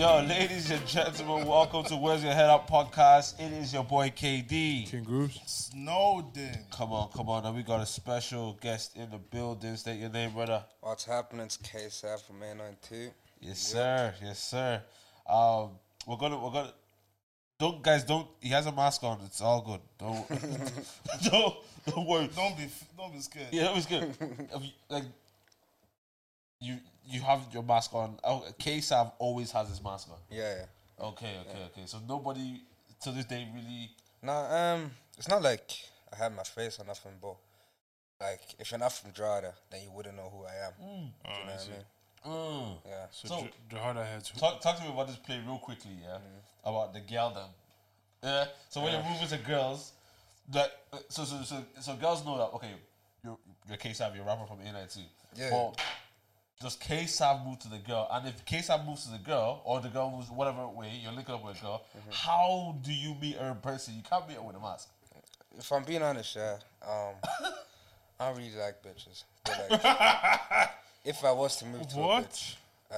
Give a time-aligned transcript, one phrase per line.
[0.00, 3.38] Yo, ladies and gentlemen, welcome to Where's Your Head Up podcast.
[3.38, 4.90] It is your boy KD.
[4.90, 5.38] King Grooves.
[5.44, 6.56] Snowden.
[6.70, 7.44] Come on, come on.
[7.44, 9.76] And we got a special guest in the building.
[9.76, 10.64] State your name, brother.
[10.80, 11.44] What's happening?
[11.44, 13.10] It's KSF from A92.
[13.42, 14.14] Yes, sir.
[14.22, 14.80] Yes, sir.
[15.28, 15.72] Um,
[16.06, 16.72] we're gonna, we're gonna.
[17.58, 18.26] Don't guys, don't.
[18.40, 19.20] He has a mask on.
[19.26, 19.80] It's all good.
[19.98, 20.26] Don't,
[21.30, 21.54] don't,
[21.86, 22.30] don't worry.
[22.34, 23.48] Don't be don't be scared.
[23.52, 24.04] Yeah, that was good.
[24.18, 25.04] If you- like,
[26.58, 26.78] you,
[27.10, 28.18] you have your mask on.
[28.24, 30.18] Oh, KSAV always has his mask on.
[30.30, 31.04] Yeah, yeah.
[31.06, 31.82] Okay, okay, okay.
[31.86, 32.60] So nobody
[33.02, 33.90] to this day really.
[34.22, 35.70] Nah, um, it's not like
[36.12, 37.36] I had my face or nothing, but
[38.20, 40.72] like if you're not from Drada, then you wouldn't know who I am.
[40.82, 41.68] Oh, you know I what.
[41.68, 41.84] I mean?
[42.26, 42.76] Mm.
[42.86, 43.06] Yeah.
[43.10, 44.36] So, So- J- Jahada had to.
[44.38, 46.18] Talk, talk to me about this play real quickly, yeah.
[46.64, 47.48] About the girl them.
[48.22, 48.44] Yeah.
[48.68, 49.92] So when you're moving to girls,
[50.52, 50.70] like
[51.08, 52.72] so so so so girls know that okay,
[53.24, 54.98] you're you're KSAV, you're a rapper from A92.
[55.34, 55.48] Yeah.
[55.50, 55.80] But
[56.60, 58.06] does KSAV move to the girl?
[58.12, 61.34] And if KSAV moves to the girl, or the girl moves whatever way, you're linking
[61.34, 63.94] up with a girl, how do you meet her in person?
[63.96, 64.88] You can't meet her with a mask.
[65.58, 67.14] If I'm being honest, yeah, um,
[68.20, 69.24] I don't really like bitches.
[69.44, 70.70] But like,
[71.04, 72.54] if I was to move to a bitch,
[72.92, 72.96] uh,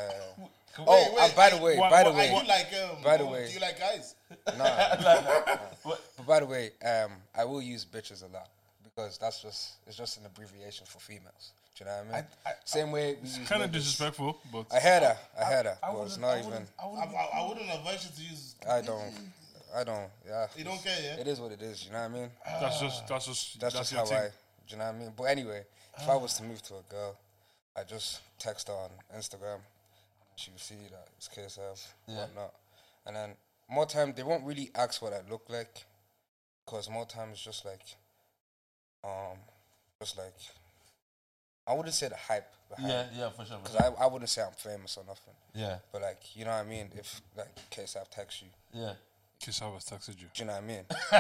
[0.75, 2.49] Come- oh, Wait, wait, and by the way, why- by the why- Are way, you
[2.49, 3.03] like um?
[3.05, 3.47] By the way.
[3.47, 4.15] do you like guys?
[4.59, 5.57] nah.
[5.83, 6.01] What?
[6.17, 8.49] But by the way, um, I will use bitches a lot
[8.85, 11.53] because that's just it's just an abbreviation for females.
[11.85, 12.27] Do you know what I mean?
[12.47, 13.73] I- I- Same way It's Kind of niggas.
[13.75, 15.19] disrespectful, but I heard her.
[15.41, 15.79] I heard her.
[15.83, 16.69] I But it's wouldn't- I even.
[16.79, 18.55] I I, wouldn't- I, I wouldn't advise you to use.
[18.69, 19.13] I don't.
[19.75, 20.11] I don't.
[20.27, 20.47] Yeah.
[20.57, 21.17] You don't care, yeah.
[21.21, 21.85] It is what it is.
[21.87, 22.31] You know what I mean?
[22.45, 24.19] that's just that's just That's, just how thing.
[24.19, 24.29] I.
[24.29, 24.33] Do
[24.69, 25.13] you know what I mean?
[25.17, 25.65] But anyway,
[25.99, 27.17] if I was to move to a girl,
[27.77, 29.59] I just text her on Instagram.
[30.37, 32.17] She would see that it's KSF, Yeah.
[32.21, 32.55] whatnot.
[33.07, 33.37] And then
[33.69, 35.85] more time, they won't really ask what I look like,
[36.65, 37.83] because more time it's just like,
[39.05, 39.39] um,
[40.01, 40.35] just like,
[41.67, 42.89] I wouldn't say the hype behind.
[42.89, 43.59] Yeah, yeah, for sure.
[43.63, 43.95] Because sure.
[43.99, 45.35] I, I wouldn't say I'm famous or nothing.
[45.55, 46.91] Yeah, But like, you know what I mean?
[46.97, 48.49] If like KSF texts you,
[48.81, 48.95] yeah.
[49.41, 50.29] Kiss I was texted you.
[50.33, 50.85] do you know what I mean?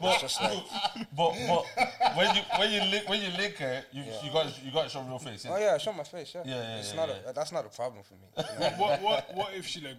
[0.00, 0.58] so, it's just like,
[1.16, 4.70] But but when you when you link when you link her, you you got you
[4.70, 5.44] got to show real face.
[5.50, 6.32] oh yeah, I show my face.
[6.34, 7.30] Yeah, Yeah, yeah, It's yeah, not yeah.
[7.30, 8.28] A, that's not a problem for me.
[8.36, 8.70] you know?
[8.76, 9.96] what what what if she like?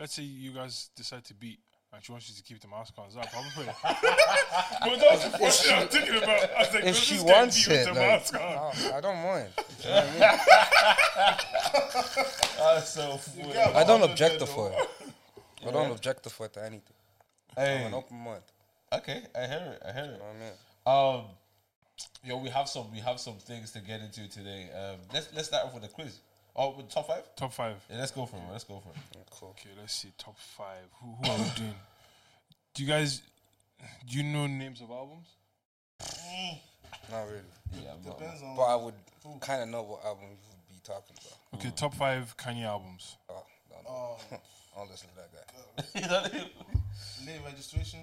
[0.00, 1.60] Let's say you guys decide to beat.
[1.94, 3.06] And she wants you to keep the mask on.
[3.08, 3.66] Is that a problem for you?
[3.82, 6.50] but that's the first thing I'm thinking about.
[6.56, 8.40] I was like, if she wants beat with it, the like, mask on?
[8.40, 9.48] oh, I don't mind.
[9.82, 10.20] You know I mean?
[12.58, 13.52] That's so funny.
[13.52, 14.70] Yeah, I don't but- objectify.
[15.66, 16.96] I don't objectify to anything.
[17.56, 18.42] I'm Hey, an open mind.
[18.92, 19.82] okay, I hear it.
[19.86, 20.18] I hear You it.
[20.18, 20.36] know what
[20.86, 21.24] I mean?
[21.24, 21.30] Um,
[22.24, 24.70] yo, we have some we have some things to get into today.
[24.74, 26.18] Um, let's let's start off with a quiz.
[26.54, 27.22] Oh, with top five.
[27.36, 27.76] Top five.
[27.90, 28.42] Yeah, let's go for it.
[28.50, 29.26] Let's go for it.
[29.30, 29.50] Cool.
[29.50, 30.12] Okay, let's see.
[30.18, 30.84] Top five.
[31.00, 31.74] Who, who are we doing?
[32.74, 33.22] Do you guys?
[34.08, 35.26] Do you know names of albums?
[36.02, 36.58] Mm.
[37.10, 37.40] Not really.
[37.82, 38.56] Yeah, I'm not- Depends on.
[38.56, 38.94] But I would
[39.40, 41.58] kind of know what album you would be talking about.
[41.60, 43.16] Okay, top five Kanye albums.
[43.28, 43.88] Oh, no, no.
[43.88, 44.18] Oh,
[44.76, 46.00] I'll listen to that guy.
[46.00, 48.00] Know what I late registration.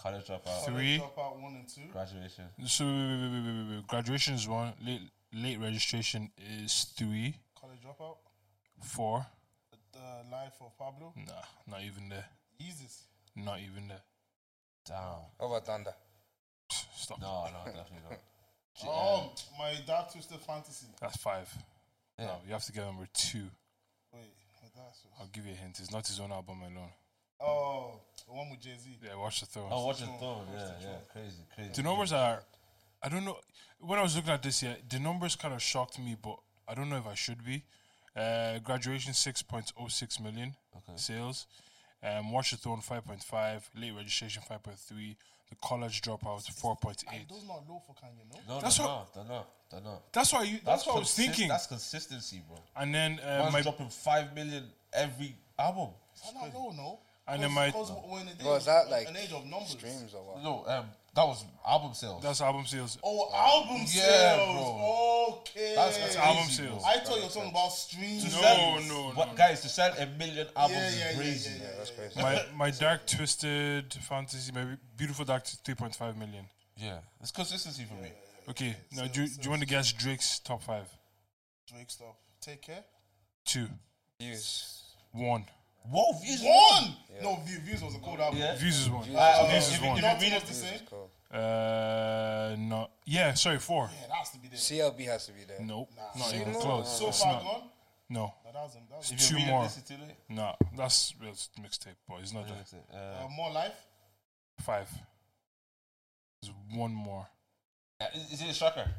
[0.00, 0.98] College dropout, Three.
[0.98, 1.82] Dropout one and two.
[1.92, 2.44] graduation.
[2.66, 3.86] So wait, wait, wait, wait, wait, wait.
[3.86, 4.72] graduation is one.
[4.84, 5.02] Late
[5.34, 6.30] late registration
[6.62, 8.16] is three, College dropout.
[8.82, 9.26] four.
[9.92, 9.98] The
[10.30, 11.12] life of Pablo.
[11.16, 11.32] Nah,
[11.66, 12.24] not even there.
[12.62, 13.02] Yeezus.
[13.36, 14.02] Not even there.
[14.86, 14.96] Damn.
[15.38, 15.94] How about Thunder?
[16.96, 17.20] Stop.
[17.20, 18.12] No, no, definitely not.
[18.12, 18.18] G-
[18.86, 20.86] Oh, um, my dark twisted fantasy.
[21.00, 21.52] That's five.
[22.18, 22.26] Yeah.
[22.26, 23.44] No, you have to get number two.
[24.14, 24.22] Wait,
[24.62, 24.94] my dark.
[25.20, 25.78] I'll give you a hint.
[25.80, 26.88] It's not his own album alone.
[27.40, 28.88] Oh, the one with Jay Z.
[29.04, 29.68] Yeah, Watch the Throne.
[29.70, 30.18] Oh, watch the Throne.
[30.18, 30.46] throne.
[30.54, 30.88] Yeah, yeah.
[31.12, 31.70] Crazy, crazy.
[31.74, 32.42] The numbers are,
[33.02, 33.38] I don't know.
[33.80, 36.38] When I was looking at this, yeah, the numbers kind of shocked me, but
[36.70, 37.62] I don't know if I should be.
[38.16, 40.92] Uh, graduation six point oh six million Okay.
[40.96, 41.46] sales.
[42.02, 43.68] Um, Watch the Throne five point five.
[43.78, 45.16] Late registration five point three.
[45.50, 47.26] The college dropout four point eight.
[47.28, 48.54] point And those not low for Kanye, no?
[48.54, 49.14] No, That's they're what- not.
[49.14, 49.48] They're not.
[49.70, 50.12] They're not.
[50.12, 50.58] That's why you.
[50.64, 51.48] That's, what I was thinking.
[51.48, 52.58] That's consistency, bro.
[52.76, 55.90] And then uh, Man's my dropping five million every album.
[56.22, 56.98] That's not low, no.
[57.28, 59.44] And then my- Because we're in a day Was of- that like an age of
[59.46, 59.70] numbers.
[59.70, 60.42] streams or what?
[60.42, 62.22] No, um, that was album sales.
[62.22, 62.98] that's album sales.
[63.04, 63.84] Oh, album Yeah,
[64.36, 64.56] sales.
[64.56, 65.26] bro.
[65.40, 65.74] Okay.
[65.74, 66.54] That's- That's crazy, album bro.
[66.54, 66.84] sales.
[66.84, 68.24] I thought you were talking about streams.
[68.34, 71.16] To No, no, but no, guys, to sell a million albums Yeah, is yeah, yeah,
[71.16, 71.50] crazy.
[71.50, 72.20] yeah, yeah, Yeah, that's crazy.
[72.22, 76.48] my my dark twisted fantasy, my beautiful dark three point five million.
[76.76, 78.10] Yeah, it's consistency for me.
[78.48, 80.88] Okay, now do, you- do you want to guess Drake's top five?
[81.68, 82.16] Drake stuff.
[82.40, 82.82] Take care.
[83.44, 83.68] Two,
[84.18, 84.94] Views.
[85.12, 85.46] one.
[85.88, 86.94] Whoa, views One.
[87.22, 88.38] No, View- Views was a cold album.
[88.38, 88.54] Yeah.
[88.56, 89.04] Views is one.
[89.04, 89.96] Views Uh, is Views is one.
[89.96, 90.88] you Nothing read was it- the same.
[91.32, 92.88] Uh, no.
[93.04, 93.90] Yeah, sorry, four.
[94.00, 94.58] Yeah, that has to be there.
[94.58, 95.60] CLB has to be there.
[95.60, 96.18] Nope, Nah.
[96.18, 96.98] not even close.
[96.98, 97.42] So It's far not.
[97.42, 97.70] gone.
[98.08, 99.60] No, No, that was, that was If Two more.
[99.64, 102.54] It, listen no, that's that's mixtape, but it's not Yeah,
[102.90, 102.94] that.
[103.22, 103.76] Uh, uh, more life.
[104.60, 104.88] Five.
[106.42, 107.28] There's one more.
[108.14, 108.90] is, is it a shocker?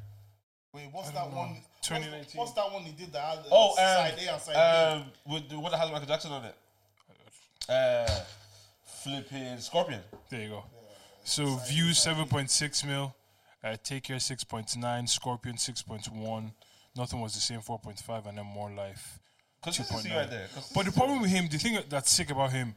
[0.73, 1.57] Wait, what's that one?
[1.81, 2.39] 2019.
[2.39, 5.01] What's, that one he did that had uh, Oh, um, side A and side B?
[5.01, 6.55] um, with the one has Michael Jackson on it.
[7.69, 8.21] Uh,
[8.83, 10.01] flipping Scorpion.
[10.29, 10.63] There you go.
[11.23, 13.15] So views seven point six mil,
[13.63, 16.51] uh, Take Care six point nine, Scorpion six point one,
[16.95, 19.19] Nothing was the same four point five, and then More Life.
[19.63, 20.15] Consistency 2.9.
[20.15, 20.47] right there.
[20.73, 22.73] But the problem with him, the thing that's sick about him,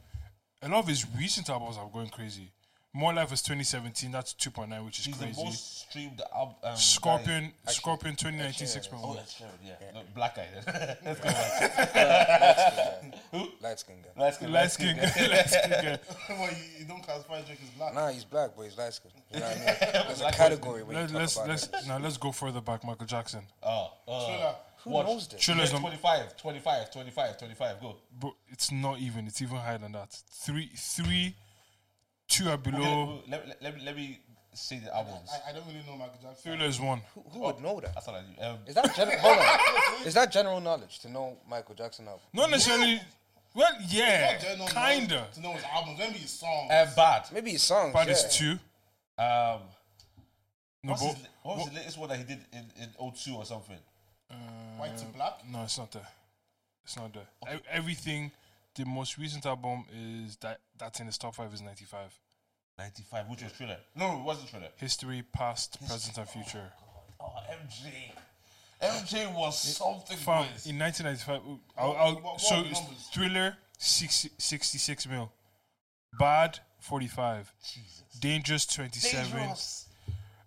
[0.61, 2.51] a lot of his recent albums are going crazy.
[2.97, 5.33] More Life was 2017, that's 2.9, which is He's crazy.
[5.35, 6.55] the most streamed album.
[6.63, 7.71] Um, Scorpion, guy.
[7.73, 8.89] Scorpion 2019 Sheeran.
[8.89, 8.99] 6.1.
[9.03, 9.73] Oh, that's Sharon, yeah.
[9.93, 10.47] No, black guy.
[11.05, 11.29] Let's go.
[13.61, 14.09] Light skin guy.
[14.23, 14.47] Let's go.
[14.47, 15.99] Light skin, light skin guy.
[16.29, 17.93] well, you, you don't classify Drake as black.
[17.93, 19.11] Nah, he's black, but he's light skin.
[19.33, 19.75] You know what I mean?
[20.07, 21.75] There's a category when Let, you let's about let's it.
[21.87, 22.83] now let's go further back.
[22.85, 24.55] Michael Jackson, Oh, uh, Thriller.
[24.85, 25.07] Who watch.
[25.07, 25.43] knows this?
[25.43, 27.81] Thriller's Yeah, 25, 25, 25, 25.
[27.81, 27.95] Go.
[28.19, 28.35] bro.
[28.49, 29.27] It's not even.
[29.27, 30.11] It's even higher than that.
[30.31, 31.35] Three, three,
[32.37, 33.21] two are Okay, below.
[33.29, 34.19] let, let, let, me, let me
[34.53, 35.29] see the albums.
[35.45, 36.51] I, I don't really know Michael Jackson.
[36.51, 37.01] Thriller is one.
[37.13, 37.93] Who, who would know that?
[37.93, 38.41] That's all I do.
[38.45, 39.17] Um, Is that general?
[39.19, 40.05] hold on.
[40.07, 42.21] Is that general knowledge to know Michael Jackson album?
[42.33, 43.01] Not necessarily.
[43.53, 45.15] Well, yeah, Not general kinda.
[45.15, 46.71] knowledge To know his albums, maybe his songs.
[46.71, 47.23] uh, bad.
[47.33, 47.93] Maybe his songs.
[47.93, 48.11] But yeah.
[48.11, 48.51] it's two.
[49.17, 49.61] Um,
[50.83, 53.33] No, what's, but, his, what was the latest one that he did in, in 02
[53.35, 53.77] or something?
[54.77, 55.39] White to black.
[55.49, 56.07] no, it's not there.
[56.83, 57.55] It's not there.
[57.55, 58.31] E- Everything.
[58.75, 62.13] The most recent album is that that's in his top five is ninety five.
[62.85, 63.77] 95, which was Thriller.
[63.95, 64.67] No, no, it wasn't Thriller.
[64.77, 66.71] History, past, present, and future.
[67.21, 68.11] Oh, MJ.
[68.81, 70.17] MJ was something.
[70.17, 71.41] Fam, in 1995,
[71.77, 73.09] I'll, I'll, what- what so are the it's numbers?
[73.13, 75.31] Thriller 60, 66 mil,
[76.19, 77.53] Bad 45,
[78.19, 79.85] Dangerous 27, Dangerous.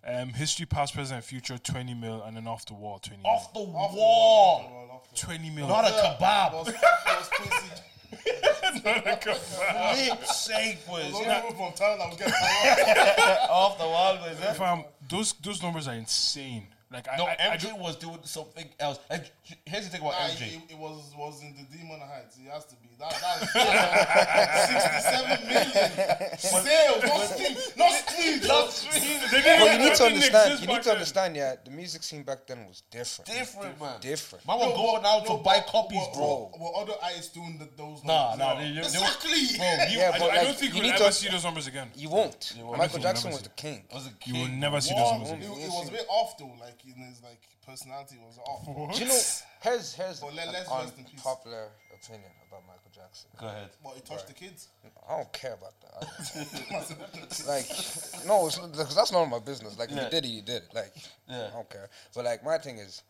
[0.07, 3.55] um, History, Past, Present, and Future 20 mil, and then Off the Wall 20 Off
[3.55, 3.65] mil.
[3.67, 4.59] the Off the wall.
[4.71, 5.67] wall, off the 20 mil.
[5.67, 6.67] Not a wall.
[6.67, 7.73] kebab.
[8.13, 11.13] Was, was Lip sake, boys.
[11.13, 13.51] Those people from town that would get power.
[13.51, 14.37] Off the wall, boys.
[14.43, 14.53] eh?
[14.55, 16.67] Fam, those those numbers are insane.
[16.91, 18.99] Like I, No, I, I MJ don't, was doing something else.
[19.11, 19.31] Like,
[19.67, 20.57] here's the thing about Nah, MJ.
[20.57, 22.39] it, it was was in the Demon Heights.
[22.39, 23.13] It has to be that.
[23.21, 29.19] That's sixty-seven million sales, not stream, not stream, not stream.
[29.31, 30.61] But you need to understand.
[30.61, 31.37] You need to understand.
[31.37, 33.29] Yeah, the music scene back then was different.
[33.31, 34.01] Different, man.
[34.01, 34.47] Different.
[34.47, 36.51] Man was going out to buy copies, Were, bro.
[36.59, 38.03] were, were other artists doing the, those?
[38.05, 38.55] Nah, nah.
[38.59, 39.31] They, they, Exactly.
[39.59, 41.67] Bro, Yeah, I, but I don't think you we'll need ever to- see those numbers
[41.67, 41.89] again.
[41.97, 42.55] You won't.
[42.61, 42.79] won't.
[42.79, 43.85] Michael Jackson was the king.
[43.93, 45.51] was a You will never see those numbers It, again.
[45.53, 48.65] it was a bit off though, like in his like personality was off.
[48.67, 49.21] Do you know?
[49.61, 51.21] Here's here's But let- an let's rest in peace.
[51.23, 53.29] popular opinion about Michael Jackson.
[53.39, 53.71] Go ahead.
[53.83, 54.69] But he touched the kids.
[55.09, 57.47] I don't care about that.
[57.47, 59.79] like, no, 'cause that's none of my business.
[59.79, 60.05] Like, if Yeah.
[60.05, 60.75] you did it, you did it.
[60.75, 60.95] Like,
[61.29, 61.49] Yeah.
[61.49, 61.89] I don't care.
[62.15, 63.03] But like, my thing is,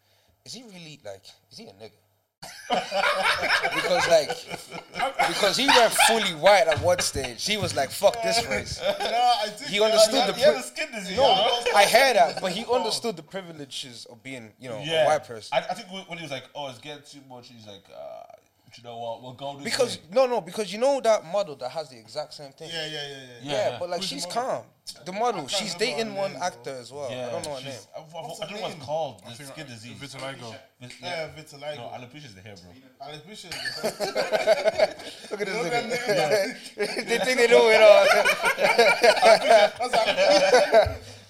[0.45, 1.25] is he really like?
[1.53, 1.93] Is he a nigga?
[2.69, 4.31] Because like,
[5.29, 7.45] because he went fully white at one stage.
[7.45, 10.33] He was like, "Fuck this race." no, I think He understood the.
[10.35, 11.17] Pri- a skin disease.
[11.17, 11.25] no.
[11.75, 15.05] I heard that, but he understood the privileges of being, you know, yeah.
[15.05, 15.57] a white person.
[15.57, 17.85] I, I think when when he was like, "Oh, it's getting too much," he's like,
[17.95, 18.23] uh,
[18.77, 19.23] "You know what?
[19.23, 21.99] We'll go this Because way." no, no, because you know that model that has the
[21.99, 22.71] exact same thing.
[22.73, 23.27] Yeah, yeah, yeah, yeah.
[23.43, 23.79] Yeah, Yeah.
[23.79, 24.43] but like Who's she's model?
[24.43, 24.65] calm.
[25.05, 26.47] The model, she's dating one name, though.
[26.47, 27.11] actor as well.
[27.11, 27.73] yeah, I don't know her name.
[27.95, 29.23] I, I, I, What's I don't know what it's called.
[29.27, 29.99] I The think skin I- disease.
[29.99, 30.55] Vitiligo.
[30.81, 31.77] Vis- Yeah, vitiligo.
[31.77, 32.73] No, alopecia's the hair, bro.
[33.07, 33.53] Alex Bishop.
[35.31, 36.77] Look at this Look at nigga.
[37.09, 38.05] they think they know it all.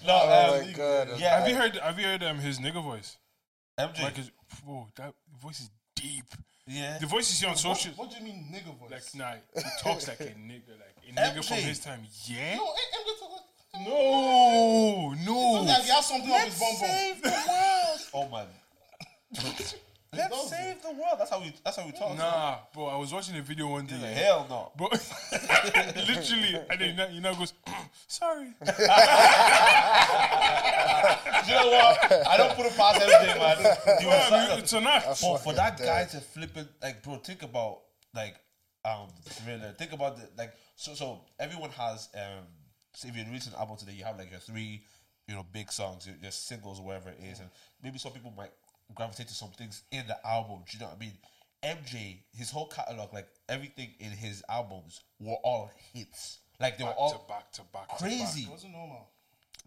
[0.05, 1.09] No, Oh um, my god.
[1.19, 1.39] yeah.
[1.39, 1.75] Have you heard?
[1.77, 3.17] Have you heard um, his nigga voice?
[3.77, 4.03] MJ?
[4.03, 4.31] Like, his,
[4.65, 6.25] whoa, that voice is deep.
[6.69, 6.97] Yeah.
[6.99, 8.91] The voice you see on social, What do you mean, nigga voice?
[8.91, 12.01] like, nah, he talks like a nigga, like a nigga from his time.
[12.25, 12.55] Yeah.
[12.55, 13.43] no, MJ talk.
[13.85, 15.63] No, no.
[15.63, 17.21] Like he has something up his bum bum.
[17.21, 17.99] the world.
[18.13, 18.47] Oh man.
[20.11, 21.17] does, Let's save the world.
[21.19, 21.53] That's how we.
[21.63, 22.17] That's how we talk.
[22.17, 22.85] Nah, bro.
[22.85, 23.97] I was watching a video one day.
[23.99, 24.15] Yeah, yeah.
[24.15, 24.71] Hell no.
[24.75, 24.87] Bro,
[26.07, 27.53] literally, and then you know, you know goes,
[28.07, 28.45] sorry.
[28.45, 28.53] you
[31.53, 32.11] know what?
[32.27, 33.57] I don't put it past MJ, man.
[33.99, 35.07] He was Bro, it's enough.
[35.07, 35.19] act.
[35.19, 37.81] for, for that fucking guy to flip it, like, bro, think about
[38.15, 38.35] like
[38.85, 39.75] um thriller.
[39.77, 40.53] Think about the like.
[40.75, 42.45] So so everyone has um.
[42.93, 44.81] So if you release an album today, you have like your three,
[45.27, 47.49] you know, big songs, your, your singles, or whatever it is, and
[47.83, 48.51] maybe some people might
[48.95, 50.59] gravitate to some things in the album.
[50.69, 51.13] Do you know what I mean?
[51.63, 56.39] MJ, his whole catalog, like everything in his albums, were all hits.
[56.59, 57.97] Like they were Back to back to back.
[57.97, 58.41] to crazy.
[58.43, 59.09] It wasn't normal.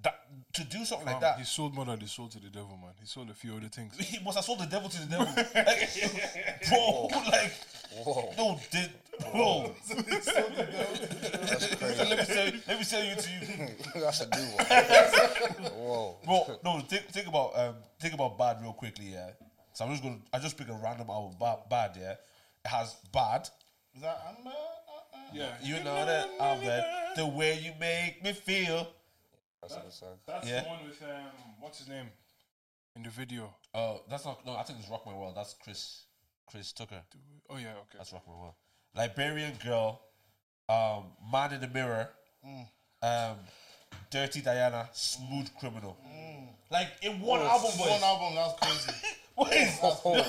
[0.03, 0.15] That
[0.55, 1.15] to do something back.
[1.15, 1.39] like that.
[1.39, 2.93] He sold more than he sold to the devil, man.
[3.01, 3.97] He sold a few other things.
[3.99, 5.27] he must have sold the devil to the devil.
[5.55, 7.53] Like, bro, like,
[8.05, 8.33] Whoa.
[8.39, 9.75] no, did, bro.
[9.89, 11.99] That's crazy.
[11.99, 12.17] let crazy.
[12.17, 13.69] me say, let me say you to you,
[14.03, 15.73] That's a new one.
[15.73, 16.17] Whoa.
[16.25, 16.59] bro.
[16.65, 19.31] No, think, think about, um, think about bad real quickly, yeah.
[19.75, 22.13] So I'm just gonna, I just pick a random album, bad, bad, yeah.
[22.13, 23.49] It has bad.
[23.95, 25.53] Is that I'm, uh, uh, uh, Yeah.
[25.63, 27.17] You know that I'm bad.
[27.17, 28.89] The way you make me feel.
[29.61, 30.19] That's a good song.
[30.27, 30.63] That's Yeah.
[30.63, 31.27] the one with um,
[31.61, 32.07] what's his name?
[32.97, 33.55] in the video.
[33.75, 34.45] Oh, that's not.
[34.45, 35.35] No, I think it's Rock My World.
[35.37, 36.03] That's Chris.
[36.51, 37.01] Chris Tucker.
[37.49, 37.97] Oh yeah, okay.
[37.97, 38.53] That's Rock My World.
[38.97, 40.01] Liberian Girl.
[40.69, 42.09] Um, Man in the Mirror.
[43.03, 43.37] Um,
[44.11, 44.89] Dirty Diana.
[44.93, 45.97] Smooth Criminal.
[46.71, 47.91] Like in one album, boys.
[47.91, 48.99] One album, that's crazy.
[49.37, 49.69] Wait,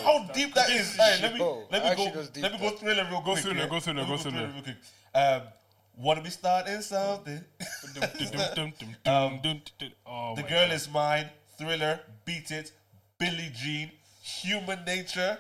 [0.04, 0.96] how deep that is?
[0.96, 2.26] Hey, let me Yo, let me go.
[2.42, 2.76] Let me go though.
[2.78, 3.38] thriller real quick.
[3.40, 3.68] Thriller, yeah?
[3.70, 4.52] go Thriller, Let me go Thriller.
[4.54, 4.76] real quick.
[5.14, 5.42] Um,
[5.98, 7.44] wanna be starting something?
[9.04, 9.42] Dum.
[10.06, 10.72] Oh the girl God.
[10.74, 11.30] is mine.
[11.58, 12.72] Thriller, beat it.
[13.18, 13.92] Billie Jean,
[14.22, 15.38] Human Nature.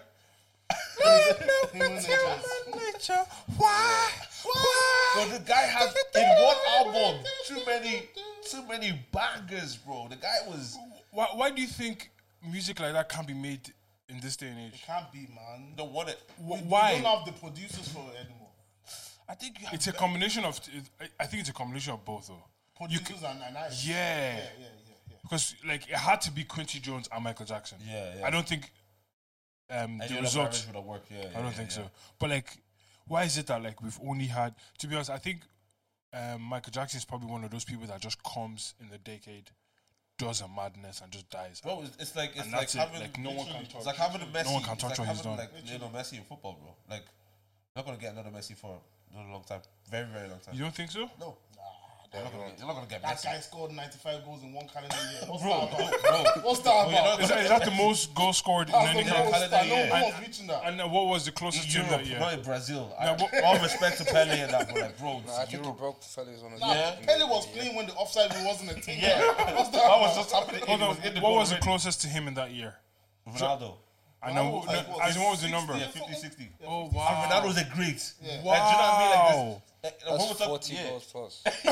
[1.73, 3.25] Human nature.
[3.57, 4.09] Why?
[4.43, 5.11] Why?
[5.15, 8.03] Bro, the guy has in one album too many,
[8.49, 10.07] too many bangers, bro.
[10.09, 10.77] The guy was
[11.11, 12.09] Why, why do you think
[12.49, 13.61] music like that can't be made
[14.09, 14.73] in this day and age?
[14.75, 15.73] It can't be, man.
[15.77, 16.07] no one.
[16.37, 18.49] Wh- We- We don't have the producers for it anymore.
[19.29, 20.59] I think you have It's a combination of.
[20.99, 22.43] I- I think it's a combination of both, though.
[22.75, 23.69] Producers c- and, and yeah.
[23.71, 24.65] Yeah, yeah, yeah,
[25.09, 25.15] yeah.
[25.21, 27.77] Because like it had to be Quincy Jones and Michael Jackson.
[27.87, 28.27] Yeah, yeah.
[28.27, 28.71] I don't think
[29.69, 30.65] um, the results.
[30.67, 31.11] would have worked.
[31.11, 31.75] Yeah, I don't yeah, think yeah.
[31.75, 31.91] so.
[32.19, 32.57] But like,
[33.07, 34.55] why is it that like we've only had?
[34.79, 35.41] To be honest, I think
[36.13, 39.49] um, Michael Jackson is probably one of those people that just comes in the decade,
[40.17, 41.61] does a madness and just dies.
[41.61, 42.79] Bro, it's, it's like it's And like that's it.
[42.79, 44.45] having Like, no one can It's like having a Messi.
[44.45, 45.47] no one can touch like what he's having, done.
[45.53, 46.73] Like Lionel Messi in football, bro.
[46.89, 47.05] Like,
[47.75, 48.79] not gonna get another Messi for
[49.15, 49.61] a long time.
[49.89, 50.55] Very, very long time.
[50.55, 51.09] You don't think so?
[51.19, 51.37] no,
[52.13, 52.57] you're not gonna get.
[52.59, 53.23] You're not gonna get That Messi.
[53.25, 55.21] guy scored 95 goals in one calendar year.
[55.27, 56.01] What's Bro, that about?
[56.03, 57.21] bro, What's that you're not about?
[57.21, 59.31] Is that, is that the most goals scored in That's any the most.
[59.31, 59.87] calendar I year.
[59.89, 60.61] no one's reaching that.
[60.65, 62.19] And uh, what was the closest team Europe, that year?
[62.19, 62.95] not in Brazil.
[62.99, 65.49] I, Now, what- all respect to Pele and that, but like, bro, No, I think
[65.49, 65.77] he Europe.
[65.79, 66.95] broke fellas on his Nah, Yeah.
[67.05, 68.99] Pele was playing when the offside rule wasn't a thing.
[69.01, 69.19] Yeah,
[69.55, 70.61] What's that that was just happening.
[70.67, 71.63] Hold on, was in the what goal was the already.
[71.65, 72.75] closest to him in that year?
[73.27, 73.75] Ronaldo.
[74.25, 74.49] I know.
[74.49, 75.51] was like, what, as in what was the 60?
[75.51, 75.73] number?
[75.77, 76.49] Yeah, 50, 60.
[76.65, 77.27] Oh And wow!
[77.29, 78.13] Ronaldo's a great.
[78.21, 78.31] Yeah.
[78.31, 79.09] Like, do you know what I mean?
[79.09, 79.61] Like, Wow.
[79.81, 80.89] this, like, when That's eh, we talk- 40 yeah.
[80.89, 81.43] goals plus.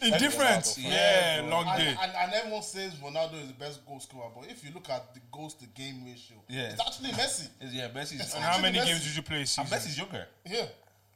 [0.00, 0.14] Yeah.
[0.14, 0.78] Indifference.
[0.78, 0.90] Ronaldo.
[0.90, 1.96] Yeah, long And, day.
[2.00, 5.12] and, and everyone says Ronaldo is the best goal scorer, but if you look at
[5.14, 6.70] the goals to game ratio, Yeah.
[6.70, 7.48] it's actually Messi.
[7.60, 8.34] It's- Yeah, Messi's.
[8.34, 9.62] And how many Messi- games did you play a season?
[9.72, 9.90] And season?
[9.90, 10.26] Messi's younger.
[10.46, 10.66] Yeah.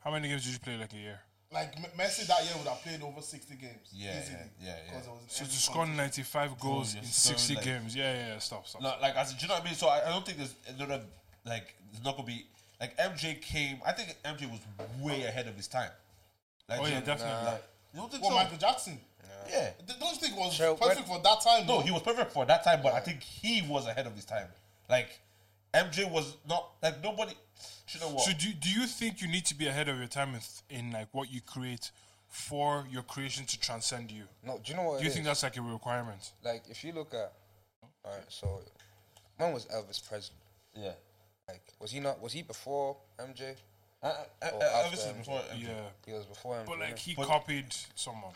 [0.04, 1.20] How many games did you play like a year?
[1.52, 3.88] Like M- Messi that year would have played over 60 games.
[3.92, 4.92] Yeah, easily, yeah, yeah, yeah.
[4.92, 7.94] 'cause it was in So to score 95 goals you're in 60 like- games.
[7.94, 8.38] Yeah, yeah, yeah.
[8.38, 8.80] Stop, stop.
[8.82, 9.74] No, like, as, do you know what I mean?
[9.74, 11.02] So I, I don't think there's another,
[11.44, 12.46] like, there's not going to be,
[12.80, 14.60] like, MJ came, I think MJ was
[15.00, 15.90] way ahead of his time.
[16.68, 17.44] Like, Oh, yeah, you- definitely.
[17.44, 18.36] Like, you don't think Well, so?
[18.36, 19.00] Michael Jackson.
[19.50, 19.70] yeah.
[19.86, 21.66] Th- Don't you think it was Sure, perfect for that time?
[21.66, 21.82] No, though?
[21.82, 24.48] he was perfect for that time, but I think he was ahead of his time.
[24.88, 25.18] Like,
[25.74, 27.34] MJ was not, like, nobody,
[27.88, 28.24] you know what?
[28.24, 30.92] So do, do you think you need to be ahead of your time in, in
[30.92, 31.90] like what you create
[32.28, 34.24] for your creation to transcend you?
[34.44, 34.98] No, do you know what?
[34.98, 35.28] Do you it think is?
[35.28, 36.32] that's like a requirement?
[36.44, 37.32] like if you look at,
[38.04, 38.60] all right, so
[39.36, 40.36] when was Elvis Presley?
[40.76, 40.92] yeah.
[41.48, 42.22] Like, was he not?
[42.22, 43.56] Was he before MJ?
[44.02, 44.10] Uh, uh,
[44.42, 45.18] uh, Or after obviously MJ.
[45.18, 45.62] before MJ.
[45.62, 45.68] Yeah.
[46.06, 46.66] He was before MJ.
[46.66, 48.32] But like he But- copied someone.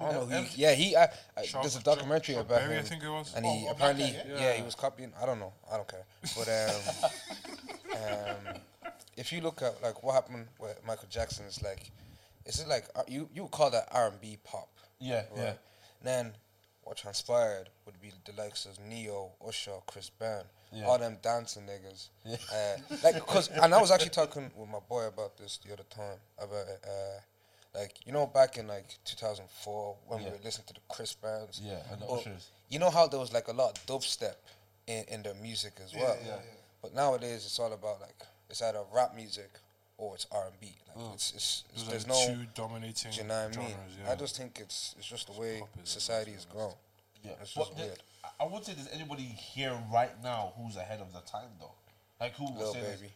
[0.00, 0.42] I don't know.
[0.42, 0.96] He, yeah, he.
[0.96, 1.04] I,
[1.36, 3.34] I, there's a documentary about Berry, I him, think it was.
[3.34, 4.40] and he oh, apparently, yeah.
[4.40, 4.52] yeah?
[4.52, 5.12] he was copying.
[5.20, 5.52] I don't know.
[5.72, 6.04] I don't care.
[6.36, 8.54] But um, um,
[9.16, 11.90] if you look at like what happened with Michael Jackson, it's like,
[12.46, 14.68] is it like uh, you you would call that R and B pop.
[15.00, 15.44] Yeah, yeah.
[15.44, 15.58] Right.
[16.02, 16.32] Then
[16.82, 20.86] what transpired would be the likes of Ne-Yo, Usher, Chris Brown, Yeah.
[20.86, 22.08] all them dancing niggas.
[22.26, 25.82] Uh, like, cause, and I was actually talking with my boy about this the other
[25.84, 27.20] time about uh,
[27.74, 30.26] like you know back in like 2004 when Yeah.
[30.26, 31.60] we were listening to the Chris Browns.
[31.62, 32.50] Yeah, and the But Ushers.
[32.68, 34.34] You know how there was like a lot of dubstep
[34.86, 36.16] in, in their music as well.
[36.22, 36.40] yeah, yeah.
[36.82, 38.16] But nowadays it's all about like
[38.50, 39.50] it's either rap music
[39.96, 40.76] or it's R and B.
[40.88, 41.14] Like mm.
[41.14, 43.68] it's, it's, it's Those there's the no two dominating do you know what I genres.
[43.68, 43.76] mean?
[44.04, 44.12] Yeah.
[44.12, 46.72] I just think it's it's just the way pop is- society has grown.
[47.22, 47.98] Yeah, It's just the- weird.
[48.24, 51.72] I- I would say there's anybody here right now who's ahead of the time though.
[52.20, 52.80] Like who would Lil say?
[52.82, 53.12] Baby.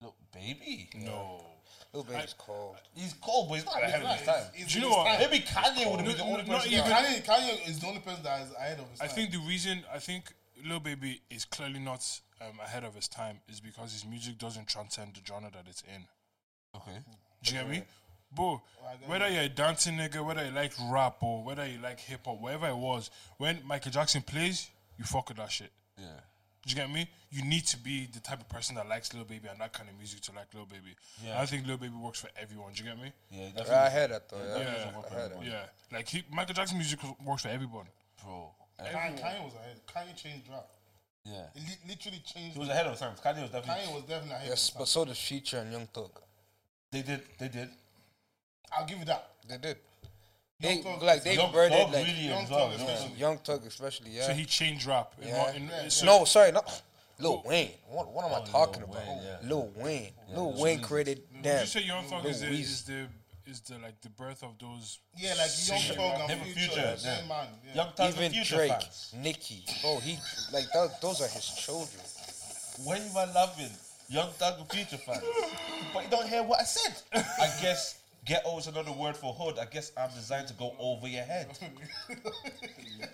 [0.00, 0.88] Lil baby.
[0.94, 1.44] no.
[1.92, 2.76] Lil Baby's cold.
[2.94, 4.36] He's cold, but he's not ahead of his time.
[4.38, 5.18] it's- it's Do you know what?
[5.18, 6.72] Maybe Kanye would have been the only no, not person.
[6.72, 9.04] even- Kanye, Kanye is the only person that is ahead of his time.
[9.04, 9.16] I time.
[9.16, 10.32] think the reason I think
[10.64, 14.66] Lil Baby is clearly not um, ahead of his time is because his music doesn't
[14.66, 16.06] transcend the genre that it's in.
[16.76, 16.98] Okay.
[17.42, 17.82] Do you get me?
[18.32, 18.62] Bro,
[19.06, 22.38] whether you're a dancing nigga, whether you like rap or whether you like hip hop,
[22.38, 25.72] whatever it was, when Michael Jackson plays, you fuck with that shit.
[25.98, 26.06] Yeah.
[26.66, 27.08] Do you get me?
[27.30, 29.88] You need to be the type of person that likes Lil Baby and that kind
[29.88, 30.94] of music to like Lil Baby.
[31.24, 31.40] Yeah.
[31.40, 32.72] I think Lil Baby works for everyone.
[32.74, 33.12] Do you get me?
[33.30, 33.74] Yeah, Yeah, definitely.
[33.76, 34.36] I heard that though.
[34.36, 34.92] Yeah, Yeah.
[35.10, 35.44] I heard that.
[35.44, 35.62] Yeah.
[35.92, 37.86] Like he, Michael Jackson music works for everyone.
[38.22, 38.50] Bro.
[38.78, 39.80] Uh, Kanye, Kanye was ahead.
[39.86, 40.66] Kanye changed rap.
[41.24, 41.46] Yeah.
[41.54, 42.54] It li- literally changed.
[42.54, 43.14] He was ahead of time.
[43.24, 43.82] Kanye was definitely.
[43.82, 44.48] Kanye was definitely ahead.
[44.48, 46.10] Yes, of but so did Future and Young Thug.
[46.92, 47.22] They did.
[47.38, 47.68] They did.
[48.72, 49.30] I'll give you that.
[49.48, 49.76] They did.
[50.60, 52.70] They Thug- like they Young birded Thug like really Young as well.
[52.70, 52.84] Thug yeah.
[52.94, 53.16] especially.
[53.18, 54.10] Young Thug especially.
[54.10, 54.26] Yeah.
[54.26, 55.12] So he changed rap.
[55.20, 55.42] In Yeah.
[55.42, 55.88] what- in- Yeah.
[55.88, 56.82] so- no, sorry, not
[57.18, 57.72] Lil Wayne.
[57.88, 59.06] What, what am I Oh, talking Lil about?
[59.06, 59.36] Wayne, yeah.
[59.48, 60.12] Lil Wayne.
[60.28, 61.60] Lil Lil Wayne created Would them.
[61.60, 62.60] you say Young Thug is the, Weezy.
[62.60, 63.08] is the
[63.46, 64.98] is the like the birth of those.
[65.16, 67.48] Yeah, like Young singing Thug and Him and Future, Future, same man.
[67.66, 67.74] Yeah.
[67.74, 69.10] Young Thug Even Future Drake, fans.
[69.16, 70.18] Nicki, bro, he
[70.52, 72.00] like that, those are his children.
[72.84, 73.70] When you are loving
[74.08, 75.22] Young Thug and Future fans,
[75.92, 76.94] but you don't hear what I said.
[77.12, 79.58] I guess ghetto is another word for hood.
[79.58, 81.48] I guess I'm designed to go over your head.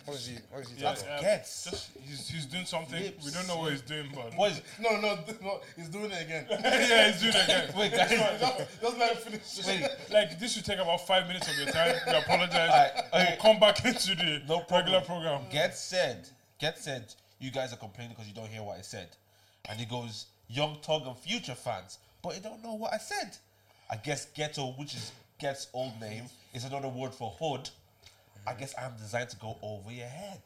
[0.05, 0.37] What is he?
[0.51, 1.09] What is he Yeah, talking?
[1.21, 1.65] Gets.
[1.65, 3.03] just he's, he's doing something.
[3.03, 3.25] Lips.
[3.25, 6.47] We don't know what he's doing, but Boys, No, no, no, he's doing it again.
[6.51, 7.71] yeah, he's doing it again.
[7.77, 8.11] wait, guys.
[8.11, 9.67] just, just let him finish.
[9.67, 11.95] Wait, Like this should take about five minutes of your time.
[12.07, 12.71] We apologize.
[12.71, 14.71] Alright, We'll come back into the No problem.
[14.95, 15.43] regular program.
[15.51, 16.29] Get said,
[16.61, 19.09] get said, you guys are complaining because you don't hear what I said.
[19.69, 23.37] And he goes, Young Thug and Future fans, but you don't know what I said.
[23.91, 26.25] I guess ghetto, which is Ghetts' old name,
[26.55, 27.69] is another word for hood.
[28.47, 30.41] I guess I'm designed to go over your head.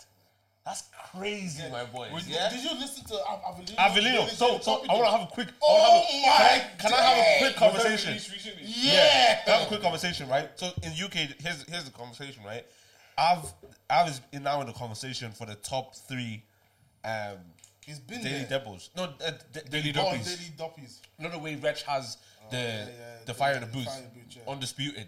[0.65, 1.85] That's crazy, my.
[1.85, 2.51] Would- yeah?
[2.51, 3.77] Did you listen to Av- Avelino?
[3.77, 5.49] Avelino, so, so I want to have a quick.
[5.49, 6.33] I Oh wanna my!
[6.33, 8.19] have a, can I have a quick conversation?
[8.67, 9.41] Yeah.
[9.45, 10.51] Can I have a quick conversation, right?
[10.57, 12.67] So in UK, here's here's the conversation, right?
[13.17, 13.53] I've
[14.09, 16.43] is in now in the conversation for the top three
[17.05, 17.39] um
[17.85, 18.61] He's been daily there.
[18.61, 18.91] depots.
[18.97, 20.37] No, uh, d- daily Oh, duppies.
[20.37, 21.01] Daily Duppies.
[21.19, 22.19] You know the way Wretch has
[22.51, 22.85] the yeah, yeah,
[23.21, 24.53] the the- fire in the the booth, fire in the booth, yeah.
[24.53, 25.07] undisputed.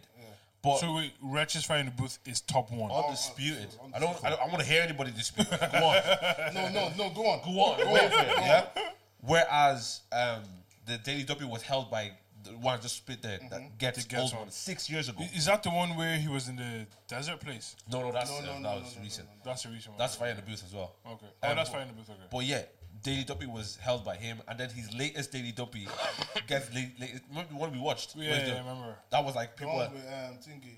[0.62, 2.88] But So wait, Wretch's Fire in the Booth is top one.
[2.92, 3.66] undisputed.
[3.82, 5.50] oh, I don't I don't I want to hear anybody dispute.
[5.50, 5.96] Go on.
[6.54, 7.10] No, no, no.
[7.10, 7.40] Go on.
[7.42, 8.66] Go on, wait for it, yeah.
[9.20, 10.42] Whereas um,
[10.86, 12.12] the Daily Duppy was held by
[12.44, 14.42] the one I just spit there that gets The old one.
[14.42, 15.24] one six years ago.
[15.34, 17.74] Is that the one where he was in the desert place?
[17.90, 19.28] No, no, that's No, no, uh, no, that no, was no, no, recent.
[19.44, 19.98] That's the recent one.
[19.98, 20.94] That's fire in the booth as well.
[21.06, 21.26] okay.
[21.42, 22.10] Oh, Um, that's but- Fire in the Booth.
[22.10, 22.18] Okay.
[22.30, 22.62] But yeah,
[23.02, 25.88] Daily Duppy was held by him, and then his latest Daily Duppy
[26.46, 28.14] gets late, late, remember the one we watched.
[28.16, 28.96] Yeah, yeah, the- I remember.
[29.10, 29.72] That was like people.
[29.78, 30.76] The one with um, Thingy.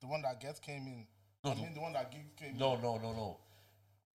[0.00, 1.06] The one that Ghetts came in.
[1.42, 3.36] No, I the- mean the one that came no, no, no, no.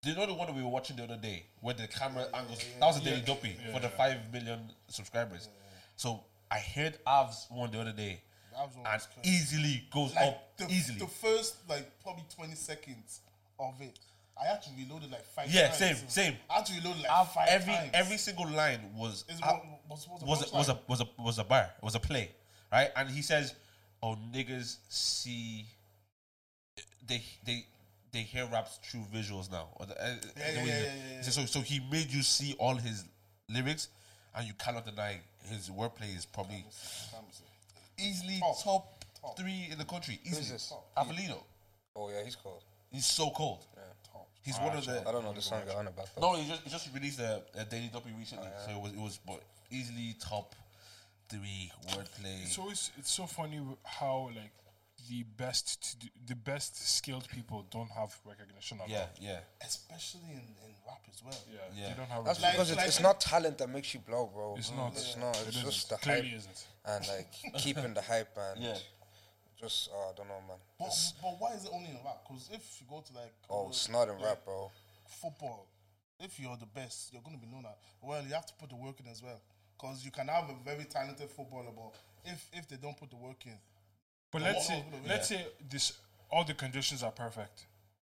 [0.02, 2.26] Do you know the one that we were watching the other day, where the camera
[2.34, 2.64] angles?
[2.80, 5.50] that was a Daily Duppy for the five million subscribers.
[5.96, 8.22] So I heard Av's one the other day,
[8.54, 11.00] was one and easily goes Like up the, easily.
[11.00, 13.22] the first like probably twenty seconds
[13.60, 14.00] of it.
[14.42, 15.78] I had to reload it like five Yeah, times.
[15.78, 16.38] same, same.
[16.50, 17.90] I had to reload it like Av, five every times.
[17.94, 21.02] every single line was Is Av- what- what's- what's the was a, was a was
[21.02, 22.32] a was a bar It was a play,
[22.72, 22.90] right?
[22.96, 23.54] And he says,
[24.02, 25.66] "Oh niggas see
[27.06, 27.66] they they
[28.12, 30.92] they hear raps through visuals now." Or the, uh, the yeah, way yeah, he- yeah,
[30.92, 33.04] he yeah, says, So so he made you see all his
[33.50, 33.90] lyrics,
[34.36, 36.64] and you cannot deny his wordplay is probably
[37.98, 38.64] easily Top.
[38.64, 39.38] top, Top.
[39.38, 40.20] three in the country.
[40.24, 40.72] Easily, this?
[40.98, 41.44] Avelino.
[41.96, 42.64] Oh yeah, he's cold.
[42.92, 43.66] He's so cold.
[44.50, 46.22] He's ah, one of the I don't know the song you're on about though.
[46.34, 48.92] no, he just he just released a, a Daily Duppy recently, Oh, so it was
[48.94, 50.56] it was but easily top
[51.30, 52.42] three wordplay.
[52.44, 54.52] It's always it's so funny how like
[55.10, 59.10] the best to do, the best skilled people don't have recognition at yeah, all.
[59.20, 61.38] yeah, especially in, in rap as well.
[61.52, 61.90] Yeah, Yeah.
[61.90, 62.26] they don't have.
[62.26, 62.44] That's recognition.
[62.44, 64.56] Like- because it's, like- it's not talent that makes you blow, bro.
[64.58, 64.92] It's not.
[64.94, 65.36] It's not.
[65.42, 65.70] It It's isn't.
[65.72, 66.68] just the Clearly hype isn't.
[66.86, 67.32] and like
[67.64, 68.78] keeping the hype and yeah.
[69.60, 70.58] Just oh, I don't know, man.
[70.78, 72.24] But, It's- but why is it only in rap?
[72.28, 74.72] Because if you go to like oh, uh, it's not in like rap, bro.
[75.22, 75.68] football,
[76.20, 78.24] if you're the best, you're going to be known as well.
[78.24, 79.40] You have to put the work in as well.
[79.78, 81.94] Because you can have a very talented footballer, but
[82.26, 83.58] if if they don't put the work in,
[84.32, 85.94] But let's say let's say this
[86.32, 87.66] all the conditions are perfect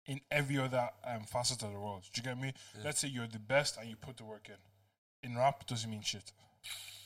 [0.07, 2.03] in every other um, facet of the world.
[2.13, 2.53] Do you get me?
[2.85, 5.31] Let's say you're the best and you put the work in.
[5.31, 6.33] In rap, doesn't mean shit.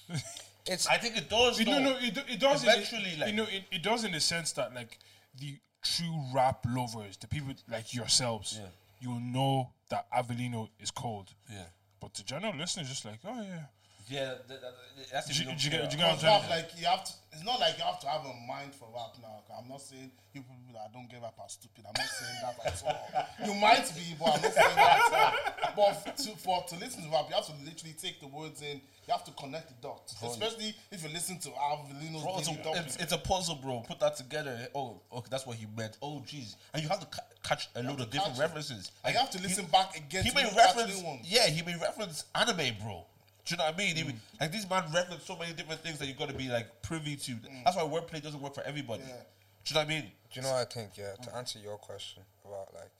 [0.66, 1.60] It's I think it does.
[1.60, 2.62] It, no, no, it, it does.
[2.62, 4.98] in the- Eventually, like- you know, it, it does in the sense that like
[5.38, 8.68] the true rap lovers, the people like yourselves, Yeah.
[9.00, 11.32] you'll know that Avelino is cold.
[11.52, 11.64] Yeah,
[12.00, 13.64] But the general listener is just like, oh yeah.
[14.06, 14.34] Yeah.
[14.48, 14.74] That, that,
[15.12, 16.40] that's if Do you you, don't you get, do you get what I'm Because saying?
[16.42, 17.12] rap, like you have to.
[17.32, 19.42] It's not like you have to have a mind for rap now.
[19.58, 21.84] I'm not saying you people that don't give up are stupid.
[21.86, 23.46] I'm not saying that at all.
[23.46, 25.94] You might be, but I'm not saying that at all.
[26.04, 28.80] But to, for to listen to rap, you have to literally take the words in.
[29.06, 32.60] You have to connect the dots, especially if you listen to Avelino's Bro, it's, Daily
[32.60, 32.78] a, Duppy.
[32.78, 33.80] it's, it's a puzzle, bro.
[33.86, 34.56] Put that together.
[34.74, 35.98] Oh, okay, that's what he meant.
[36.00, 36.54] Oh, jeez.
[36.72, 38.40] And you have to ca- catch a load of different catch it.
[38.40, 38.92] references.
[39.04, 41.26] And you have to listen back again He to may look at reference, ones.
[41.28, 43.04] yeah, he may reference anime, bro.
[43.44, 43.96] Do you know what I mean?
[43.96, 44.06] He Mm.
[44.06, 46.80] may- like this man reference so many different things that you got to be like
[46.82, 47.34] privy to.
[47.64, 49.02] That's why wordplay doesn't work for everybody.
[49.02, 49.08] Mm.
[49.08, 49.14] Yeah.
[49.14, 49.22] Do
[49.66, 50.02] you know what I mean?
[50.02, 50.96] Do you know what I think?
[50.96, 52.90] Yeah, to answer your question about like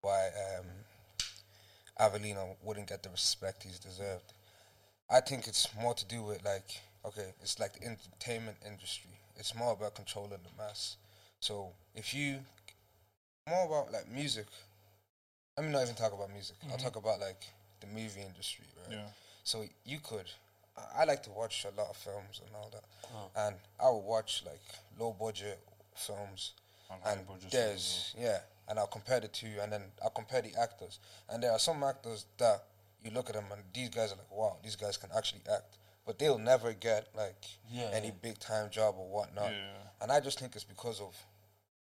[0.00, 0.66] why um,
[2.00, 4.32] Avelino wouldn't get the respect he's deserved,
[5.10, 9.10] I think it's more to do with like okay, it's like the entertainment industry.
[9.36, 10.96] It's more about controlling the mass.
[11.40, 12.44] So if you
[13.48, 14.46] more about like music,
[15.56, 16.56] let me not even talk about music.
[16.70, 17.44] I'll talk about like
[17.80, 18.98] the movie industry, right?
[18.98, 19.08] Yeah.
[19.42, 20.30] So you could.
[20.76, 22.84] I- I like to watch a lot of films and all that,
[23.36, 24.60] and I will watch like
[24.98, 25.60] low budget
[25.94, 26.52] films,
[26.90, 30.54] And high and there's yeah, and I'll compare the two, and then I'll compare the
[30.60, 32.64] actors, and there are some actors that
[33.02, 35.76] you look at them and these guys are like, wow, these guys can actually act,
[36.06, 37.90] but they'll never get like Yeah.
[37.92, 39.50] any big time job or whatnot.
[39.52, 39.78] Yeah.
[40.00, 41.14] And I just think it's because of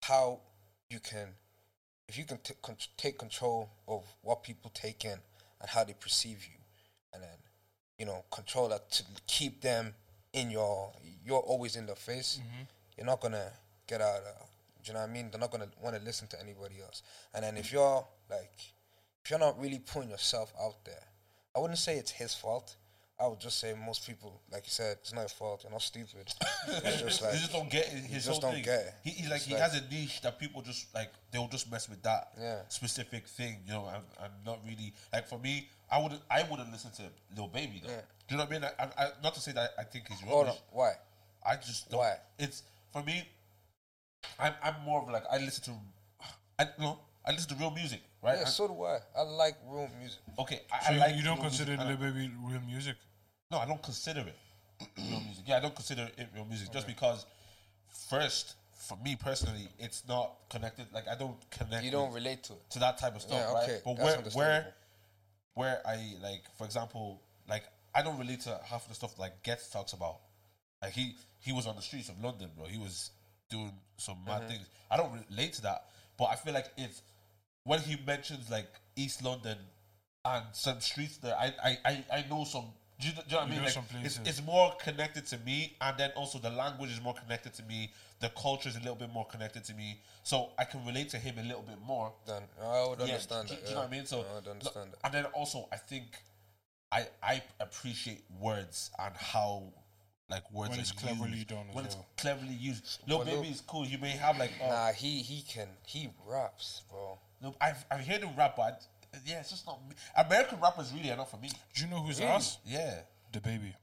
[0.02, 0.42] how
[0.90, 1.36] you can,
[2.08, 5.20] if you can t- con- take control of what people take in
[5.62, 6.60] and how they perceive you,
[7.14, 7.38] and then
[8.00, 9.94] you know control that to keep them
[10.34, 10.92] in your,
[11.26, 12.40] you're always in their face.
[12.42, 12.64] Mm-hmm.
[12.98, 13.52] You're not gonna
[13.88, 14.20] get out.
[14.84, 15.30] Do you know what I mean?
[15.32, 17.02] They're not gonna want to listen to anybody else.
[17.34, 18.52] And then if you're like,
[19.24, 21.04] if you're not really putting yourself out there,
[21.56, 22.76] I wouldn't say it's his fault.
[23.18, 25.62] I would just say most people, like you said, it's not your fault.
[25.64, 26.28] You're not stupid.
[26.68, 28.64] It's just like they just don't get it, his just whole don't thing.
[28.66, 28.94] get it.
[29.06, 31.72] He, he like It's he like- has a niche that people just like they'll just
[31.72, 32.60] mess with that Yeah.
[32.68, 33.60] specific thing.
[33.66, 35.70] You know, I'm, I'm not really like for me.
[35.92, 37.04] I wouldn't I wouldn't listen to
[37.36, 37.92] Lil Baby though.
[37.92, 38.02] Yeah.
[38.28, 38.70] Do you know what I mean?
[38.80, 40.62] I, I, I, not to say that I think he's hold on, rubbish.
[40.72, 40.92] why?
[41.48, 42.00] I just don't.
[42.00, 42.16] Why?
[42.40, 43.28] It's for me.
[44.40, 45.80] I'm I'm more of like I listen to,
[46.60, 48.38] I no I listen to real music, right?
[48.38, 48.98] Yeah, I- so do I.
[49.18, 50.20] I like real music.
[50.40, 52.62] okay, I, So I you- like you don't real music, consider and Lil Baby real
[52.62, 52.96] music?
[53.52, 54.36] no, I don't consider it
[54.98, 55.44] real music.
[55.46, 57.26] Yeah, I don't consider it real music just because,
[58.10, 60.88] first, for me personally, it's not connected.
[60.92, 61.84] Like I don't connect.
[61.86, 62.70] You don't relate to it.
[62.72, 63.82] to that type of stuff, Yeah, right?
[63.86, 64.74] But that's where where
[65.56, 67.64] where I like, for example, like
[67.94, 70.20] I don't relate to half the stuff like Ghetts talks about.
[70.82, 72.66] Like he he was on the streets of London, bro.
[72.68, 73.12] He was
[73.50, 74.50] doing some mad Mm-hmm.
[74.50, 74.70] things.
[74.92, 75.86] I don't relate to that,
[76.18, 77.02] but I feel like it's
[77.64, 79.58] when he mentions like East London
[80.24, 81.36] and some streets there.
[81.38, 82.66] I I I, I know some.
[83.00, 83.64] Do you, do you know what I mean?
[83.64, 87.54] Like, it's, it's more connected to me, and then also the language is more connected
[87.56, 87.92] to me.
[88.22, 91.18] The culture is a little bit more connected to me, so I can relate to
[91.18, 93.64] him a little bit more Then I would yeah, understand do, that.
[93.64, 94.06] do you know what I mean?
[94.06, 96.06] So, I would understand look, and then also, I think
[96.92, 99.64] I I appreciate words and how
[100.30, 101.50] like words When are it's cleverly used.
[101.50, 102.06] done as when it's well.
[102.18, 103.00] cleverly used.
[103.08, 103.86] Lil Lil- Baby is cool.
[103.86, 107.20] You may have like, oh, Nah, he he can he raps, bro.
[107.42, 108.82] no, I've I've heard him rap, but
[109.26, 109.96] yeah, it's just not me.
[110.18, 111.50] American rappers really are not for me.
[111.74, 112.58] Do you know who's us?
[112.66, 113.00] Yeah,
[113.32, 113.74] The Baby.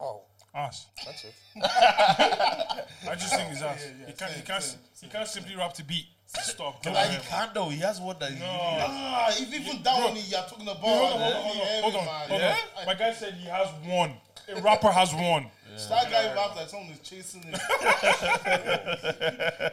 [0.00, 0.22] Oh,
[0.54, 0.86] Us.
[1.04, 1.34] that's it.
[1.62, 3.80] I just think it's us.
[4.00, 4.32] yeah, he can't.
[4.32, 4.62] He can't.
[4.62, 6.06] same, He can't simply rap to beat.
[6.26, 6.84] Stop.
[6.84, 7.68] no, Get he out of here, can though.
[7.70, 8.32] He has one that.
[8.32, 8.46] No.
[8.46, 12.30] Ah, if even that one you're talking about, Hold on, hold on, hold on, hold
[12.32, 12.56] on, yeah?
[12.78, 12.86] on.
[12.86, 14.12] My guy said he has one.
[14.48, 15.46] A rapper has one.
[15.78, 17.52] So that guy raps like someone is chasing him.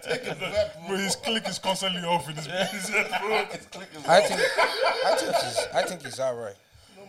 [0.01, 0.97] Take a breath, Bro, bro.
[0.97, 3.45] his click is constantly off in his, his head, bro.
[3.51, 4.01] It's clicking.
[4.07, 6.55] I think I think he's I think he's alright.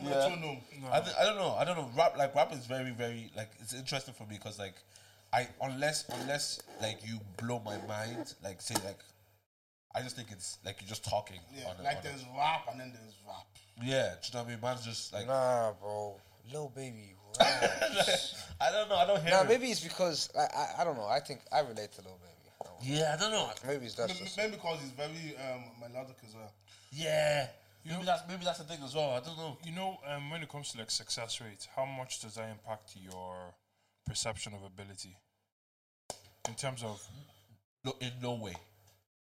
[0.02, 0.58] No metronome.
[0.92, 1.54] I, th- I don't know.
[1.58, 1.88] I don't know.
[1.96, 4.74] Rap like rap is very very like it's interesting for me because like
[5.32, 8.98] I unless unless like you blow my mind like say like
[9.94, 11.40] I just think it's like you're just talking.
[11.56, 13.46] Yeah, on a- like on a- there's rap and then there's rap.
[13.82, 14.14] yeah.
[14.22, 14.60] Do you know what I mean?
[14.62, 16.16] Man's just like Nah, bro.
[16.46, 17.15] Little baby raps.
[18.60, 18.96] I don't know.
[18.96, 19.30] I don't hear.
[19.30, 19.48] nah, it.
[19.48, 21.06] maybe it's because I, I I don't know.
[21.06, 22.32] I think I relate to Lil baby.
[22.82, 23.48] Yeah, I don't know.
[23.66, 26.52] Maybe it's that's Maybe just maybe because he's very um, melodic as well.
[26.92, 27.46] Yeah.
[27.84, 29.10] Maybe that's maybe that's the thing as well.
[29.10, 29.56] I don't know.
[29.64, 32.96] You know, um, when it comes to like success rates, how much does that impact
[33.00, 33.34] your
[34.06, 35.16] perception of ability?
[36.48, 37.02] In terms of
[37.84, 38.54] No, in no way.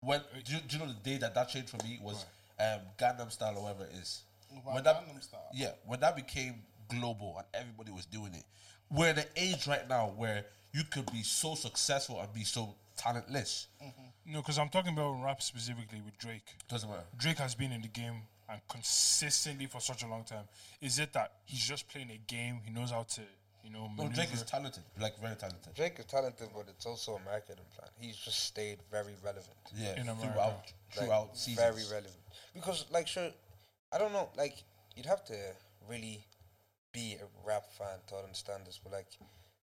[0.01, 2.25] When do you, do you know the day that that changed for me was
[2.59, 4.23] um, Gangnam Style or whatever it is.
[4.65, 5.47] Wow, When that Gangnam Style.
[5.53, 6.55] yeah, when that became
[6.89, 8.43] global and everybody was doing it,
[8.91, 12.75] we're in an age right now where you could be so successful and be so
[12.97, 13.67] talentless.
[13.83, 14.33] Mm-hmm.
[14.33, 16.45] no, because I'm talking about rap specifically with Drake.
[16.67, 17.03] Doesn't matter.
[17.17, 20.43] Drake has been in the game and consistently for such a long time.
[20.81, 22.59] Is it that he's just playing a game?
[22.65, 23.21] He knows how to,
[23.63, 24.09] you know, No.
[24.09, 25.73] Drake is talented, like very talented.
[25.75, 27.89] Drake is talented, but it's also a marketing plan.
[27.99, 29.55] He's just stayed very relevant.
[29.75, 30.21] Yeah, In America.
[30.33, 31.57] throughout like, throughout seasons.
[31.59, 32.23] very relevant.
[32.53, 33.29] Because like sure,
[33.93, 34.55] I don't know, like
[34.95, 35.35] you'd have to
[35.89, 36.25] really
[36.91, 39.07] be a rap fan to understand this, but like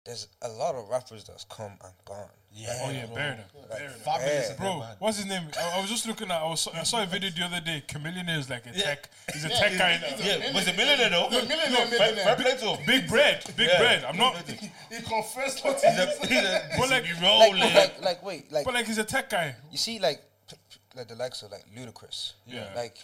[0.07, 2.31] there's a lot of rappers that's come and gone.
[2.51, 3.15] Yeah, Oh yeah, bro.
[3.17, 3.69] bear them.
[3.69, 3.99] Bear them.
[4.07, 4.57] Fabolous Yeah.
[4.57, 4.97] Bro, man.
[5.01, 5.43] what's his name?
[5.61, 6.41] I, I was just looking at.
[6.41, 7.83] I, was, I saw a video the other day.
[7.87, 8.83] Chamillionaire is like a Yeah.
[8.85, 9.11] tech.
[9.35, 9.91] He's a Yeah, tech he's- guy.
[9.91, 11.29] a- Yeah, was a millionaire though.
[11.29, 12.25] He's a millionaire, Fair, millionaire.
[12.25, 12.87] fair play to him.
[12.87, 13.79] Big bread, big Yeah.
[13.79, 14.05] bread.
[14.05, 14.37] I'm not.
[14.49, 14.57] He
[15.07, 18.65] confessed what He's he a, he's a, But like- be Like, like, like, wait, like
[18.65, 19.57] But like he's a tech guy.
[19.71, 22.33] you see, like, p- p- like the likes of like Ludacris.
[22.47, 22.73] Yeah.
[22.75, 22.97] Like,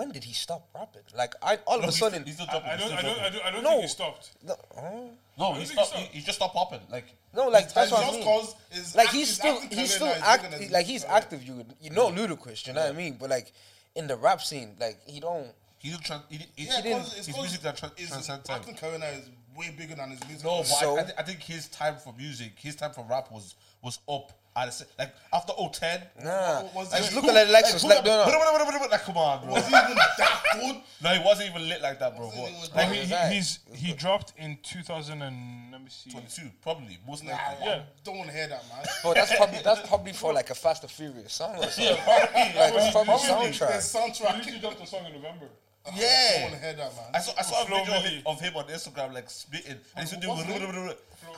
[0.00, 1.02] when did he stop rapping?
[1.14, 2.98] Like, I all of a He's sudden, still I, dropping, I he's don't.
[2.98, 3.20] still I don't.
[3.20, 3.44] I don't.
[3.44, 3.70] I don't No.
[3.70, 4.30] think he stopped.
[4.42, 4.90] no, huh?
[5.38, 5.90] No, I he stopped.
[5.90, 5.96] so.
[5.98, 6.80] He, he just stopped popping.
[6.90, 8.24] Like no, like It's that's what I mean.
[8.24, 8.54] cause
[8.96, 11.04] Like act- he's still, acting he's still now is act, bigger than his like he's
[11.04, 11.42] active.
[11.44, 12.66] You, you know, Ludacris.
[12.66, 13.16] You know what I mean?
[13.20, 13.52] But like
[13.94, 15.48] in the rap scene, like he don't.
[15.78, 16.04] he didn't.
[16.04, 17.08] Trans, he, didn't- he, Yeah, he didn't.
[17.12, 18.56] His music that tra- his transcend time.
[18.60, 20.44] acting career is way bigger than his music.
[20.44, 20.64] No, but.
[20.66, 23.54] So- I, I, thi- I think his time for music, his time for rap was
[23.82, 24.32] was up.
[24.56, 26.02] At a, se- like after 010.
[26.24, 27.84] Nah, Was I was looking at Lexus.
[27.84, 28.86] Like, no, no.
[28.90, 29.52] Like, come on, bro.
[29.54, 30.76] was he even that good?
[31.02, 32.26] No, he wasn't even lit like that, bro.
[32.26, 32.76] Wasn't What?
[32.76, 36.10] Like he, he, he's he dropped in 2000 and let me see.
[36.10, 37.66] 22, probably most Nah, likely.
[37.66, 37.72] Yeah.
[37.74, 38.84] I don't want to hear that, man.
[39.04, 41.84] But that's probably that's probably for like a Fast and Furious song or something.
[41.84, 42.60] Yeah, probably.
[42.60, 43.92] Like that's probably Probably soundtrack.
[43.92, 44.30] the soundtrack.
[44.32, 45.46] He literally dropped a song in November.
[45.86, 46.32] Ah, I Yeah.
[46.32, 47.04] don't want to hear that, man.
[47.14, 50.08] I saw I saw a video of him, of him on Instagram like spitting, and
[50.08, 50.36] he's doing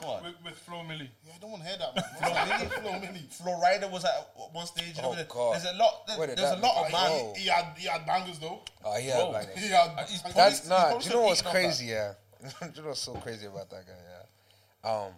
[0.01, 0.35] What's his name?
[0.43, 1.09] With, with Flo Milli.
[1.27, 2.05] yeah, I don't want to hear that, man.
[2.19, 3.33] Flo Milli, Flo Milli.
[3.33, 4.97] Flo Rida was at one stage.
[4.97, 5.55] You know, Oh, there- God.
[5.55, 6.09] There's a lot.
[6.17, 7.09] Where did there's a lot of man.
[7.11, 7.35] go?
[7.37, 8.61] He had he had bangers though.
[8.85, 9.31] Oh yeah, Bro.
[9.31, 9.91] like He had.
[9.99, 10.35] Uh, he's bangers.
[10.37, 10.87] That's He's not.
[10.89, 11.61] probably Do you know what's eating off that.
[11.63, 11.87] crazy?
[11.87, 12.13] Yeah.
[12.43, 13.93] do you know what's so crazy about that guy?
[14.03, 14.91] Yeah.
[14.91, 15.13] Um,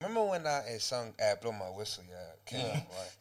[0.00, 2.04] remember when that uh, song uh, "Blow My Whistle"?
[2.08, 3.14] Yeah, came out, right?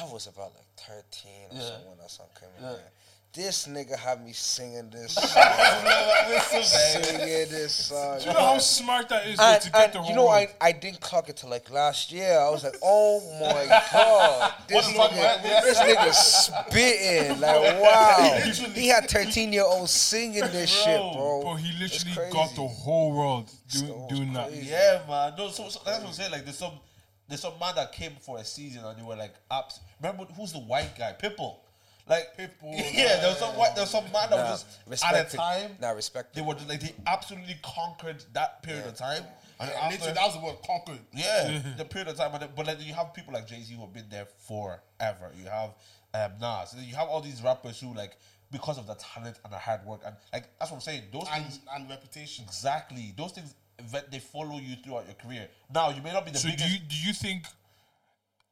[0.00, 1.68] I was about like thirteen or Yeah.
[1.68, 2.76] something when that song came out.
[2.76, 2.88] Yeah.
[3.34, 8.20] This nigga had me singing this, song, singing this song.
[8.20, 10.54] Do you know how smart that is And, to get the you know, I.
[10.60, 12.38] I didn't clock it till like last year.
[12.38, 15.38] I was like, oh my god, this the fuck, man?
[15.40, 18.40] nigga, this nigga spitting like wow.
[18.72, 21.40] He had thirteen year olds singing this shit, bro.
[21.42, 24.54] Bro, he literally got the whole world doing, doing that.
[24.54, 25.34] Yeah, man.
[25.36, 26.30] No, so, so that's what I'm saying.
[26.30, 26.74] Like, there's some,
[27.26, 29.80] there's some man that came for a season and they were like, apps.
[30.00, 31.16] Remember who's the white guy?
[31.20, 31.56] Pitbull.
[32.06, 33.74] Like Pitbull, Yeah, there was some white.
[33.74, 35.30] There was some man that Nah, was just at a it.
[35.30, 35.76] time.
[35.80, 36.46] Nah, respect They it.
[36.46, 39.24] were like they absolutely conquered that period of time.
[39.60, 40.98] And Yeah, after, literally, that was the word conquered.
[41.14, 42.34] yeah, the period of time.
[42.34, 45.30] And but then you have people like Jay Z who have been there forever.
[45.34, 45.70] You have
[46.12, 46.74] um, Nas.
[46.74, 48.16] And you have all these rappers who like
[48.52, 51.04] because of the talent and the hard work and like that's what I'm saying.
[51.10, 52.44] Those And things and reputation.
[52.44, 53.14] exactly.
[53.16, 53.54] Those things
[53.92, 55.48] that they follow you throughout your career.
[55.74, 56.70] Now you may not be the So do biggest.
[56.72, 57.44] you do you think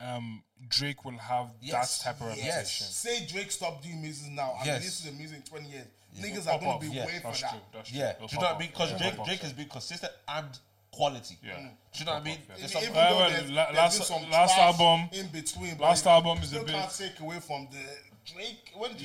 [0.01, 2.73] um, Drake will have Yes, that type of yes.
[2.97, 4.79] Say Drake stopped doing music now and Yes.
[4.81, 5.87] releases the music in 20 years.
[6.19, 7.63] Niggas Pop are gonna be yeah, waiting for That's that.
[7.73, 7.99] That's true.
[7.99, 8.69] Yeah, do you know what I mean?
[8.69, 10.59] Because It'll Drake, Drake has been consistent and
[10.91, 11.39] quality.
[11.43, 11.57] Yeah.
[11.57, 12.39] Do you know what I mean?
[12.59, 16.39] There's some- well, there's, la- there's last- some last album- in between, last you album
[16.39, 19.05] is a still bit- can't take away from the Drake when Drake,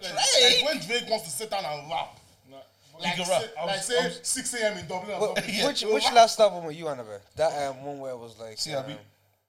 [0.00, 0.62] Yeah, like, Drake?
[0.62, 2.20] like when Drake wants to sit down and rap,
[3.00, 3.42] like, can rap.
[3.42, 4.78] say, I like say I was- 6 a.m.
[4.78, 5.16] in Dublin.
[5.20, 5.34] or Wh-
[5.66, 7.20] Which He'll which last album were you on about?
[7.34, 8.56] That um, one where it was like.
[8.58, 8.92] CRB.
[8.92, 8.98] um,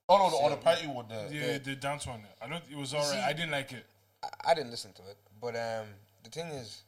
[0.08, 1.06] Oh no, the, on the party one.
[1.08, 2.20] The, Yeah, the dance one.
[2.40, 2.62] I don't.
[2.70, 3.18] It was alright.
[3.24, 3.84] I didn't like it.
[4.22, 5.86] I, I didn't listen to it, but um,
[6.22, 6.82] the thing is,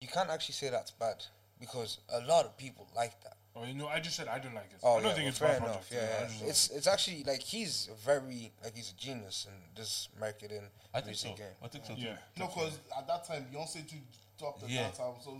[0.00, 1.24] you can't actually say that's bad
[1.58, 3.36] because a lot of people like that.
[3.56, 4.80] Oh, you know, I just said I don't like it.
[4.82, 5.88] Oh I don't yeah, think well, it's fair bad enough.
[5.88, 5.92] project.
[5.92, 6.50] Yeah, I yeah.
[6.50, 10.62] it's it's actually like he's very like he's a genius in this marketing
[10.92, 11.36] I think music so.
[11.36, 11.52] game.
[11.62, 11.94] I think so.
[11.94, 12.00] Too.
[12.02, 12.16] yeah.
[12.38, 13.96] No, because at that time Beyonce too
[14.38, 14.82] dropped the Yeah.
[14.82, 15.38] dance album, so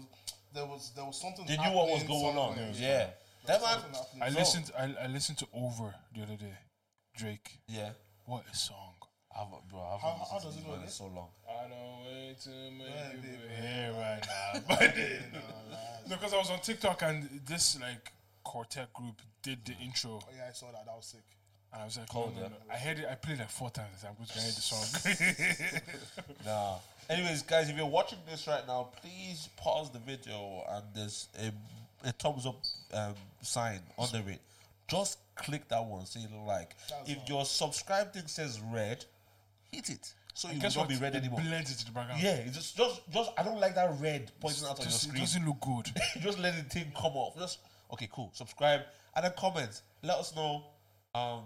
[0.55, 1.44] there was there was something.
[1.44, 2.55] They knew what was happening going on.
[2.55, 2.72] somewhere.
[2.77, 3.07] Yeah,
[3.47, 3.79] that man.
[3.95, 4.23] Something.
[4.23, 4.71] I listened.
[4.79, 6.55] I, I listened to Over the other day.
[7.17, 7.59] Drake.
[7.69, 7.91] Yeah,
[8.27, 8.95] What a song.
[9.37, 11.29] I've, bro, I've How- how to does it go man so long.
[11.49, 14.61] I don't wait to make Yeah, you they- here right now.
[14.69, 14.97] But
[16.09, 18.13] no, because I was on TikTok and this like
[18.45, 19.87] quartet group did the mm.
[19.87, 20.85] intro, Oh, yeah, I saw that.
[20.87, 21.23] That was sick.
[21.73, 22.53] and I was like, Cold, no, no, yeah.
[22.69, 22.75] no.
[22.75, 23.07] I heard it.
[23.11, 24.05] I played it like four times.
[24.07, 25.83] I'm going to hear the song.
[26.45, 26.77] Nah.
[27.11, 31.53] Anyways, guys, if you're watching this right now, please pause the video and there's a,
[32.05, 32.57] a thumbs up
[32.93, 34.40] um, sign under it.
[34.88, 36.75] Just click that one, say like.
[36.90, 39.05] That's if your subscribe thing says red,
[39.73, 40.12] hit it.
[40.35, 41.40] So you will not be red It anymore.
[41.40, 42.21] blends into the background.
[42.23, 43.31] Yeah, it's just, just, just.
[43.38, 45.21] I don't like that red pointing out on your Just, it screen.
[45.23, 45.90] doesn't look good.
[46.21, 47.37] just let the thing come off.
[47.38, 47.59] Just
[47.93, 48.31] okay, cool.
[48.35, 48.81] Subscribe
[49.14, 49.81] and then comment.
[50.03, 50.64] Let us know
[51.14, 51.43] um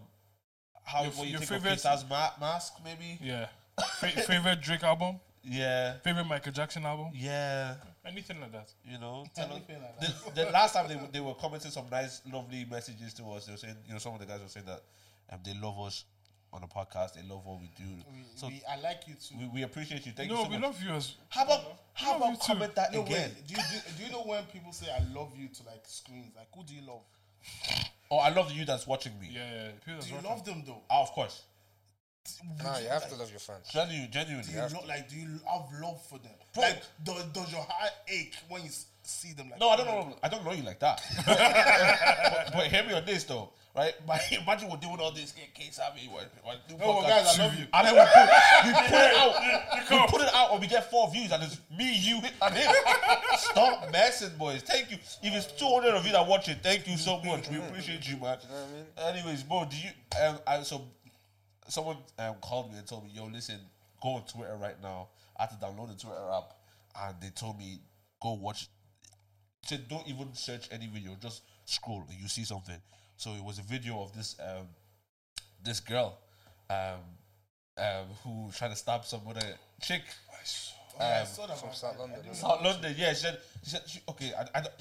[0.84, 3.18] how Your- what you your think favorite- of K-Star's ma- mask, maybe.
[3.22, 3.46] Yeah.
[3.98, 5.20] Fa- favorite Drake album?
[5.44, 7.10] Yeah, Favorite Michael Jackson album?
[7.14, 7.74] yeah.
[8.08, 8.68] Anything like that.
[8.84, 9.52] You know, tell us.
[9.52, 10.46] Anything like The, that.
[10.46, 13.46] the last time they, were- they were commenting some nice, lovely messages to us.
[13.46, 14.82] They were saying, you know, some of the guys were saying that
[15.30, 16.04] um, they love us
[16.52, 17.14] on the podcast.
[17.14, 17.84] They love what we do.
[18.10, 19.34] We, so we, I like you too.
[19.38, 20.12] we, we appreciate you.
[20.12, 20.62] Thank you No, so we much.
[20.62, 21.14] love you as.
[21.28, 21.60] how about
[21.92, 22.52] how love you about too.
[22.52, 23.30] comment that no, again?
[23.36, 23.46] wait.
[23.46, 26.32] Do you, do, do you know when people say I love you to like screens?
[26.34, 27.02] Like, who do you love?
[28.10, 29.28] Oh, I love you that's watching me.
[29.30, 29.68] Yeah, yeah.
[29.84, 30.80] People Do you love them though?
[30.90, 31.42] Ah, of course.
[32.62, 33.68] Nah, you have to love your fans.
[33.70, 34.44] Genuine, genuinely.
[34.52, 35.08] Do you lo- like?
[35.08, 36.32] Do you have love for them?
[36.54, 36.62] Bro.
[36.62, 38.70] Like, does, does your heart ache when you
[39.02, 39.50] see them?
[39.50, 40.16] Like, No, I don't know.
[40.22, 41.00] I don't know you like that.
[41.26, 43.94] but, but hear me on this though, right?
[44.06, 47.02] But imagine we're doing all this in case I mean, what, what, do No, podcast.
[47.02, 47.66] but guys, I love you.
[47.72, 49.34] And then we put, we put it out.
[49.90, 52.70] We put it out, and we get four views, and it's me, you, and him.
[53.38, 54.60] Stop messing, boys.
[54.60, 54.98] Thank you.
[55.22, 57.48] If it's two hundred of you that watch it, thank you so much.
[57.48, 58.22] We appreciate you, man.
[58.22, 59.16] know what I mean?
[59.16, 59.90] Anyways, bro, do you?
[60.22, 60.82] Um, I, so
[61.68, 63.58] someone um, called me and told me, "Yo, listen,
[64.02, 66.54] go on Twitter right now." I had to download the Twitter app,
[67.00, 67.80] and they told me,
[68.20, 68.68] "Go watch."
[69.62, 72.80] Said, "Don't even search any video, just scroll and you see something."
[73.16, 74.68] So it was a video of this um,
[75.64, 76.18] this girl,
[76.70, 77.00] um,
[77.76, 79.46] um, who tried to stab some other
[79.82, 80.02] chick.
[81.00, 81.58] Oh, yeah, I um, saw that.
[81.58, 81.76] From man.
[81.76, 83.10] South I- I London, South London, yeah.
[83.10, 84.74] She said, she said, she, okay, I, I don't,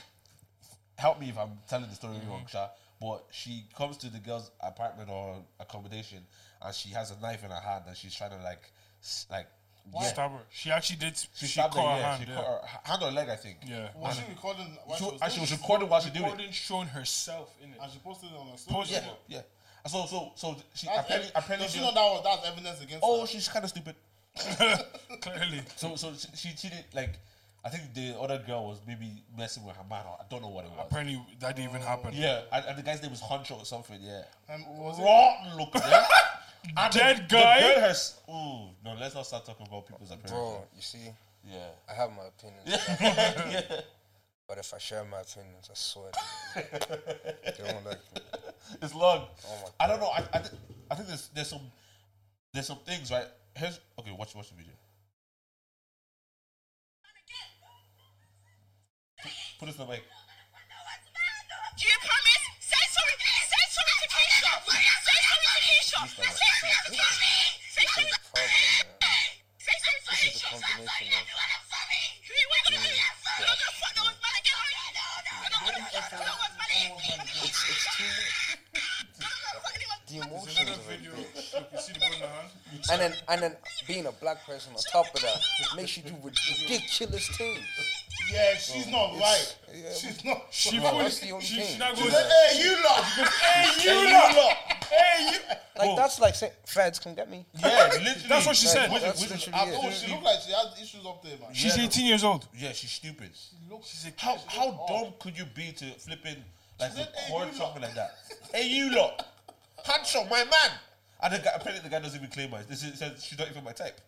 [0.97, 2.69] help me if I'm telling the story wrong, Sha.
[2.99, 6.19] But she comes to the girl's apartment or accommodation,
[6.61, 9.47] and she has a knife in her hand, and she's trying to like, s- like,
[9.93, 10.01] yeah.
[10.01, 10.39] Stab her.
[10.49, 11.15] She actually did.
[11.17, 12.09] She, She, stabbed her, caught her yeah.
[12.17, 12.23] hand.
[12.25, 12.35] she yeah.
[12.35, 13.57] caught her h- hand or leg, I think.
[13.65, 13.87] Yeah.
[13.95, 14.77] Was she recording?
[14.85, 15.61] While She, she was and she doing was it?
[15.61, 16.27] recording while she doing it.
[16.27, 17.77] Recording showing herself in it.
[17.81, 18.85] And she posted it on her story.
[18.89, 19.41] Yeah, yeah.
[19.85, 22.21] And So, so, so she That's apparently, ev- apparently, does she she- know that was
[22.25, 23.27] that's evidence against oh, her?
[23.27, 23.95] she's kind of stupid.
[25.21, 25.61] Clearly.
[25.77, 27.19] So, so she, she cheated like.
[27.65, 30.03] I think the other girl was maybe messing with her man.
[30.05, 30.85] Or I don't know what it was.
[30.89, 32.11] Apparently, that didn't even happen.
[32.13, 33.99] Yeah, and, and the guy's name was Honcho or something.
[34.01, 34.21] Yeah,
[34.53, 35.03] Um, was it?
[35.03, 35.81] rotten looking.
[35.81, 36.05] Yeah?
[36.65, 37.59] And the- Dead the guy?
[37.61, 38.19] girl has.
[38.29, 40.31] Ooh, no, let's not start talking about people's appearance.
[40.31, 41.09] Bro, you see,
[41.43, 41.69] Yeah.
[41.89, 42.67] I have my opinions.
[43.01, 43.81] yeah.
[44.47, 46.09] But if I share my opinions, I swear
[46.55, 48.21] they won't like me.
[48.81, 49.27] It's long.
[49.45, 50.07] Oh my I don't know.
[50.07, 50.53] I I, th-
[50.89, 51.61] I think there's there's some
[52.53, 53.27] there's some things right.
[53.57, 54.11] Here's okay.
[54.11, 54.73] Watch watch the video.
[59.59, 60.03] Put this in the mic.
[72.67, 72.89] Gonna do?
[73.37, 74.57] You're not gonna fuck no one's man again.
[75.41, 77.19] You're not gonna fuck no one's man again.
[77.41, 78.46] It's, it's too much.
[80.07, 81.11] The emotions of video.
[81.11, 82.49] Look, you see the in the hand?
[82.91, 83.55] And then, and then
[83.87, 85.37] being a black person on top of that
[85.75, 87.59] makes you do ridiculous things.
[88.31, 89.55] Yeah, she's not right.
[89.73, 89.93] yeah.
[89.93, 90.47] She's not.
[90.49, 91.73] She fully, that's the only she, thing.
[91.73, 93.03] she now goes, hey, you lot.
[93.05, 94.57] hey, you lot!
[94.89, 95.39] Hey, you!
[95.77, 97.45] Like that's like saying feds can get me.
[97.59, 98.13] Yeah, literally.
[98.27, 98.91] That's what she said.
[98.91, 99.79] Which, That's which is literally it.
[99.83, 101.53] Oh, she look like she has issues up there, man.
[101.53, 101.83] She's Yeah.
[101.85, 102.47] 18 years old.
[102.57, 103.31] yeah, she's stupid.
[103.83, 106.43] She's a How how dumb could you be to flipping
[106.79, 108.15] like said, "Hey, record something like that?
[108.53, 109.25] hey, you lot,
[109.87, 110.71] handsome, my man.
[111.23, 112.63] And the guy, apparently the guy doesn't even claim her.
[112.67, 113.99] This is says she's not even my type.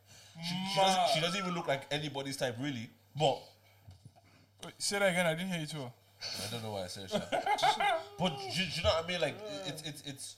[0.47, 2.89] She, she doesn't she doesn't even look like anybody's type really.
[3.17, 3.39] But
[4.63, 5.25] Wait, say that again.
[5.25, 5.91] I didn't hear you too.
[6.21, 8.01] I don't know why I said that.
[8.19, 9.21] but you, you know what I mean?
[9.21, 10.35] Like it's it's it's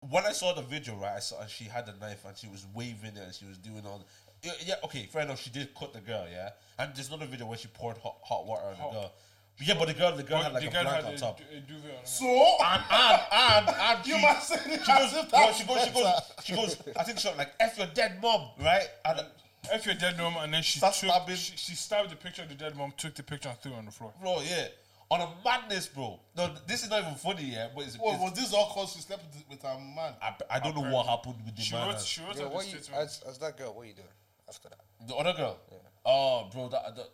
[0.00, 1.16] when I saw the video, right?
[1.16, 3.82] I saw she had a knife and she was waving it and she was doing
[3.86, 4.06] all.
[4.42, 5.40] Yeah, yeah, okay, fair enough.
[5.40, 6.50] She did cut the girl, yeah.
[6.78, 9.12] And there's another video where she poured hot, hot water on the girl.
[9.60, 11.18] Yeah, but the girl, the girl had like the a girl blanket had on a,
[11.18, 11.40] top.
[11.40, 12.06] a duvet on her.
[12.06, 15.52] So, And and and and you she, must say it she as goes, if no,
[15.52, 16.76] she goes, she goes, she goes.
[16.96, 18.86] I think something like "f your dead mom," right?
[19.04, 19.20] And
[19.72, 21.34] If you're dead mom, and then she Stop took, stabbing.
[21.36, 23.78] she, she stabbed the picture of the dead mom, took the picture and threw it
[23.78, 24.12] on the floor.
[24.20, 24.68] bro, yeah,
[25.10, 26.20] on a madness, bro.
[26.36, 27.68] No, this is not even funny, yeah.
[27.74, 30.14] But it's, well, it's was this all cause she slept with, with her man?
[30.22, 31.88] I, I don't know what happened with the She man.
[31.88, 33.02] wrote, she wrote Yo, out what the you, statement.
[33.04, 34.08] as, as that girl, what you doing
[34.48, 34.80] after that?
[35.08, 35.58] The other girl.
[36.06, 37.08] Oh, bro, that, that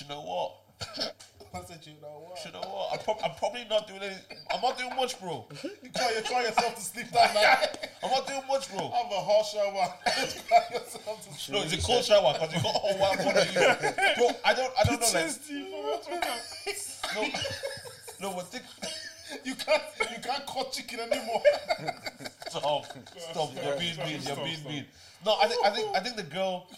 [0.00, 0.54] you know what?
[0.80, 2.44] I said, you know what?
[2.44, 2.92] You know what?
[2.92, 4.14] I'm, prob- I'm probably not doing any.
[4.52, 5.46] I'm not doing much, bro.
[5.82, 7.88] You try, you try yourself to sleep that night.
[8.04, 8.90] I'm not doing much, bro.
[8.92, 9.94] I have a hot shower.
[10.48, 11.56] try yourself to sleep.
[11.56, 13.52] No, it's a cold shower because you got all one one you,
[14.16, 14.30] bro.
[14.44, 15.32] I don't, I don't know, like,
[17.14, 18.64] no, no, but think,
[19.44, 21.42] You can't, you can't cut chicken anymore.
[22.48, 22.84] stop,
[23.30, 23.50] stop.
[23.64, 24.20] You're being mean.
[24.26, 24.84] You're being mean.
[25.24, 26.68] No, I think, I think, I think the girl.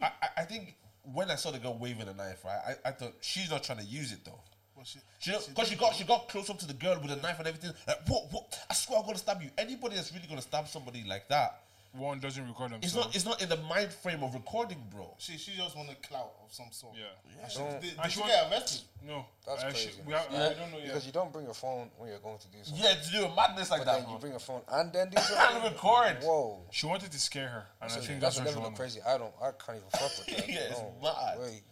[0.00, 0.76] I, I, I think
[1.12, 3.78] when I saw the girl waving a knife, right, I, I thought she's not trying
[3.78, 4.40] to use it though.
[4.76, 7.16] But she, She because she got she got close up to the girl with a
[7.16, 7.72] knife and everything.
[7.86, 8.58] Like, what, what?
[8.70, 9.50] I swear I'm gonna stab you.
[9.58, 13.40] Anybody that's really gonna stab somebody like that, One doesn't record it's not it's not
[13.42, 15.14] in the mind frame of recording, bro.
[15.18, 16.94] she, she just want a clout of some sort.
[16.96, 17.42] yeah.
[17.42, 18.80] And she, Don't- did, did she she want- get arrested?
[19.06, 19.24] No.
[19.46, 19.90] That's uh, I crazy.
[20.06, 20.86] we have, I don't know yet.
[20.88, 22.84] Because you don't bring your phone when you're going to do something.
[22.84, 24.12] Yeah, to do a madness like But that, then bro.
[24.14, 26.18] you bring a phone and then do and record.
[26.22, 26.60] Whoa.
[26.70, 28.64] She wanted to scare her, and I think that's that's, a what she level of
[28.64, 28.76] wanted.
[28.76, 29.00] crazy.
[29.06, 29.32] I don't.
[29.40, 30.48] I can't even fuck with that.
[30.48, 31.38] Yeah, it's no mad.
[31.40, 31.62] way.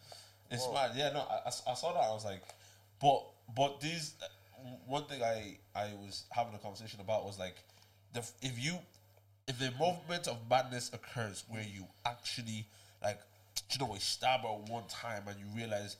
[0.50, 0.92] It's mad.
[0.96, 2.00] Yeah, no, I, I, I saw that.
[2.04, 2.42] I was like,
[3.00, 3.22] but
[3.54, 4.26] but these uh,
[4.86, 7.56] one thing I I was having a conversation about was like,
[8.14, 8.78] the if you
[9.48, 12.66] if the movement of madness occurs where you actually
[13.02, 13.20] like,
[13.70, 15.96] you know, we stab her one time and you realize.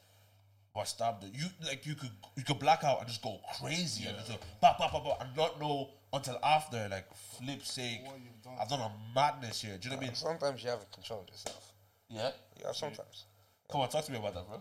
[0.74, 1.30] Well, I stabbed her.
[1.32, 4.37] You like you could you could black out and just go crazy and just go
[4.61, 7.06] bah, bah, bah, bah, and not know until after like
[7.38, 8.00] flip's sake
[8.44, 8.52] done.
[8.61, 9.78] I've done a madness here.
[9.80, 10.14] Do you know what I mean?
[10.14, 11.72] Sometimes you have to control yourself.
[12.11, 12.30] Yeah.
[12.61, 13.24] Yeah, sometimes.
[13.72, 14.61] Come on, talk to me about that, bro.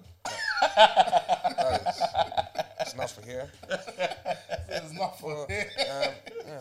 [0.61, 2.01] That is,
[2.81, 3.51] it's not for here.
[4.69, 6.07] It's not for Well, her.
[6.07, 6.13] um,
[6.47, 6.59] yeah.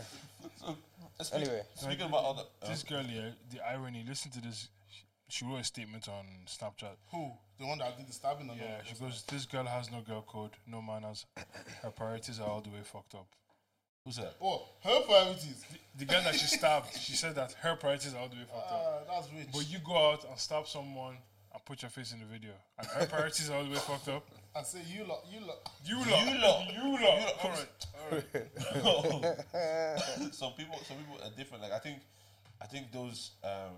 [1.18, 1.62] So, speak- Anyway.
[1.74, 4.04] speaking about other, uh, This girl here, the irony.
[4.06, 4.68] Listen to this.
[4.90, 6.96] She, she wrote a statement on Snapchat.
[7.12, 7.32] Who?
[7.58, 8.86] The one that did the stabbing or Yeah, not?
[8.86, 11.26] she goes, "This girl has no girl code, no manners.
[11.82, 13.26] Her priorities are all the way fucked up."
[14.04, 14.34] who's that?
[14.42, 15.64] Oh, her priorities.
[15.96, 18.70] The girl that she stabbed, she said that her priorities are all the way fucked
[18.72, 19.06] up.
[19.08, 19.48] Uh, that's rich.
[19.52, 21.16] But you go out and stab someone
[21.54, 24.08] and put your face in the video, and her priorities are all the way fucked
[24.08, 24.26] up.
[24.56, 25.68] I say you lot, you lot.
[25.84, 26.72] You lot, You lot.
[26.72, 27.32] you lot.
[27.42, 28.36] All right,
[29.12, 30.32] all right.
[30.32, 31.62] some people, some people are different.
[31.64, 31.98] Like I think,
[32.62, 33.32] I think those.
[33.42, 33.76] Um,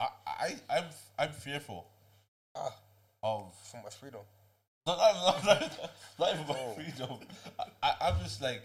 [0.00, 0.84] I, I, I'm,
[1.18, 1.86] I'm fearful
[2.54, 2.72] Ah,
[3.22, 4.20] of for my freedom.
[4.86, 6.72] not, not, not, not, not even my Oh.
[6.74, 7.18] freedom.
[7.58, 8.62] I, I, I'm just like,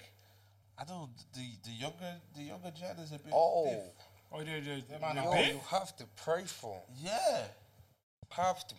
[0.77, 1.09] I don't.
[1.33, 3.33] The, the younger, the younger gen is a bit.
[3.33, 3.83] Oh, diff.
[4.31, 4.97] Oh, yeah, yeah.
[5.01, 5.53] man the are yo, bit?
[5.53, 6.75] you have to pray for.
[6.75, 6.95] 'em.
[7.03, 7.43] yeah.
[8.29, 8.75] Have to.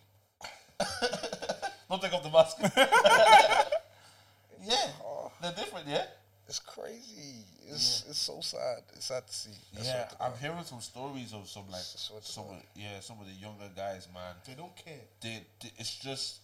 [1.89, 2.57] Don't take off the mask.
[4.63, 4.87] yeah,
[5.41, 5.87] they're different.
[5.87, 6.05] Yeah.
[6.47, 7.43] it's crazy.
[7.67, 8.79] It's it's so sad.
[8.93, 9.51] It's sad to see.
[9.77, 10.39] I swear Yeah, I'm God.
[10.41, 14.35] hearing some stories of some like some of, yeah some of the younger guys, man.
[14.47, 15.01] They don't care.
[15.21, 16.39] They, they it's just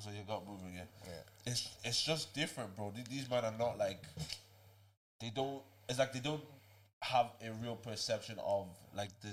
[0.00, 0.82] so you got moving, yeah.
[1.06, 1.52] Yeah.
[1.52, 2.92] It's it's just different, bro.
[2.94, 4.02] Th- These men are not like
[5.20, 5.62] they don't.
[5.88, 6.42] It's like they don't
[7.02, 9.28] have a real perception of like the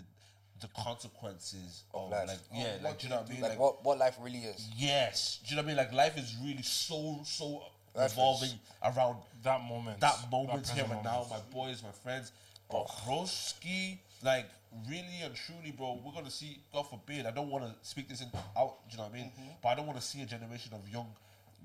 [0.61, 2.27] the consequences of, life.
[2.27, 3.41] like yeah, Of like what do you know what I mean?
[3.41, 4.69] Like, Like, what what life really is.
[4.75, 5.77] yes, do you know what I mean?
[5.77, 7.63] Like life is really so so
[7.95, 9.99] Life revolving is- around That moment.
[10.01, 12.31] that moment here present and now, my boys, my friends.
[12.71, 14.45] But broski, like
[14.87, 16.59] really and truly, bro, we're gonna see.
[16.71, 18.87] God forbid, I don't want to speak this in out.
[18.87, 19.31] Do you know what I mean?
[19.31, 19.49] Mm-hmm.
[19.63, 21.07] But I don't want to see a generation of young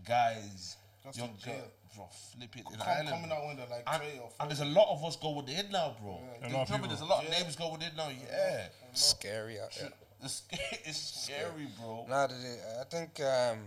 [0.05, 1.59] guys, Just young girls,
[1.95, 3.09] bro, flip it in Come, Ireland.
[3.09, 5.49] coming out when they're like and, three or and there's a lot of us going
[5.49, 6.21] in now, bro.
[6.21, 6.89] A Do lot of you know what I people.
[6.89, 7.39] There's a lot of Yeah.
[7.41, 8.09] names going in now.
[8.31, 9.91] Yeah, Scary out there.
[10.23, 10.43] it's,
[10.85, 12.07] it's scary, bro.
[12.09, 13.59] Nah, the- the- I think um,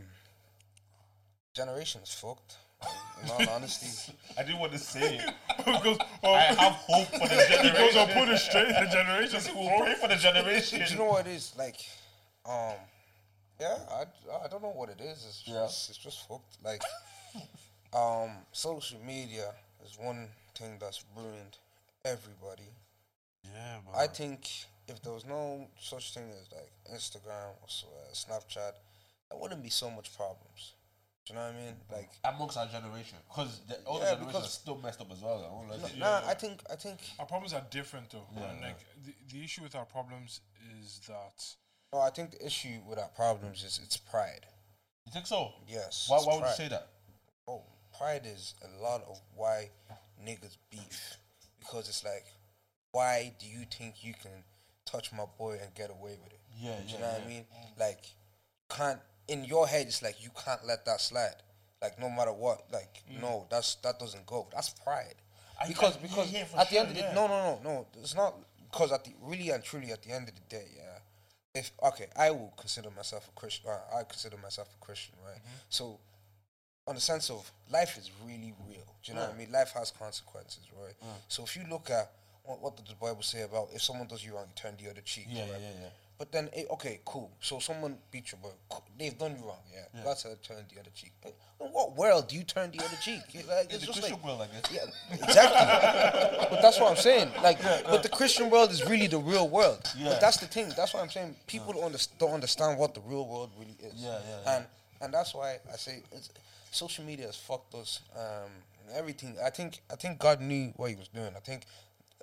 [1.53, 2.55] generation is fucked.
[3.23, 5.33] In all honesty, I didn't want to say it.
[5.57, 8.67] because, oh, I have hope for the he goes, I'll put it straight.
[8.67, 9.39] The generation.
[9.55, 10.83] We'll pray for the generation.
[10.85, 11.53] do you know what it is?
[11.57, 11.77] Like,
[12.45, 12.75] um,
[13.59, 14.03] yeah, I,
[14.45, 15.25] I don't know what it is.
[15.27, 15.53] It's Yeah.
[15.65, 16.57] just it's just fucked.
[16.63, 16.83] Like,
[17.93, 19.53] um, social media
[19.85, 20.27] is one
[20.57, 21.57] thing that's ruined
[22.05, 22.69] everybody.
[23.43, 23.95] Yeah, man.
[23.95, 24.49] I think
[24.87, 28.73] if there was no such thing as like Instagram or uh, Snapchat,
[29.29, 30.73] there wouldn't be so much problems.
[31.25, 31.73] Do you know what I mean?
[31.91, 35.19] Like, amongst our generation, because the older Yeah, generation because- are still messed up as
[35.21, 35.45] well.
[35.45, 35.99] I won't lie to you.
[35.99, 38.25] nah, I think I think Our problems are different though.
[38.35, 40.39] Yeah, and like the, the issue with our problems
[40.81, 41.43] is that
[41.93, 44.45] no, I think the issue with our problems is it's pride.
[45.05, 45.51] You think so?
[45.67, 46.05] Yes.
[46.09, 46.87] Why, it's why would you say that?
[47.47, 47.63] Oh,
[47.97, 49.69] pride is a lot of why
[50.25, 51.17] niggas beef
[51.59, 52.25] because it's like,
[52.91, 54.31] why do you think you can
[54.85, 56.39] touch my boy and get away with it?
[56.59, 57.23] Yeah, Do you yeah, know what.
[57.23, 57.45] I mean?
[57.79, 58.05] Like,
[58.69, 61.35] can't in your head it's like you can't let that slide.
[61.81, 64.47] Like no matter what, like no, that's that doesn't go.
[64.53, 65.15] That's pride.
[65.61, 67.13] I- Because yeah, because yeah, at the sure, end of the yeah.
[67.13, 68.35] no no no no, it's not
[68.71, 70.99] because at the really and truly at the end of the day, yeah.
[71.53, 73.69] If okay, I will consider myself a Christian.
[73.69, 75.37] Uh, I consider myself a Christian, right?
[75.37, 75.57] Mm-hmm.
[75.69, 75.99] So,
[76.87, 78.85] on the sense of life is really real.
[79.03, 79.51] Do you know what I mean?
[79.51, 80.95] Life has consequences, right?
[81.27, 82.11] So if you look at
[82.43, 84.89] what, what does the Bible say about if someone does you wrong, you turn the
[84.89, 85.27] other cheek.
[85.29, 85.51] Yeah, right?
[85.51, 85.89] yeah, yeah, yeah.
[86.17, 87.29] But then, okay, cool.
[87.39, 88.55] So someone beat you, but
[88.97, 90.01] They've done you wrong, yeah.
[90.03, 91.11] that's how said turn the other cheek.
[91.23, 91.29] Eh,
[91.61, 93.21] In what world do you turn the other cheek?
[93.47, 94.71] Like, it's just Christian like, world, I guess.
[94.71, 96.47] yeah, exactly.
[96.49, 97.29] but that's what I'm saying.
[97.43, 99.79] Like, but the Christian world is really the real world.
[99.95, 100.09] Yeah.
[100.09, 100.71] But that's the thing.
[100.75, 101.35] That's what I'm saying.
[101.45, 103.93] People don't, under, don't understand what the real world really is.
[103.95, 104.55] Yeah, yeah, yeah.
[104.57, 104.65] And
[105.01, 106.29] and that's why I say it's,
[106.71, 108.01] social media has fucked us.
[108.15, 108.51] Um,
[108.87, 109.35] and everything.
[109.43, 111.31] I think I think God knew what He was doing.
[111.35, 111.63] I think.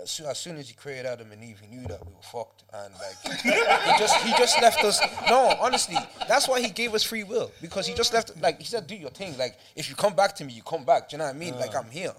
[0.02, 2.20] As soon, as soon as he created Adam and Eve, he knew that we were
[2.22, 5.00] fucked, and like he just he just left us.
[5.30, 8.36] No, honestly, that's why he gave us free will because he just left.
[8.42, 9.38] Like he said, do your thing.
[9.38, 11.10] Like if you come back to me, you come back.
[11.10, 11.54] Do you know what I mean?
[11.54, 12.12] Like I'm here.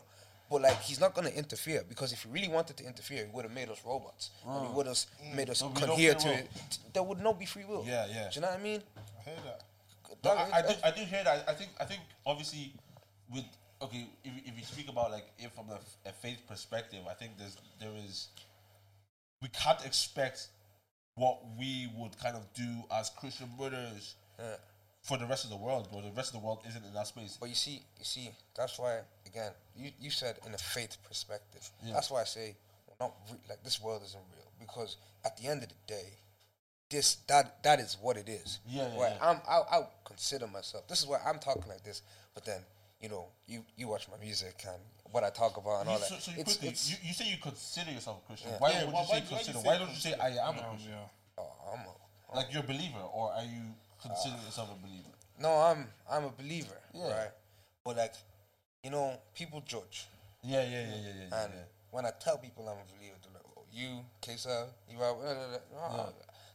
[0.50, 3.44] But like he's not gonna interfere because if he really wanted to interfere, he would
[3.44, 4.30] have made us robots.
[4.48, 4.98] And he would have
[5.36, 6.34] made us no adhere to will.
[6.34, 6.78] it.
[6.94, 7.84] There would not be free will.
[7.86, 8.30] Yeah, yeah.
[8.32, 8.82] Do you know what I mean?
[9.20, 9.64] I hear that.
[10.24, 11.46] No, I, I, do, I do hear that.
[11.48, 12.74] I think I think obviously
[13.32, 13.46] with
[13.82, 15.80] okay, if, if you speak about like if from a,
[16.10, 18.28] a faith perspective, I think there's there is
[19.42, 20.48] we can't expect
[21.16, 24.56] what we would kind of do as Christian brothers Yeah.
[25.02, 26.02] for the rest of the world, bro.
[26.02, 27.38] The rest of the world isn't in that space.
[27.40, 31.70] But you see, you see, that's why again, you, you said in a faith perspective.
[31.86, 31.94] Yeah.
[31.94, 32.56] That's why I say
[32.88, 36.08] we're not re- like this world isn't real because at the end of the day,
[36.90, 38.60] this that that is what it is.
[38.68, 39.14] Yeah, yeah, Right.
[39.20, 39.30] yeah.
[39.30, 40.88] I'm I I consider myself.
[40.88, 42.02] This is why I'm talking like this.
[42.34, 42.62] But then
[43.02, 44.80] you know you you watch my music and
[45.12, 46.10] what I talk about and all You- that.
[46.10, 48.52] so, so you, it's, quickly, it's, you, you say you consider yourself a Christian.
[48.52, 48.58] Yeah.
[48.60, 49.60] Why Yeah, would why- you say why- why do you consider?
[49.60, 50.92] Why don't you say I am a um, Christian?
[50.92, 51.38] yeah.
[51.38, 53.62] oh, I'm a, Like you're a believer, or are you
[54.02, 55.10] considering yourself a believer?
[55.40, 56.78] no, I'm I'm a believer.
[56.94, 57.12] Yeah.
[57.12, 57.32] Right.
[57.84, 58.14] But like,
[58.84, 60.08] you know, people judge.
[60.44, 61.14] Yeah, yeah, yeah, yeah, yeah.
[61.30, 61.60] yeah, And yeah.
[61.92, 65.34] when I tell people I'm a believer, they're like, oh, you, Kesa, you are, blah,
[65.34, 66.06] blah, blah.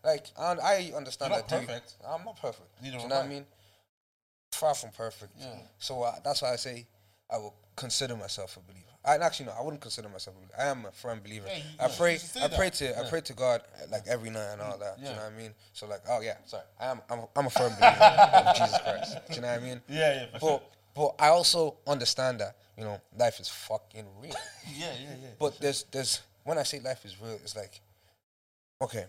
[0.04, 1.66] Like, and I understand You're that too.
[1.66, 1.94] perfect.
[2.08, 2.68] I'm not perfect.
[2.82, 3.26] Neither Do you know what I.
[3.26, 3.44] I mean?
[4.52, 5.32] Far from perfect.
[5.38, 5.46] Yeah.
[5.78, 6.86] So uh, that's why I say
[7.30, 8.86] I will consider myself a believer.
[9.04, 10.54] I actually no, I wouldn't consider myself a believer.
[10.58, 11.46] I am a firm believer.
[11.48, 12.56] Yeah, I yeah, pray, you should say I that.
[12.58, 14.96] pray to, I pray to God uh, like every night and all that.
[14.98, 15.54] Do you know what I mean?
[15.72, 18.78] So like, oh yeah, sorry, I am, I'm, a, I'm a firm believer of Jesus
[18.82, 19.18] Christ.
[19.28, 19.80] Do you know what I mean?
[19.88, 20.62] Yeah, yeah, for But sure.
[20.94, 24.34] but I also understand that you know life is fucking real.
[24.76, 25.28] Yeah, yeah, yeah.
[25.38, 27.80] But there's there's when I say life is real, it's like
[28.82, 29.06] okay,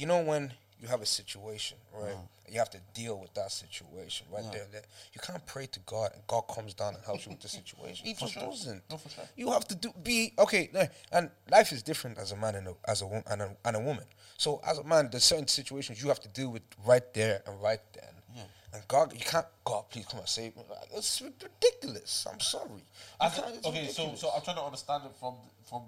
[0.00, 2.12] you know when you have a situation, right?
[2.12, 2.22] Uh-huh.
[2.52, 4.66] You have to deal with that situation right there.
[5.12, 8.06] You can't pray to God and God comes down and helps you with the situation.
[8.06, 8.82] He just doesn't.
[8.90, 9.24] No, for sure.
[9.36, 10.68] You have to do be okay.
[10.74, 13.56] no, And life is different as a man and a, as a wo- and a
[13.66, 14.04] and a woman.
[14.36, 17.62] So as a man, there's certain situations you have to deal with right there and
[17.62, 18.14] right then.
[18.34, 18.42] Yeah.
[18.74, 19.46] and God, you can't.
[19.64, 20.62] God, please come and save me.
[20.68, 22.26] Like, it's ridiculous.
[22.32, 22.82] I'm sorry.
[23.20, 25.34] I can't- okay, so so I'm trying to understand it from
[25.68, 25.82] from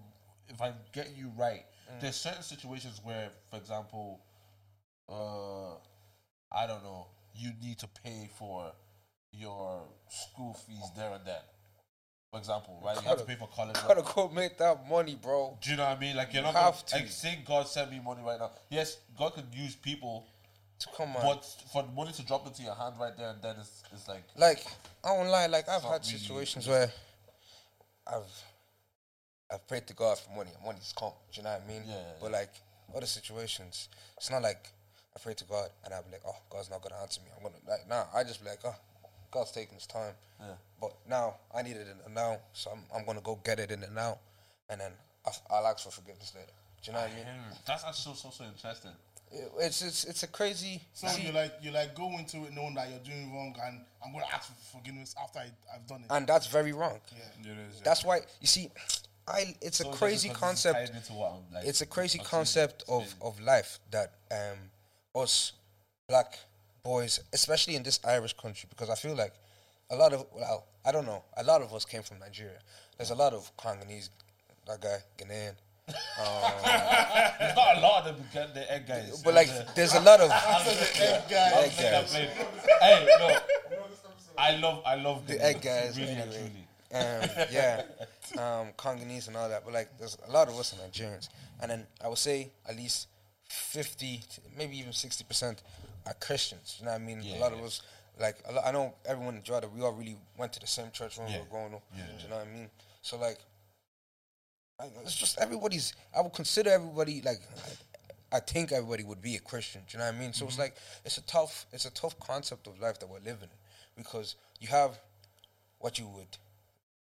[0.49, 1.65] if I'm getting you right.
[2.01, 4.21] There's certain situations where, for example,
[5.09, 5.75] uh,
[6.55, 8.73] I don't know, you need to pay for
[9.33, 11.41] your school fees there and then.
[12.31, 12.97] For example, right?
[12.97, 13.75] You have to pay for college.
[13.87, 15.59] gotta go make that money, bro.
[15.61, 16.17] Do you know what I mean?
[16.17, 16.97] Like you're You not gonna, have to.
[16.97, 18.51] like say God send me money right now.
[18.71, 20.25] Yes, God could use people,
[20.79, 21.23] to Come on.
[21.23, 24.09] but for the money to drop into your hand right there and then it's, it's
[24.09, 24.65] like like
[25.05, 26.91] I won't lie, like I've had really- situations where
[28.07, 28.23] I've
[29.53, 31.13] I've prayed to God for money and money's come.
[31.33, 31.83] Do you know what I mean?
[31.87, 32.51] Yeah, yeah, But like
[32.97, 34.69] other situations, it's not like
[35.15, 37.29] I pray to God and I'll be like, oh, God's not gonna answer me.
[37.37, 38.05] I'm gonna like nah.
[38.15, 38.75] I just be like, oh,
[39.31, 40.15] God's taking His time.
[40.41, 40.55] Yeah.
[40.81, 43.71] But now I need it in the now, so I'm I'm gonna go get it
[43.71, 44.19] in the now,
[44.69, 44.93] and then
[45.27, 46.51] I'll, I'll ask for forgiveness later.
[46.83, 47.27] Do you know what I mean?
[47.67, 48.91] that's actually so so so interesting.
[49.31, 50.83] It- It's it's it's a crazy.
[50.95, 54.13] So you like you like go into it knowing that you're doing wrong, and I'm
[54.13, 56.07] gonna ask for forgiveness after I, I've done it.
[56.11, 56.99] and that's very wrong.
[57.13, 57.77] It is.
[57.77, 57.83] yeah.
[57.85, 58.71] That's why you see,
[59.29, 60.87] I it's a So it's crazy because concept.
[60.89, 64.59] tied into what like, It's a crazy I'm concept of of life that um
[65.23, 65.53] us
[66.09, 66.39] black
[66.83, 69.35] boys, especially in this Irish country, because I feel like
[69.91, 72.59] a lot of well, I don't know, a lot of us came from Nigeria.
[72.97, 74.11] There's a lot of Congolese,
[74.67, 75.55] that guy Ghanaian,
[75.89, 79.23] There's not a lot of them get the egg guys.
[79.25, 80.31] but like there's a lot of
[81.01, 81.51] Egg guy.
[81.65, 82.13] Egg guys.
[82.15, 83.39] Hey, no.
[84.39, 85.99] I love, I love the egg guys.
[85.99, 86.37] Really anyway.
[86.37, 86.67] truly.
[86.95, 87.83] Um, yeah,
[88.39, 89.65] um, Congolese and all that.
[89.65, 91.29] But like, there's a lot of us are Nigerians,
[91.61, 93.09] and then I would say at least
[93.49, 94.21] fifty,
[94.57, 95.63] maybe even sixty percent
[96.07, 96.77] are Christians.
[96.79, 97.21] You know what I mean?
[97.23, 97.59] Yeah, a lot yeah.
[97.59, 97.81] of us,
[98.21, 100.91] like, a lot, I know everyone in Jordan, we all really went to the same
[100.93, 101.37] church when Yeah.
[101.37, 101.83] we were growing up.
[101.97, 102.69] You know what I mean?
[103.03, 103.39] So like,
[104.81, 105.95] I, it's just everybody's.
[106.17, 107.41] I would consider everybody like.
[108.35, 109.83] I think everybody would be a Christian.
[109.87, 110.33] Do you know what I mean?
[110.33, 110.49] So Mm-hmm.
[110.49, 114.03] it's like it's a tough, it's a tough concept of life that we're living in
[114.03, 114.99] because you have
[115.79, 116.39] what you would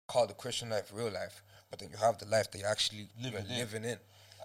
[0.07, 3.07] call the Christian life, real life, but then you have the life that you're actually
[3.21, 3.57] Living living, in.
[3.59, 3.97] living in,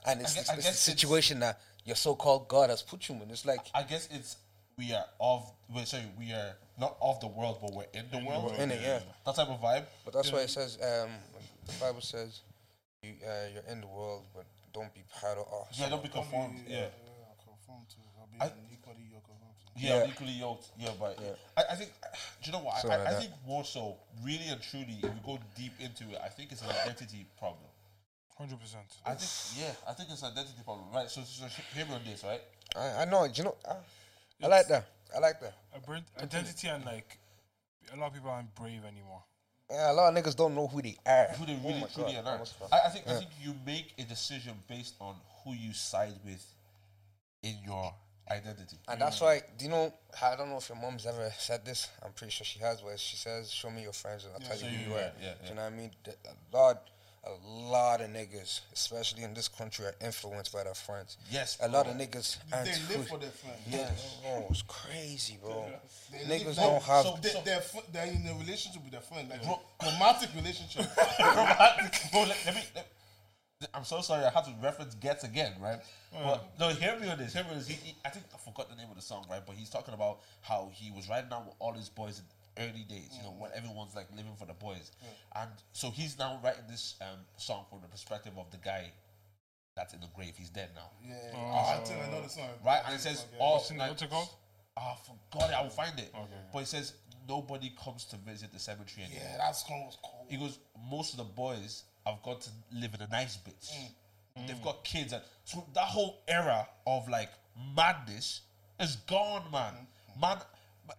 [0.07, 3.09] and it's, gue- it's, it's guess the it's- situation that your so-called God has put
[3.09, 3.31] you in.
[3.31, 4.37] It's like I guess it's
[4.79, 5.51] we are of.
[5.75, 8.55] Wait, sorry, we are not of the world, but we're in the world.
[8.59, 9.01] in it, yeah.
[9.27, 9.85] That type of vibe.
[10.05, 11.11] But that's why it says um,
[11.67, 12.41] the Bible says
[13.03, 15.47] you uh, you're in the world, but don't be part of.
[15.53, 16.61] Oh, Yeah, don't be conformed.
[16.69, 16.87] Yeah.
[17.45, 18.71] conform to or be I- an equally you're conformed to.
[18.71, 18.72] Yeah,
[19.77, 20.07] Yeah.
[20.07, 20.69] equally yoked.
[20.79, 21.31] Yeah, but Yeah.
[21.57, 21.93] I, I think,
[22.43, 22.79] do you know what?
[22.79, 23.21] Something I, like I that.
[23.21, 26.63] think more so, really and truly, if you go deep into it, I think it's
[26.63, 27.71] an identity problem.
[28.37, 28.85] Hundred percent.
[29.07, 30.87] I think, yeah, I think it's an identity problem.
[30.93, 31.09] Right.
[31.11, 32.41] So, so, so hear me on this, right?
[32.77, 33.25] I, I know.
[33.25, 33.77] You know, ah,
[34.43, 34.87] I, I like that.
[35.15, 35.55] I like that.
[36.23, 37.19] Identity and like
[37.93, 39.23] a lot of people aren't brave anymore.
[39.71, 41.29] Yeah, a lot of niggas don't know who they are.
[41.39, 42.41] Who they Oh really my truly God, are.
[42.73, 45.15] I, I think I think you make a decision based on
[45.45, 46.45] who you side with
[47.43, 47.95] in your
[48.31, 48.77] identity.
[48.89, 49.93] And that's why, do you know,
[50.23, 51.89] I don't know if your mom's ever said this.
[52.05, 54.57] I'm pretty sure she has, where she says, Show me your friends and I'll tell
[54.57, 55.01] so you who you- are.
[55.01, 55.91] yeah, yeah, Do you know what I mean?
[56.53, 56.89] A lot,
[57.25, 57.31] a
[57.71, 61.19] lot of niggas, especially in this country, are influenced by their friends.
[61.31, 63.59] Yes, A lot of niggas They live for their friends.
[63.69, 63.91] Yeah,
[64.27, 65.67] oh, it's crazy, bro.
[66.11, 67.05] They Niggas don't have.
[67.05, 69.43] so- They, they're, fr- they're in a relationship with their friend, like
[69.83, 70.87] romantic relationship.
[72.13, 72.63] Bro, let, let me.
[72.75, 72.87] Let,
[73.75, 74.25] I'm so sorry.
[74.25, 75.81] I had to reference Ghetts again, right?
[76.13, 76.25] Hmm.
[76.25, 77.33] But no, hear me on this.
[77.33, 77.69] Hear me on this.
[77.69, 79.43] He, he, I think I forgot the name of the song, right?
[79.45, 82.85] But he's talking about how he was riding down with all his boys in early
[82.89, 83.11] days.
[83.17, 83.59] You know, when hmm.
[83.59, 85.41] everyone's like living for the boys, hmm.
[85.41, 88.93] and so he's now writing this um, song from the perspective of the guy
[89.77, 90.35] that's in the grave.
[90.37, 92.49] He's dead now, Yeah, oh, I think I know the song.
[92.65, 92.81] right?
[92.87, 93.55] And it says all.
[93.55, 94.29] What's, in, like, what's it called?
[94.77, 95.55] Ah, I forgot it.
[95.55, 96.11] I will find it.
[96.15, 96.33] Okay.
[96.53, 96.95] But it says
[97.29, 99.25] nobody comes to visit the cemetery anymore.
[99.31, 100.27] Yeah, that song was cool.
[100.29, 100.59] He goes,
[100.91, 103.55] most of the boys have got to live in a nice bit.
[104.47, 107.31] They've got kids, and so that whole era of like
[107.77, 108.41] madness
[108.81, 109.75] is gone, man.
[110.21, 110.39] Man,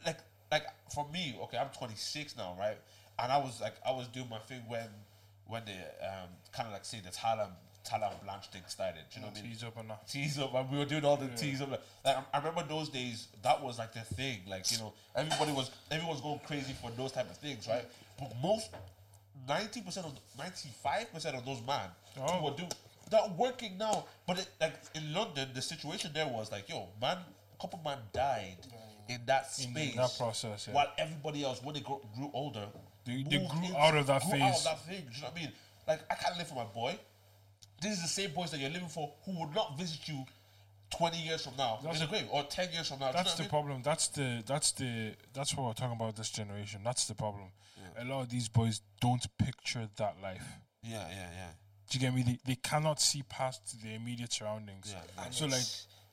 [0.05, 0.19] like,
[0.51, 2.77] like for me, okay, I'm 26 now, right?
[3.19, 4.87] And I was like, I was doing my thing when,
[5.47, 5.71] when the
[6.07, 7.47] um, kind of like say the Tyler,
[7.83, 9.01] Tyler and Blanche thing started.
[9.11, 9.51] Do you know what I mean?
[9.51, 10.07] Tease up and that.
[10.07, 11.71] tease up, and we were doing all the tease up.
[11.71, 14.41] Like I, I remember those days, that was like the thing.
[14.47, 17.85] Like you know, everybody was everyone's going crazy for those type of things, right?
[18.19, 18.69] But most
[19.47, 22.27] ninety percent of ninety five percent of those man Oh.
[22.39, 22.63] who were do
[23.09, 24.05] they're working now.
[24.27, 27.97] But it, like in London, the situation there was like, yo, man, a couple man
[28.13, 28.57] died
[29.09, 29.95] in that space, In space.
[29.95, 30.73] that process, yeah.
[30.73, 32.65] While everybody else, when they grew, grew older,
[33.05, 34.57] They- they moved grew out of that grew Out phase.
[34.59, 35.07] of that thing.
[35.13, 35.51] You know what I mean?
[35.87, 36.97] Like I can't live for my boy.
[37.81, 40.25] This is the same boys that you're living for who would not visit you
[40.97, 43.11] 20 years from now That's in the grave or 10 years from now.
[43.11, 43.49] Do you That's know the I mean?
[43.49, 43.81] problem.
[43.83, 46.81] That's the that's the that's what we're talking about this generation.
[46.83, 47.47] That's the problem.
[47.97, 50.43] A lot of these boys don't picture that life.
[50.83, 51.49] Yeah, yeah, yeah.
[51.89, 52.23] Do you get me?
[52.23, 54.93] They, they cannot see past the immediate surroundings.
[54.95, 55.61] Yeah, And So like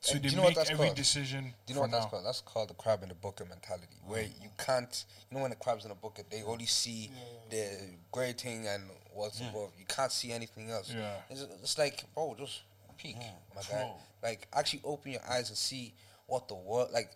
[0.03, 0.97] So And they you know make that's every called?
[0.97, 1.45] decision.
[1.67, 2.11] Do you know what that's now.
[2.11, 2.27] called?
[2.27, 5.05] That's called the crab in the bucket mentality, where you can't.
[5.31, 7.11] You know when the crab's in a bucket, they only see
[7.51, 7.67] the
[8.13, 9.73] great thing and what's above.
[9.79, 10.93] You can't see anything else.
[10.95, 11.15] Yeah.
[11.31, 12.61] It's, it's like, bro, just
[13.01, 13.91] peek, mm, my guy.
[14.23, 15.95] Like, actually open your eyes and see
[16.27, 16.91] what the world.
[16.93, 17.11] Like,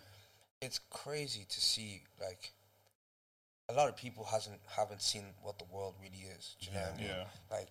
[0.61, 2.03] it's crazy to see.
[2.21, 2.53] Like,
[3.69, 6.57] a lot of people hasn't haven't seen what the world really is.
[6.61, 7.07] Do you know what I mean?
[7.09, 7.25] Yeah.
[7.51, 7.69] Like,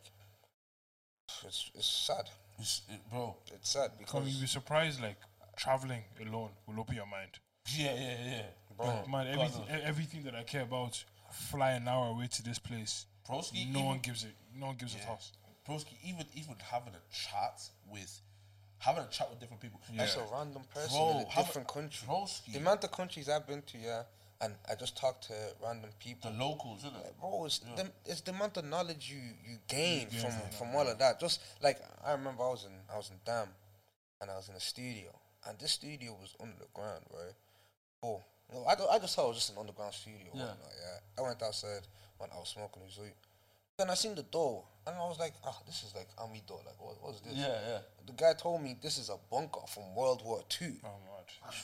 [1.46, 2.30] it's it's sad.
[2.60, 3.36] It's- it- bro.
[3.52, 5.02] It's sad because you'd be surprised.
[5.02, 5.18] Like
[5.56, 7.40] traveling alone will open your mind.
[7.76, 8.42] Yeah, yeah, yeah.
[8.78, 9.06] Bro.
[9.08, 13.06] Man, everything, everything that I care about, fly an hour away to this place.
[13.28, 14.36] Broski, no one gives it.
[14.56, 15.32] No one gives a toss.
[15.68, 17.62] Broski, even even having a chat
[17.92, 18.22] with
[18.80, 19.80] having a chat with different people.
[19.96, 22.08] That's a random person Bro, in a different mu- country.
[22.08, 22.54] Broski.
[22.54, 24.04] The amount of countries I've been to, yeah,
[24.42, 25.34] and I just talk to
[25.64, 26.32] random people.
[26.32, 27.14] The locals, isn't it?
[27.20, 30.76] Bro, it's, the, it's the amount of knowledge you, you gain gain from, from from
[30.76, 31.20] all of that.
[31.20, 33.48] Just like I remember, I was in I was in Dam,
[34.22, 37.34] and I was in a studio, and this studio was under the ground, right?
[38.04, 40.28] Oh, you know, I, I just thought it was just an underground studio.
[40.34, 40.42] Yeah.
[40.42, 40.52] Yeah.
[40.82, 41.00] yeah.
[41.20, 41.88] I went outside
[42.18, 43.16] when I was smoking a joint.
[43.78, 46.58] Then I seen the door, and I was like, "Ah, this is like Amido.
[46.66, 47.80] Like, what, what's this?" Yeah, yeah.
[48.06, 50.74] The guy told me this is a bunker from World War Two.
[50.84, 50.90] Oh.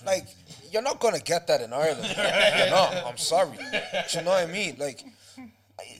[0.05, 0.27] Like,
[0.71, 2.01] you're not gonna get that in Ireland.
[2.17, 3.57] no, I'm sorry.
[3.57, 4.75] Do you know what I mean?
[4.79, 5.03] Like,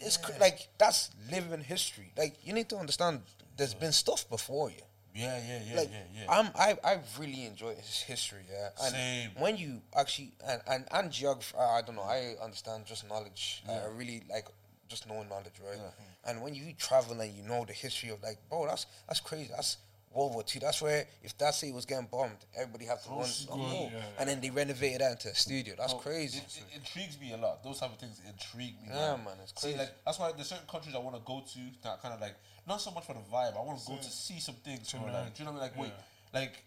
[0.02, 2.12] it's cr- like that's living history.
[2.18, 3.22] Like, you need to understand.
[3.58, 4.82] There's been stuff before you.
[5.14, 6.26] Yeah, yeah, yeah, Like, yeah, yeah.
[6.30, 8.44] I'm I I really enjoy his history.
[8.50, 9.30] Yeah, and Same.
[9.38, 12.04] when you actually and and, and geography, I, I don't know.
[12.04, 13.64] I understand just knowledge.
[13.68, 14.46] I really like
[14.90, 15.80] just knowing knowledge, right?
[16.26, 19.50] And when you travel and you know the history of like, bro, that's that's crazy.
[19.56, 19.78] That's
[20.12, 20.60] World War Two.
[20.60, 23.20] That's where if that city was getting bombed, everybody have to run.
[23.20, 23.58] Those- oh,
[23.92, 24.04] yeah, yeah.
[24.20, 25.76] And then they renovated that into a studio.
[25.78, 26.40] That's Bro, crazy.
[26.40, 27.64] It, it intrigues me a lot.
[27.64, 28.90] Those type of things intrigue me.
[28.90, 29.78] Yeah, man, it's See, crazy.
[29.80, 32.36] like that's why there's certain countries I want to go to that kind of like
[32.68, 33.56] not so much for the vibe.
[33.56, 34.92] I want to go to see some things.
[34.92, 35.78] Bro, like, do you know what I mean?
[35.78, 35.94] Like, wait,
[36.34, 36.64] like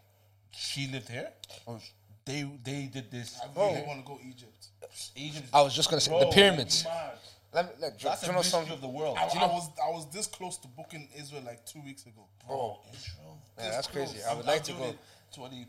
[0.56, 1.28] she lived here,
[1.66, 1.90] or sh-
[2.24, 3.40] they they did this.
[3.42, 4.68] I really want to go Egypt.
[5.16, 5.48] Egypt.
[5.52, 6.86] I was just gonna say the Bro, pyramids.
[7.54, 7.54] Mad.
[7.54, 8.72] Let me, like, That's do a you know mystery something?
[8.74, 9.16] of the world.
[9.18, 12.26] Ah, I, I was I was this close to booking Israel like two weeks ago.
[12.46, 13.38] Bro, oh, Israel.
[13.58, 14.18] Yeah, that's crazy.
[14.22, 14.84] I I'm- would like I'm to go.
[14.88, 14.98] it
[15.34, 15.66] Twenty,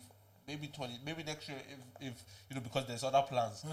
[0.47, 3.61] maybe twenty, maybe next year if, if you know because there's other plans.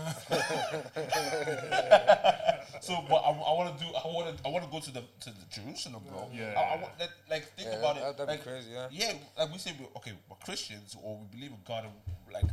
[2.81, 3.91] so, but I, I want to do.
[3.93, 4.47] I want to.
[4.47, 6.29] I want to go to the to the Jerusalem, bro.
[6.33, 6.55] Yeah.
[6.57, 7.11] I, I want that.
[7.29, 8.17] Like think Yeah, about that- it.
[8.19, 8.87] that'd be like, crazy, yeah.
[8.91, 9.13] Yeah.
[9.39, 11.85] Like we say, we, okay, we're Christians or we believe in God.
[11.85, 11.95] And
[12.33, 12.45] like,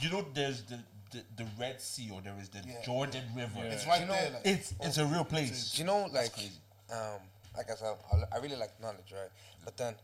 [0.00, 0.78] you know, there's the
[1.10, 3.60] the, the Red Sea or there is the Jordan River.
[3.64, 4.30] It's right You know, there.
[4.32, 5.72] Like, It's it's a real place.
[5.72, 6.50] Do you know, like, crazy.
[6.92, 7.20] um,
[7.56, 9.30] like I said, I, I really like knowledge, right?
[9.64, 9.94] But then,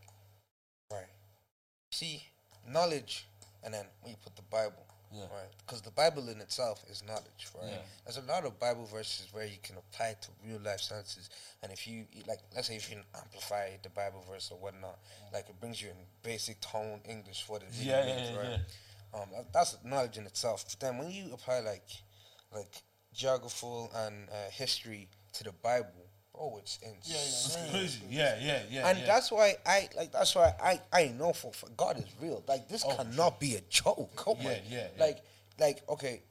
[0.91, 1.05] right,
[1.91, 2.23] see,
[2.67, 3.27] knowledge,
[3.63, 5.21] and then when you put the Bible, Yeah.
[5.31, 5.49] right?
[5.65, 7.71] Because the Bible in itself is knowledge, right?
[7.71, 7.77] Yeah.
[8.05, 11.29] There's a lot of Bible verses where you can apply to real life senses,
[11.63, 14.99] and if you like, let's say if you amplify the Bible verse or whatnot,
[15.33, 18.37] like it brings you in basic tone English what it really Yeah, yeah, means, yeah,
[18.51, 18.59] right?
[19.13, 20.65] Um, that's knowledge in itself.
[20.69, 21.87] But then when you apply like
[22.53, 22.81] like
[23.13, 25.89] geography and uh, history to the Bible,
[26.35, 26.95] oh, it's insane.
[27.15, 28.01] It's crazy.
[28.09, 28.87] Yeah, yeah, yeah.
[28.87, 29.05] And yeah.
[29.05, 30.11] that's why I like.
[30.11, 32.43] That's why I I know for, for God is real.
[32.47, 34.15] Like this Oh, cannot be a joke.
[34.15, 34.55] Come Yeah, on.
[34.69, 35.03] yeah, yeah.
[35.03, 35.17] Like
[35.59, 36.21] like okay,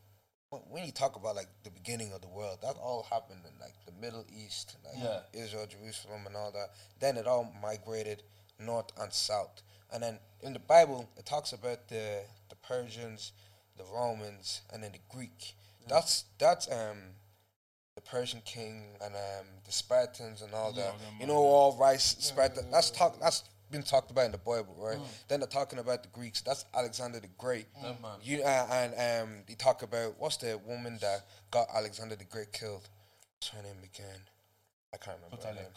[0.50, 3.58] when, when you talk about like the beginning of the world, that all happened in
[3.60, 5.20] like the Middle East, like Yeah.
[5.42, 6.70] Israel, Jerusalem, and all that.
[7.00, 8.22] Then it all migrated
[8.60, 9.62] north and south.
[9.92, 12.35] And then in the Bible, it talks about the the
[12.66, 13.32] Persians,
[13.76, 15.54] the Romans, and then the Greek.
[15.88, 16.98] That's that's um
[17.94, 20.98] the Persian king and um the Spartans and all that.
[20.98, 22.70] them You know, all rice Spartan.
[22.70, 23.18] That's talk.
[23.20, 24.98] That's been talked about in the Bible, right?
[24.98, 25.28] Mm.
[25.28, 26.40] Then they're talking about the Greeks.
[26.40, 27.66] That's Alexander the Great.
[27.82, 28.12] That man.
[28.22, 28.92] You uh, and
[29.28, 32.88] um they talk about what's the woman that got Alexander the Great killed?
[33.36, 34.20] What's her name again?
[34.94, 35.72] I can't remember her name.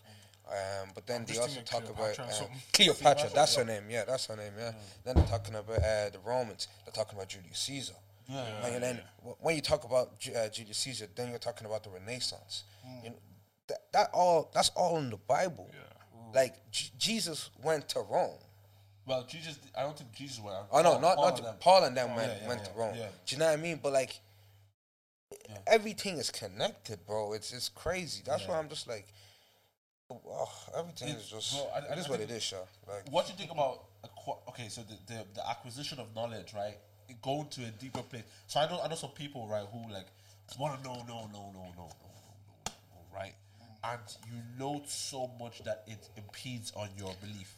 [0.49, 2.55] Um, but then they also talk about Cleopatra or uh.
[2.73, 3.29] Cleopatra.
[3.35, 3.83] That's her name.
[3.89, 4.53] Yeah, that's her name.
[4.57, 4.71] Yeah.
[5.05, 6.67] Then they're talking about uh, the Romans.
[6.85, 7.93] They're talking about Julius Caesar.
[8.27, 11.83] Yeah, and then w- when you talk about uh, Julius Caesar, then you're talking about
[11.83, 12.63] the Renaissance.
[13.03, 13.15] You know,
[13.67, 15.69] that, that all that's all in the Bible.
[15.71, 15.79] Yeah.
[16.41, 18.37] Like J- Jesus went to Rome.
[19.07, 19.57] Well, Jesus.
[19.77, 20.57] I don't think Jesus went.
[20.71, 21.55] Oh no, Paul- not Paul not and them.
[21.59, 22.95] Paul and them Oh, went yeah, yeah, went yeah, to Rome.
[22.97, 23.07] yeah.
[23.25, 23.79] Do you know what I mean?
[23.81, 24.19] But like
[25.67, 27.33] everything is connected, bro.
[27.33, 28.21] It's it's crazy.
[28.25, 29.07] That's why I'm just like,
[30.12, 32.68] oh, everything It's- is just bro, I- it I is what it is, sure.
[32.88, 34.70] Like What do you think about acqu- okay?
[34.70, 36.78] So the, the the acquisition of knowledge, right?
[37.22, 38.24] Going to a deeper place.
[38.47, 40.07] So I know I know some people, right, who like
[40.57, 42.16] want to know, no, no, no, no, no, no,
[42.66, 42.72] no,
[43.14, 43.34] right?
[43.84, 47.55] And you know so much that it impedes on your belief.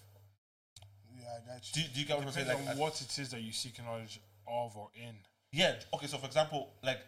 [1.18, 1.88] yeah, I got Do, you.
[1.88, 2.48] you- do you get what I'm saying?
[2.48, 5.16] Like, what it is that you seek knowledge of or in.
[5.52, 5.76] Yeah.
[5.94, 6.08] Okay.
[6.08, 7.00] So, for example, like,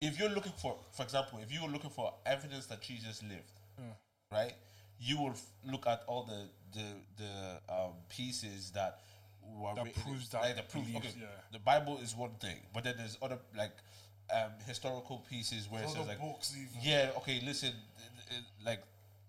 [0.00, 3.52] if you're looking for, for example, if you were looking for evidence that Jesus lived,
[3.80, 3.92] mm.
[4.36, 4.54] Right,
[5.00, 6.40] you will f- look at all the
[6.78, 6.86] the
[7.22, 9.00] the um, pieces that
[9.42, 10.02] were That written.
[10.02, 10.84] proves that like the proof.
[10.96, 11.26] okay, yeah.
[11.52, 13.72] the Bible is one thing, but then there's other like
[14.34, 16.68] um, historical pieces where it says like, books even.
[16.82, 17.72] yeah, okay, listen,
[18.64, 18.82] like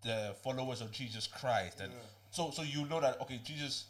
[0.03, 1.91] the followers of Jesus Christ, and
[2.31, 3.85] so so you know that okay, Jesus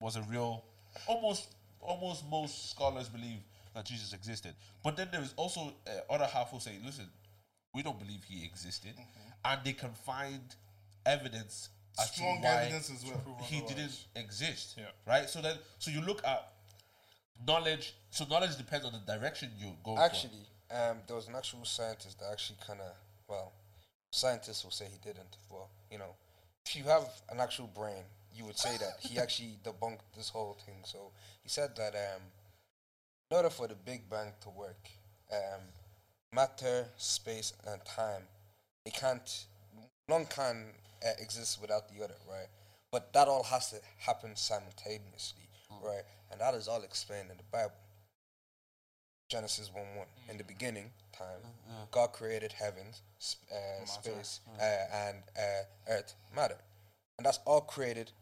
[0.00, 0.64] was a real,
[1.06, 1.48] almost
[1.80, 3.38] almost most scholars believe
[3.74, 7.06] that Jesus existed, but then there is also uh, other half who say, listen,
[7.76, 8.94] we don't believe he existed,
[9.44, 10.40] and they can find
[11.04, 11.68] evidence
[12.00, 13.38] as Strong to why evidence as well.
[13.42, 14.74] he didn't exist.
[14.78, 14.84] Yeah.
[15.06, 15.28] Right.
[15.28, 16.52] So then, so you look at
[17.46, 17.94] knowledge.
[18.10, 19.98] So knowledge depends on the direction you go.
[19.98, 22.92] Actually, um, there was an actual scientist that actually kind of,
[23.28, 23.52] well,
[24.10, 25.36] scientists will say he didn't.
[25.50, 26.16] Well, you know,
[26.64, 28.04] if you have an actual brain,
[28.34, 30.76] you would say that he actually debunked this whole thing.
[30.84, 31.10] So
[31.42, 32.22] he said that um,
[33.30, 34.88] in order for the Big Bang to work,
[35.30, 35.60] um,
[36.32, 38.22] matter, space, and time,
[38.84, 39.44] it can't,
[40.08, 40.66] none can
[41.04, 42.46] uh, exist without the other, right?
[42.92, 45.48] But that all has to happen simultaneously,
[45.82, 46.02] right?
[46.30, 47.72] And that is all explained in the Bible.
[49.28, 50.06] Genesis 1 1.
[50.30, 51.40] In the beginning, time,
[51.90, 56.56] God created heavens, sp- uh, space, uh, and uh, earth, matter.
[57.18, 58.12] And that's all created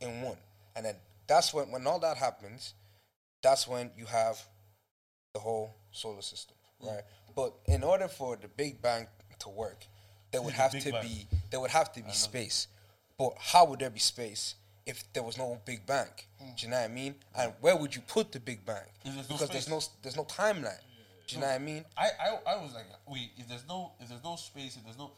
[0.00, 0.38] in one.
[0.74, 0.94] And then
[1.26, 2.72] that's when, when all that happens,
[3.42, 4.40] that's when you have
[5.34, 7.02] the whole solar system, right?
[7.34, 9.06] But in order for the Big Bang
[9.40, 9.86] to work,
[10.32, 11.02] there would have Big to Bang.
[11.02, 12.66] be there would have to be space.
[13.18, 14.54] But how would there be space
[14.86, 16.08] if there was no Big Bang?
[16.40, 16.50] Hmm.
[16.56, 17.14] Do you know what I mean?
[17.36, 18.76] And where would you put the Big Bang?
[19.04, 20.80] If there's no because there's no there's no timeline.
[21.26, 21.84] Do you know what I mean?
[21.96, 24.96] I, I I was like, wait, if there's no if there's no space, if there's
[24.96, 25.10] no,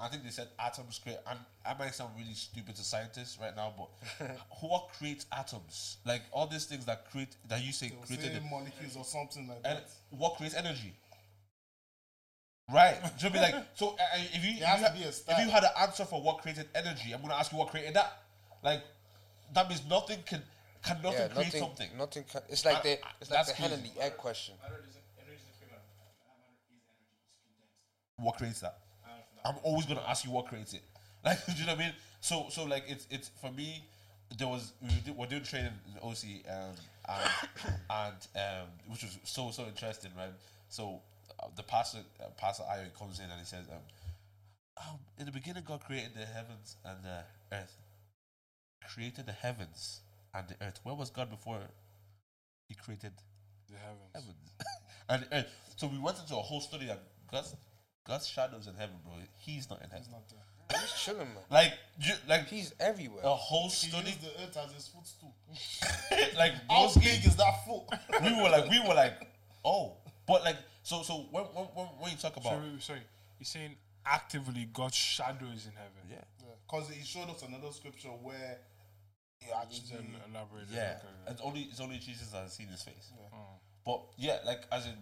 [0.00, 1.18] I think they said atoms create.
[1.28, 4.30] And I might sound really stupid to scientists right now, but
[4.62, 5.98] what creates atoms?
[6.06, 9.46] Like all these things that create that you say They'll created, say molecules or something
[9.46, 9.90] like and that.
[10.10, 10.94] what creates energy?
[12.72, 12.96] Right.
[13.18, 15.64] So be like, so uh, uh, if you if you, ha- be if you had
[15.64, 18.12] an answer for what created energy, I'm gonna ask you what created that.
[18.62, 18.82] Like
[19.54, 20.42] that means nothing can
[20.84, 21.60] can nothing Yeah, create nothing.
[21.60, 21.88] something.
[21.96, 22.24] Nothing.
[22.24, 24.54] Can, it's like I- the I- it's like the hen and the egg question.
[28.18, 28.78] what creates that?
[29.44, 30.82] I'm always gonna ask you what creates it.
[31.24, 31.92] Like, do you know what I mean?
[32.20, 33.82] So, so like it's it's for me.
[34.36, 36.74] There was we were, do, we're doing training in OC um,
[37.08, 40.30] and and um, which was so so interesting, right?
[40.68, 41.00] So
[41.40, 43.78] uh, the pastor uh, Pastor Ayo comes in and he says, um,
[44.88, 47.22] um, "In the beginning, God created the heavens and the
[47.56, 47.76] earth.
[48.94, 50.00] Created the heavens
[50.34, 50.80] and the earth.
[50.82, 51.58] Where was God before
[52.68, 53.12] He created
[53.70, 54.10] The heavens.
[54.14, 54.52] heavens
[55.08, 55.46] and the earth.
[55.76, 57.54] So we went into a whole study that God's
[58.06, 59.14] God's shadows in heaven, bro.
[59.36, 59.98] He's not in heaven.
[60.04, 60.80] It's not there.
[60.80, 61.44] He's chilling, man.
[61.50, 63.22] Like, ju- like He's everywhere.
[63.24, 65.34] a whole study, used the earth as his footstool.
[66.38, 67.84] like How those big is that foot?
[68.22, 69.14] we were like, we were like,
[69.64, 70.56] oh, but like,
[70.88, 73.02] so, so when when when, when you talk about, Sorry, sorry.
[73.38, 73.76] You're saying
[74.06, 76.02] actively God's shadow is in heaven.
[76.10, 76.24] yeah,
[76.66, 78.58] Because he showed us another scripture where
[79.40, 79.82] he actually.
[79.92, 80.66] Then elaborate.
[80.72, 81.32] yeah, Okay.
[81.32, 83.12] it's only it's only Jesus that has seen his face.
[83.84, 84.96] But yeah, like as in,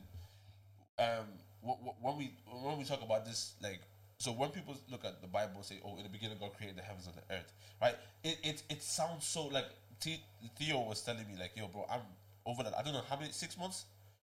[0.99, 1.27] um,
[1.65, 2.33] wh- wh- when we
[2.65, 3.81] when we talk about this, like,
[4.19, 6.77] so when people look at the Bible, and say, "Oh, in the beginning, God created
[6.79, 7.97] the heavens and the earth," right?
[8.25, 9.67] It it it sounds so like
[10.01, 10.23] T-
[10.59, 12.03] Theo was telling me, like, "Yo, bro, I'm
[12.45, 12.75] over that.
[12.79, 13.87] I don't know how many six months."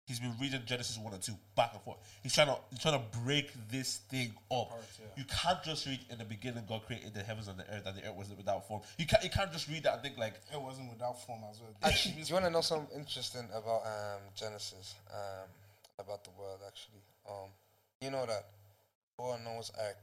[0.06, 1.97] He's been reading Genesis one and two back and forth.
[2.22, 4.72] He's trying to he's trying to break this thing up.
[5.18, 7.97] You can't just read in the beginning God created the heavens and the earth and
[7.97, 8.82] the earth was without form.
[8.97, 11.60] You can't you can't just read that and think like It wasn't without form as
[11.60, 11.72] well.
[11.82, 14.95] Actually, do you want to know something interesting about um, Genesis?
[15.12, 15.49] Um,
[15.99, 17.03] about the world, actually.
[17.30, 17.49] Um,
[18.01, 18.45] you know that
[19.18, 19.97] before Noah's Ark,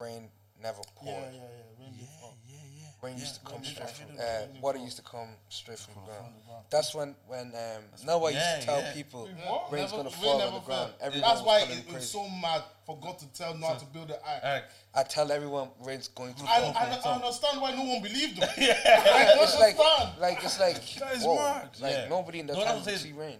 [0.00, 0.28] rain
[0.62, 1.34] never yeah, poured.
[1.34, 1.84] yeah, yeah.
[1.84, 2.34] Rain before.
[2.46, 2.73] yeah, yeah.
[3.04, 6.00] Rain used to come straight from Rain uh, water used to come straight from the
[6.00, 6.24] ground.
[6.24, 6.64] From the ground.
[6.70, 8.92] That's when when um, Noah used Yeah, to tell yeah.
[8.94, 9.72] people What?
[9.72, 10.92] rain's Never- gonna fall on the ground.
[11.00, 12.62] That's why calling it, was so mad.
[12.86, 14.64] Forgot to tell Noah to build the ark.
[14.94, 16.84] I tell everyone rain's going to And, fall.
[16.84, 18.48] and I understand why no one believed him.
[18.58, 20.20] Yeah, I it's like, understand.
[20.20, 21.68] like it's like, That is whoa, mad.
[21.80, 22.08] like Yeah.
[22.08, 23.38] nobody in the No, time I'm would see rain.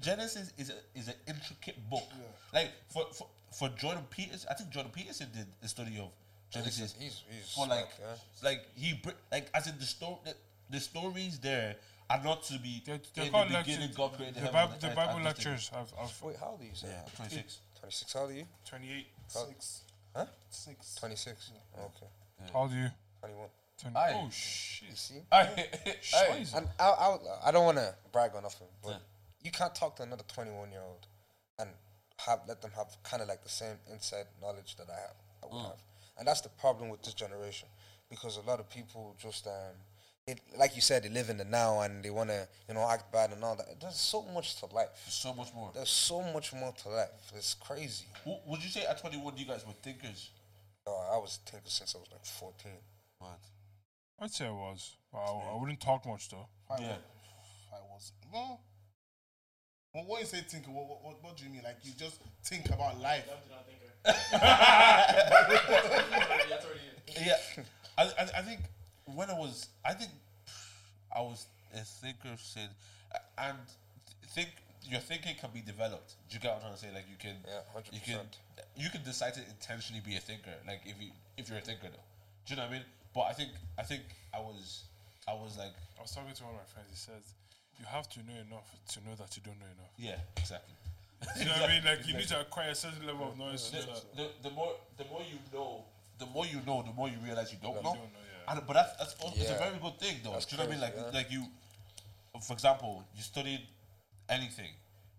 [0.00, 2.04] Genesis is a is an intricate book.
[2.52, 6.08] Like for, for for Jordan Peters, I think Jordan Peterson did a study of
[6.50, 6.94] Genesis.
[6.98, 10.34] He's- he's for like smart, like he br- like as in the story the,
[10.70, 11.76] the stories there
[12.08, 13.96] are not to be They're, they're in the beginning lectures.
[13.96, 15.52] God created The, heaven Bible, and the Bible and this thing.
[15.52, 15.70] lectures.
[15.74, 16.70] I've, I've Wait, how old are you?
[16.74, 16.86] Say?
[16.88, 17.58] Yeah, twenty six.
[17.80, 18.12] 26.
[18.12, 18.44] How old are you?
[18.64, 19.06] 28.
[19.28, 19.80] Six.
[20.14, 20.24] Huh?
[20.50, 20.94] Six.
[20.96, 21.52] 26.
[21.78, 22.06] Okay.
[22.52, 22.88] How old are you?
[23.20, 23.48] 21.
[23.80, 23.96] 20.
[23.96, 24.12] Aye.
[24.14, 24.88] Oh, shit.
[24.90, 25.14] You see?
[25.32, 26.54] Scheiße.
[26.56, 29.00] And I, I, I don't want to brag on nothing, but
[29.42, 31.06] you can't talk to another 21 year old
[31.58, 31.70] and
[32.26, 35.16] have let them have kind of like the same inside knowledge that I have.
[35.42, 35.64] I would mm.
[35.64, 35.80] have.
[36.18, 37.68] And that's the problem with this generation
[38.10, 39.74] because a lot of people just, um,
[40.26, 42.88] it, like you said, they live in the now and they want to, you know,
[42.88, 43.80] act bad and all that.
[43.80, 44.88] There's so much to life.
[45.08, 45.70] So much more.
[45.74, 47.08] There's so much more to life.
[47.34, 48.06] It's crazy.
[48.24, 50.30] W- Would you say at twenty one you guys were thinkers?
[50.86, 52.72] Oh, I was thinking since I was like 14.
[53.20, 53.30] Mad.
[54.20, 54.96] I'd say I was.
[55.12, 56.46] Well, I, I wouldn't talk much though.
[56.64, 56.88] If I, Yeah.
[56.90, 56.98] was,
[57.66, 58.60] if I was, well,
[59.94, 61.62] well, when you say think, what, what, what, what do you mean?
[61.64, 63.24] Like you just think about life?
[67.20, 67.36] Yeah,
[67.98, 68.60] I, I, I think
[69.14, 70.10] when I was, I think
[71.14, 72.70] I was a thinker since,
[73.38, 73.56] and
[74.28, 74.50] think
[74.84, 76.14] your thinking can be developed.
[76.28, 76.92] Do you get what I'm trying to say?
[76.94, 77.60] Like you can, Yeah,
[77.92, 78.26] you can, 100%.
[78.76, 80.52] you can decide to intentionally be a thinker.
[80.66, 82.06] Like if you, if you're a thinker, though,
[82.46, 82.86] do you know what I mean?
[83.14, 84.02] But I think, I think
[84.34, 84.84] I was,
[85.26, 86.86] I was like, I was talking to one of my friends.
[86.90, 87.24] He says,
[87.80, 90.74] "You have to know enough to know that you don't know enough." yeah, exactly.
[91.38, 91.84] You know what I mean?
[91.84, 93.78] Like you need to acquire a certain level of knowledge the,
[94.16, 95.84] the, the more the more you know,
[96.18, 97.82] the more you know, the more you realize you don't know.
[97.82, 98.00] don't know,
[98.46, 98.52] yeah.
[98.52, 100.32] And, but that's, that's al- it's a very good thing, though.
[100.32, 100.80] That's Do you know what I mean?
[100.82, 101.18] Like yeah.
[101.18, 101.46] like you,
[102.42, 103.60] for example, you studied
[104.28, 104.70] anything,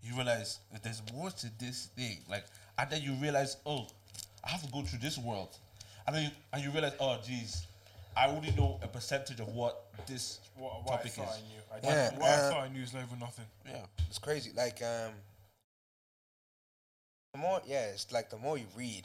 [0.03, 2.19] you realize that there's more to this thing.
[2.29, 2.45] Like,
[2.77, 3.87] and then you realize, oh,
[4.45, 5.57] I have to go through this world,
[6.05, 7.65] and then you, and you realize, oh, geez,
[8.15, 11.35] I only know a percentage of what this What, what I topic thought is.
[11.35, 11.61] I knew.
[11.71, 13.45] I Yeah, didn't- what I uh, thought I knew is not even nothing.
[13.67, 14.51] Yeah, It's crazy.
[14.55, 15.11] Like um,
[17.37, 19.03] the more yeah, it's like the more you read.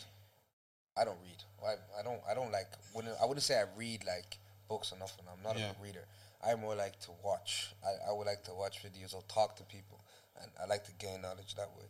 [0.96, 1.42] I don't read.
[1.64, 2.20] I, I don't.
[2.30, 2.68] I don't like.
[2.94, 4.36] Wouldn't I wouldn't say I read like
[4.68, 5.24] books or nothing.
[5.30, 5.72] I'm not Yeah.
[5.78, 6.04] a reader.
[6.44, 7.72] I more like to watch.
[7.84, 10.00] I, I would like to watch videos or talk to people,
[10.40, 11.84] and I like to gain knowledge that way.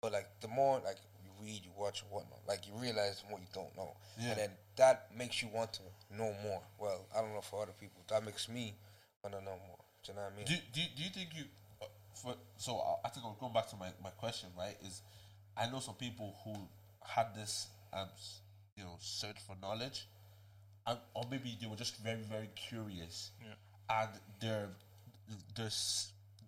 [0.00, 3.46] But like the more like you read, you watch, whatnot, like you realize what you
[3.52, 4.30] don't know, Yeah.
[4.30, 5.82] and then that makes you want to
[6.16, 6.62] know more.
[6.78, 8.00] Well, I don't know for other people.
[8.08, 8.74] That makes me
[9.22, 9.78] want to know more.
[10.02, 10.46] Do you know what I mean?
[10.46, 11.44] Do, do, do you think you,
[11.82, 14.76] uh, for, so I- I think I'm going back to my, my question, right?
[14.86, 15.02] Is
[15.60, 16.54] I know some people who
[17.06, 18.08] had this, um,
[18.76, 20.06] you know, search for knowledge,
[20.86, 23.30] and, or maybe they were just very, very curious,
[23.90, 24.08] and
[24.40, 24.68] their,
[25.54, 25.68] their,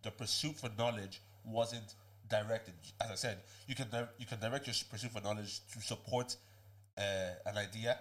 [0.02, 1.94] the pursuit for knowledge wasn't
[2.30, 2.74] directed.
[3.02, 6.34] As I said, you can di- you can direct your pursuit for knowledge to support
[6.96, 7.02] uh,
[7.44, 7.98] an idea,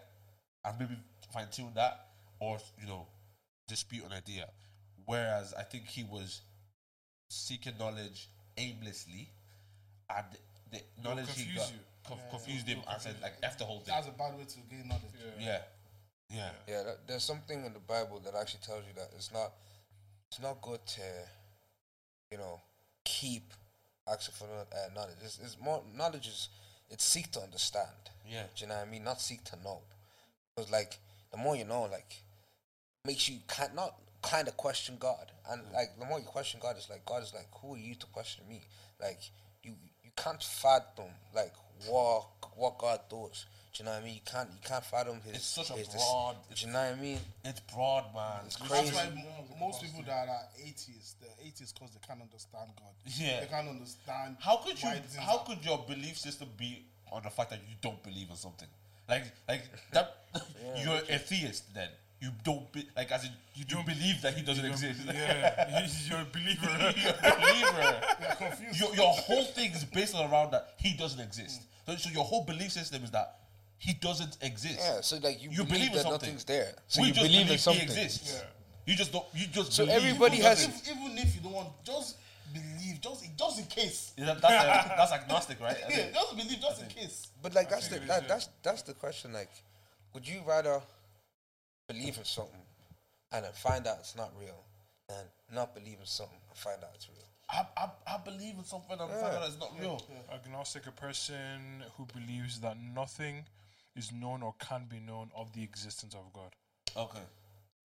[0.64, 0.97] and maybe
[1.34, 2.07] fine tune that,
[2.39, 3.05] or you know,
[3.68, 4.47] dispute an idea.
[5.05, 6.41] Whereas I think he was
[7.30, 9.30] seeking knowledge aimlessly,
[10.09, 10.26] and
[10.72, 11.80] the knowledge he confuse got you.
[12.07, 14.59] conf- confused him and said like "f the whole thing." That's a bad way to
[14.69, 15.11] gain knowledge.
[15.39, 15.61] Yeah,
[16.30, 19.51] yeah, Yeah, that, there's something in the Bible that actually tells you that it's not
[20.30, 21.01] it's not good to
[22.32, 22.59] you know
[23.03, 23.53] keep
[24.07, 25.17] asking for kno- uh, knowledge.
[25.24, 26.49] It's, it's more knowledge is
[26.89, 27.89] it's seek to understand.
[28.30, 28.43] Yeah.
[28.55, 29.03] do you know what I mean?
[29.03, 29.80] Not seek to know,
[30.55, 30.97] because like
[31.32, 32.24] the more you know, like
[33.05, 36.76] makes you kind not kind of question God, and like the more you question God,
[36.78, 38.61] it's like God is like, who are you to question me?
[39.01, 39.51] Like you you
[40.24, 41.53] can't fathom like
[41.88, 43.45] what what God does.
[43.74, 44.15] Do you know what I mean?
[44.15, 45.36] You can't you can't fathom his.
[45.36, 47.19] It's such a his dis- broad- Do you know what I mean?
[47.45, 48.41] it's broad, man.
[48.45, 49.09] It's That's why
[49.59, 52.93] most people that are atheists, they're atheists because they can't understand God.
[53.05, 53.39] Yeah.
[53.41, 54.38] They can't understand.
[54.39, 54.89] How could you?
[55.19, 58.36] How are- could your belief system be on the fact that you don't believe in
[58.36, 58.67] something?
[59.07, 60.17] Like, like that.
[60.84, 61.89] you're a theist then.
[62.22, 65.01] You don't be like as in you don't believe that he doesn't exist.
[65.07, 66.93] Yeah, you're a believer.
[66.95, 68.01] you're a believer.
[68.19, 68.80] They're confused.
[68.80, 71.63] your, your whole thing is based around that he doesn't exist.
[71.88, 73.39] So, so your whole belief system is that
[73.80, 74.78] he doesn't exist.
[74.80, 76.11] Yeah, so like you, You believe, believe that something.
[76.22, 76.74] nothing's there.
[76.88, 77.88] So we you just believe, believe something.
[77.88, 78.36] he exists.
[78.36, 78.47] Yeah.
[78.86, 79.26] You just don't.
[79.34, 79.74] You just.
[79.74, 82.17] So everybody has- If, even if you don't want, just
[82.53, 84.11] believe, just just in case.
[84.15, 85.78] Yeah, that- that's, uh, that's agnostic, right?
[85.89, 87.28] Yeah, just believe, just in case.
[87.41, 89.34] But like that's the think it is, that, that's that's the question.
[89.34, 89.49] Like,
[90.13, 90.82] would you rather
[91.94, 92.60] believe in something
[93.32, 94.64] and then find out it's not real,
[95.10, 97.28] and not believe in something and find out it's real?
[97.50, 100.02] I, I, I believe in something and find out it's not real.
[100.34, 103.46] Agnostic, a person who believes that nothing
[103.96, 106.52] is known or can be known of the existence of God.
[106.96, 107.26] Okay,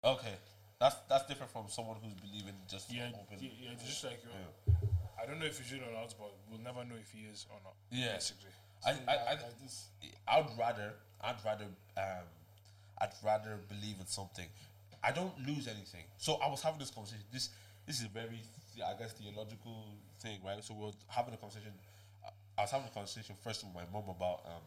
[0.04, 0.36] okay,
[0.80, 3.38] that's that's different from someone who's believing just Yeah, open.
[3.40, 4.22] yeah, yeah just like
[5.22, 7.46] I don't know if he's real or not, but we'll never know if he is
[7.52, 7.76] or not.
[7.92, 8.14] Yeah.
[8.14, 8.50] basically.
[8.86, 9.86] I, I, I, Like this.
[10.28, 11.66] I'd rather, I'd rather,
[11.98, 12.26] um,
[13.02, 14.46] I'd rather believe in something.
[15.04, 16.04] I don't lose anything.
[16.18, 17.26] So I was having this conversation.
[17.34, 17.50] This,
[17.88, 18.40] this is a very,
[18.86, 19.86] I guess, theological
[20.20, 20.64] thing, right?
[20.64, 21.72] So we we're having a conversation.
[22.58, 24.62] I was having a conversation first with my mom about um,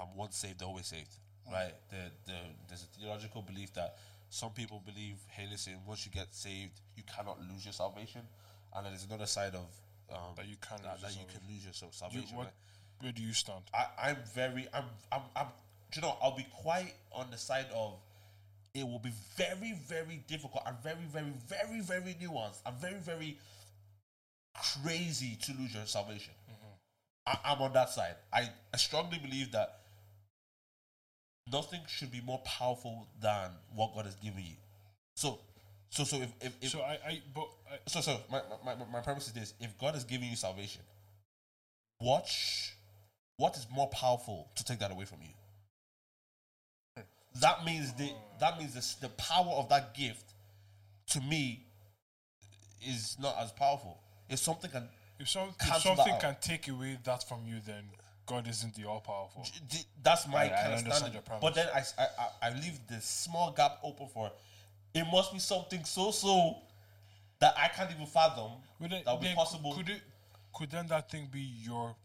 [0.00, 1.12] I'm once saved, always saved,
[1.52, 1.74] right?
[1.90, 2.32] The, the,
[2.68, 3.96] there's a theological belief that
[4.30, 8.22] some people believe, hey, listen, once you get saved, you cannot lose your salvation,
[8.74, 9.66] and then there's another side of
[10.10, 11.54] um, That you can that, lose your that you can salvation.
[11.54, 12.52] lose your sal- You, what, right?
[13.00, 13.62] where do you stand?
[13.74, 15.46] I, I'm very, I'm, I'm, I'm,
[15.96, 17.94] you know, I'll be quite on the side of
[18.74, 23.38] it will be very, very difficult and very, very, very, very nuanced and very, very
[24.82, 26.32] crazy to lose your salvation.
[26.50, 27.38] Mm-hmm.
[27.46, 28.16] I, I'm on that side.
[28.32, 29.80] I, I strongly believe that
[31.52, 34.56] nothing should be more powerful than what God has given you.
[35.14, 35.38] So,
[35.94, 38.84] so, so if, if, if So I, I but I, so so my, my, my,
[38.92, 40.82] my premise is this if god is giving you salvation
[42.00, 42.74] watch
[43.36, 45.28] what is more powerful to take that away from you
[47.40, 48.10] that means the
[48.40, 50.32] that means this, the power of that gift
[51.10, 51.64] to me
[52.86, 54.00] is not as powerful.
[54.28, 57.84] If something can, If, some, if something can take away that from you, then
[58.26, 59.46] God isn't the all powerful.
[59.68, 61.12] d- that's my I- I kind of understand standard.
[61.14, 61.42] your premise.
[61.42, 61.68] But then
[62.42, 64.30] I leave the small gap open for
[64.94, 66.56] it must be something so so
[67.40, 69.74] that I can't even fathom Would it, that would be possible.
[69.74, 70.02] Could it?
[70.54, 71.96] Could then that thing be your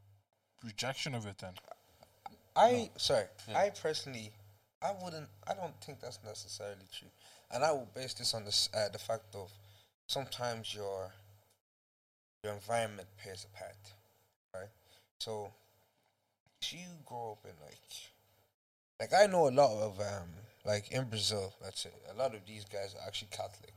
[0.64, 1.38] rejection of it?
[1.38, 1.54] Then
[2.56, 3.26] I sorry.
[3.56, 4.32] I personally,
[4.82, 5.28] I wouldn't.
[5.48, 7.10] I don't think that's necessarily true,
[7.52, 9.52] and I will base this on this uh, the fact of
[10.08, 11.12] sometimes your
[12.44, 13.76] your environment plays a part,
[14.56, 14.70] right?
[15.20, 15.52] So,
[16.62, 20.30] if you grow up in like, like I know a lot of um,
[20.66, 23.76] like in Brazil, let's say a lot of these guys are actually Catholic,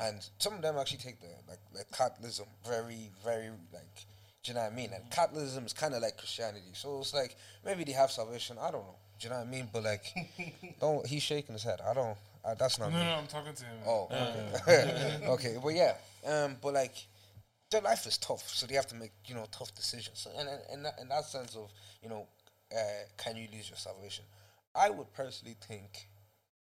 [0.00, 4.06] and some of them actually take the like like Catholicism very very like.
[4.44, 4.90] Do you know what I mean?
[4.92, 8.56] And Catholicism is kind of like Christianity, so it's like maybe they have salvation.
[8.60, 8.96] I don't know.
[9.22, 9.68] Do you know what I mean?
[9.72, 10.04] But like,
[10.80, 11.06] don't.
[11.06, 11.80] He's shaking his head.
[11.88, 12.16] I don't.
[12.44, 13.04] Uh, that's not no, me.
[13.04, 13.76] no, I'm talking to him.
[13.86, 15.20] Oh, okay.
[15.28, 15.94] okay, but yeah,
[16.26, 17.06] um, but like
[17.70, 20.18] their life is tough, so they have to make you know tough decisions.
[20.18, 21.70] So, and and in that, in that sense of
[22.02, 22.26] you know,
[22.74, 22.78] uh,
[23.16, 24.24] can you lose your salvation?
[24.74, 26.08] I would personally think,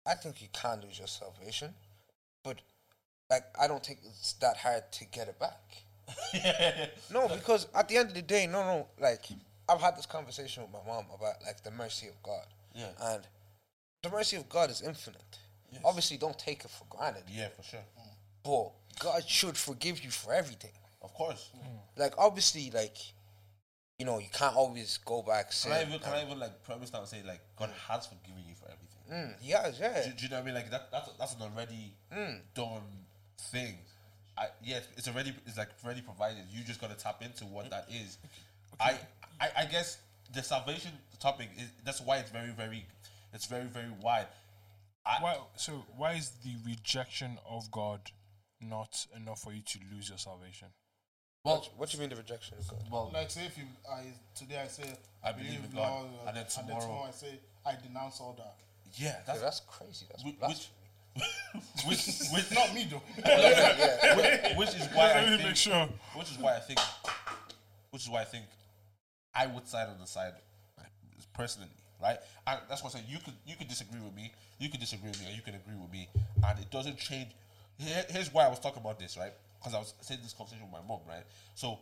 [0.06, 1.74] I think you can lose your salvation,
[2.44, 2.62] but
[3.28, 6.92] like I don't think it's that hard to get it back.
[7.12, 9.26] no, because at the end of the day, no, no, like
[9.68, 12.90] I've had this conversation with my mom about like the mercy of God, Yeah.
[13.02, 13.28] and
[14.04, 15.40] the mercy of God is infinite.
[15.84, 17.24] Obviously, don't take it for granted.
[17.30, 17.84] yeah, for sure.
[18.44, 20.72] But God should forgive you for everything.
[21.02, 21.52] Of course.
[21.98, 22.96] Like obviously, like
[24.00, 25.52] you know, you can't always go back.
[25.62, 28.44] Can I even can I even like premise that and say like God has forgiven
[28.48, 28.82] you for everything?
[29.12, 30.04] mm, he has, yeah.
[30.04, 30.56] Do, do you know what I mean?
[30.56, 32.40] Like that that's that's an already Mm.
[32.54, 32.82] done
[33.52, 33.78] thing.
[34.38, 36.44] I yes, it's already it's like already provided.
[36.52, 38.18] You just gotta tap into what that is.
[38.80, 38.98] I,
[39.40, 39.98] I I guess
[40.34, 42.86] the salvation topic is that's why it's very very
[43.34, 44.28] it's very very wide.
[45.06, 45.38] I, Why?
[45.56, 48.00] So why is the rejection of God
[48.60, 50.70] not enough for you to lose your salvation?
[51.44, 52.80] well, what, what do you mean the rejection of God?
[52.92, 54.02] well, Like say if you I
[54.34, 54.84] today I say
[55.24, 58.56] I believe in God, uh, and then tomorrow- I say I denounce all that.
[58.96, 60.06] yeah, Yeah, that's that's crazy.
[60.10, 60.72] That's which, blasphemy.
[61.88, 63.02] which, which, Not me though.
[64.58, 65.88] which, which is why I me think, make sure.
[66.16, 66.80] which is why I think,
[67.96, 68.44] which is why I think,
[69.34, 70.34] I would side on the side,
[71.34, 71.72] personally,
[72.04, 72.18] right?
[72.46, 73.06] And that's what I say.
[73.08, 75.56] You could you could disagree with me, you could disagree with me, or you can
[75.56, 76.10] agree with me,
[76.46, 77.30] and it doesn't change.
[77.78, 79.32] Here, here's why I was talking about this, right?
[79.58, 81.24] Because I was saying this conversation with my mom, right?
[81.56, 81.80] So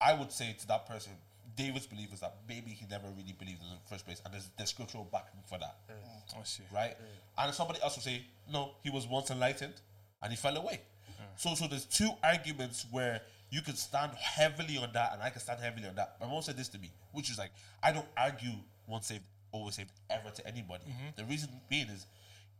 [0.00, 1.10] I would say to that person,
[1.56, 4.48] David's belief is that maybe he never really believed in the first place, and there's,
[4.56, 6.38] there's scriptural backing for that mm.
[6.38, 6.62] I see.
[6.72, 6.92] right?
[6.92, 7.44] Mm.
[7.46, 8.22] And somebody else will say,
[8.52, 9.74] no, he was once enlightened
[10.22, 10.82] and he fell away.
[11.10, 11.24] Mm.
[11.36, 15.40] So, so there's two arguments where you can stand heavily on that, and I can
[15.40, 16.16] stand heavily on that.
[16.20, 17.50] My mom said this to me, which is like,
[17.82, 18.52] I don't argue
[18.86, 20.84] once saved, always saved ever to anybody.
[21.16, 22.06] The reason being is,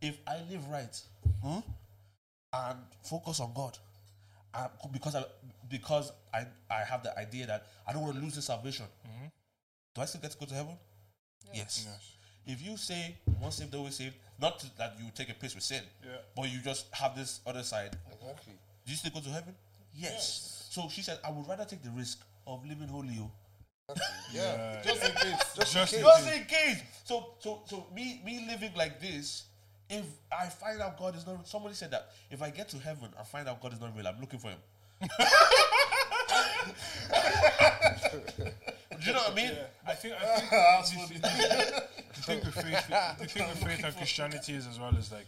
[0.02, 1.00] if I live right
[1.42, 1.58] hmm,
[2.52, 3.78] and focus on God,
[4.54, 5.24] uh, because I
[5.68, 8.86] because I I have the idea that I don't want to lose the salvation.
[9.94, 10.76] Do I still get to go to heaven?
[11.52, 11.86] Yes.
[12.46, 15.64] If you say once saved, always saved, not to, that you take a piss with
[15.64, 16.16] sin, Yeah.
[16.34, 18.54] but you just have this other side, Exactly.
[18.86, 19.54] do you still go to heaven?
[19.94, 20.59] Yes.
[20.70, 23.18] So she said, I would rather take the risk of living holy.
[23.20, 23.32] oh.
[24.32, 24.80] Yeah.
[24.84, 25.54] Just in case.
[25.56, 26.14] Just, Just in in case.
[26.14, 26.82] Just in case.
[27.02, 29.46] So, so, so me, me living like this.
[29.88, 33.08] If I find out God is not, somebody said that if I get to heaven
[33.18, 34.58] and find out God is not real, I'm looking for him.
[35.00, 35.08] Do
[39.06, 39.50] you know what I mean?
[39.84, 43.96] I think I think the, the, the thing with faith, the thing with faith and
[43.96, 45.26] Christianity is as well is like,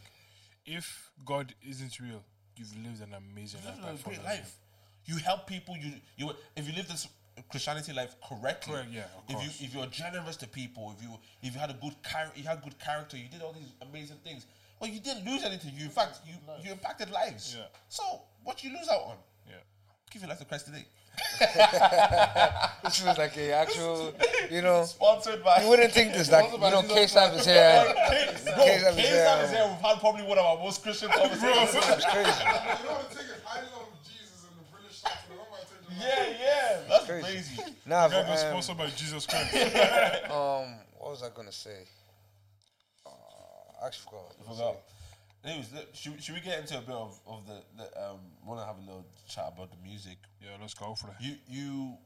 [0.64, 2.22] if God isn't real,
[2.56, 3.74] you've lived an amazing life.
[3.80, 4.58] Living by a great life.
[5.04, 5.76] You help people.
[5.76, 7.08] You you if you live this
[7.50, 8.74] Christianity life correctly.
[8.74, 9.60] Correct, yeah, of if course.
[9.60, 11.10] you if you're generous to people, if you
[11.42, 14.18] if you had a good character, you had good character, you did all these amazing
[14.24, 14.46] things.
[14.80, 15.72] Well, you didn't lose anything.
[15.76, 16.34] You in fact you
[16.64, 17.54] you impacted lives.
[17.56, 17.66] Yeah.
[17.88, 18.02] So
[18.44, 19.16] what you lose out on?
[19.48, 19.54] Yeah.
[20.10, 20.86] Give your life to Christ today.
[22.84, 24.12] This was like a actual,
[24.50, 24.84] you know.
[24.84, 25.62] Sponsored by.
[25.62, 27.84] You wouldn't think this, like, you know, K-Stab is here.
[27.84, 29.44] Bro, K-Stab is K-Stab here.
[29.44, 29.66] is here.
[29.68, 31.72] We've had probably one of our most Christian conversations.
[31.72, 32.30] That's crazy.
[32.82, 33.60] You know the thing is, I
[36.02, 37.22] yeah, yeah, that's Crazy.
[37.56, 37.74] crazy.
[37.86, 39.54] Nah, God was but, um, sponsored by Jesus Christ.
[40.30, 41.78] um, what was I gonna say?
[43.06, 43.10] Uh,
[43.82, 44.32] I actually forgot.
[44.40, 44.76] I Forgot.
[45.44, 48.60] Anyways, let- should, should we get into a bit of, of the, the um want
[48.60, 50.16] to have a little chat about the music?
[50.40, 51.14] yeah, let's go for it.
[51.20, 51.96] You you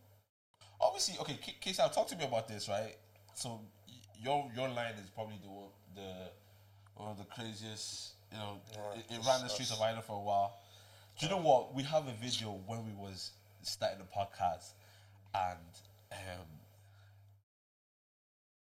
[0.81, 1.39] obviously okay.
[1.43, 1.93] K- Case out.
[1.93, 2.97] Talk to me about this, right?
[3.35, 6.31] So y- your your line is probably the one- the
[6.95, 8.13] one of the craziest.
[8.33, 8.59] You know,
[8.97, 10.59] it, it ran the streets of Ireland for a while.
[11.19, 11.75] Do you know what?
[11.75, 13.31] We have a video when we was
[13.67, 14.73] starting the podcast,
[15.35, 15.59] and
[16.13, 16.47] um,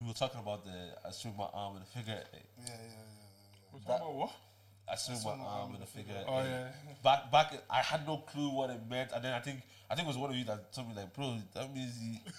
[0.00, 0.70] we were talking about the
[1.06, 2.22] I swing my arm and the figure.
[2.34, 2.40] eight.
[2.58, 3.72] Yeah, yeah, yeah.
[3.72, 4.32] We're talking about what?
[4.90, 6.14] I swing my arm and the figure.
[6.28, 6.46] Oh eight.
[6.46, 6.68] yeah.
[7.02, 10.06] Back back, I had no clue what it meant, and then I think I think
[10.06, 12.20] it was one of you that told me like, bro, that means he.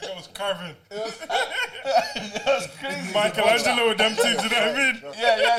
[0.00, 0.76] That was carving.
[0.90, 3.12] that was crazy.
[3.12, 5.02] Michelangelo with them things, you know what I mean?
[5.18, 5.58] Yeah, yeah,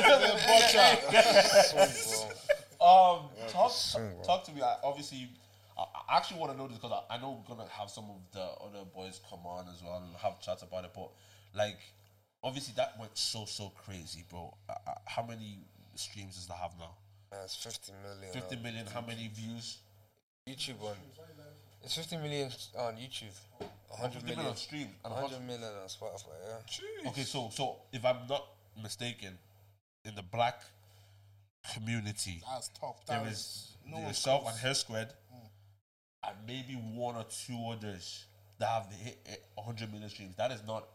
[1.12, 2.24] it's just-
[2.82, 4.24] Um, talk, Swing, bro.
[4.24, 4.62] talk to me.
[4.62, 5.30] I, obviously,
[5.80, 8.06] I, I actually want to know this because I, I know we're gonna have some
[8.06, 10.92] of the other boys come on as well and have chats about it.
[10.94, 11.10] But
[11.56, 11.80] like,
[12.44, 14.56] obviously, that went so so crazy, bro.
[14.70, 15.60] Uh, uh, how many
[15.96, 16.96] streams does that have now?
[17.32, 18.34] That's 50 million.
[18.34, 18.86] Fifty on million.
[18.88, 19.78] How many views?
[20.48, 20.96] YouTube one.
[21.84, 23.36] It's 50 million on YouTube.
[23.88, 24.38] 100 50 million.
[24.40, 24.92] million streams.
[25.06, 27.10] And 100 million on Spotify, yeah.
[27.10, 28.46] Okay, so so if I'm not
[28.82, 29.38] mistaken,
[30.06, 30.62] in the black
[31.74, 33.06] community, That's top.
[33.06, 34.54] there That is is no one yourself close.
[34.54, 35.14] and Hare Squad,
[36.28, 38.26] and maybe one or two others
[38.60, 40.36] that have hit eh, 100 million streams.
[40.36, 40.88] That is not.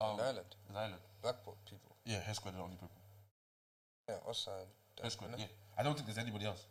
[0.00, 0.46] Um, In Ireland.
[0.70, 1.00] in Ireland.
[1.22, 1.96] Blackpool people.
[2.06, 2.90] Yeah, Hare Squad are the only people.
[4.08, 4.66] Yeah, us and.
[5.00, 5.44] Hare Squad, yeah.
[5.78, 6.64] I don't think there's anybody else.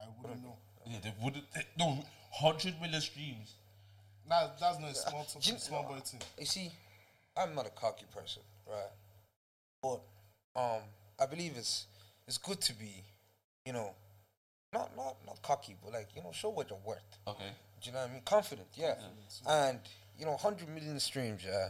[0.00, 0.56] I wouldn't know.
[0.86, 1.44] Yeah, they wouldn't.
[1.54, 1.86] They, no,
[2.40, 3.54] 100 million streams.
[4.28, 6.20] That, that's not a small, Do you- small boy thing.
[6.38, 6.70] You see,
[7.36, 8.92] I'm not a cocky person, right?
[9.82, 10.00] But
[10.60, 10.82] um,
[11.20, 11.86] I believe it's
[12.26, 13.02] it's good to be,
[13.64, 13.94] you know,
[14.72, 16.98] not not not cocky, but like you know, show what you're worth.
[17.26, 17.44] Okay.
[17.80, 18.22] Do you know what I mean?
[18.24, 18.94] Confident, yeah.
[19.48, 19.78] And
[20.18, 21.68] you know, hundred million streams, yeah.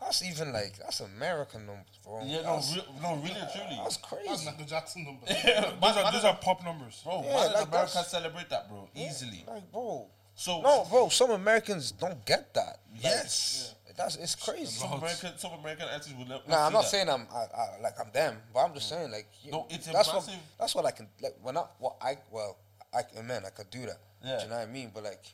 [0.00, 2.22] That's even like that's American numbers, bro.
[2.24, 3.76] Yeah, no, that's, re- no, really and truly.
[3.82, 4.44] that's That's crazy.
[4.46, 5.26] Michael Jackson number.
[5.80, 7.00] Those are, those are pop numbers.
[7.04, 8.88] Bro, Yeah, why does like America that's- celebrate that, bro?
[8.94, 9.44] Easily.
[9.46, 10.06] Like, bro.
[10.34, 11.08] So No, bro.
[11.10, 12.78] Some Americans don't get that.
[12.94, 13.74] Like, Yes.
[14.02, 14.66] That's it's crazy.
[14.66, 16.42] Some American, some American artists will never.
[16.48, 16.90] Nah, I'm not that.
[16.90, 19.88] saying I'm I, I, like I'm them, but I'm just saying like you No, it's
[19.88, 21.36] a that's what massive- that's what I can like.
[21.42, 22.56] Well, not what I well,
[22.94, 23.98] I man, I could do that.
[24.24, 24.38] Yeah.
[24.38, 24.90] Do you know what I mean?
[24.94, 25.24] But like,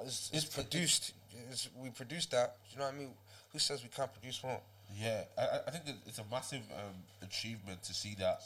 [0.00, 1.12] it's, it's, It's- produced.
[1.50, 2.56] It's, we produce that.
[2.68, 3.10] Do you know what I mean?
[3.52, 4.60] Who says we can't produce more?
[4.98, 8.42] Yeah, I, I- I think it's a massive um, achievement to see that.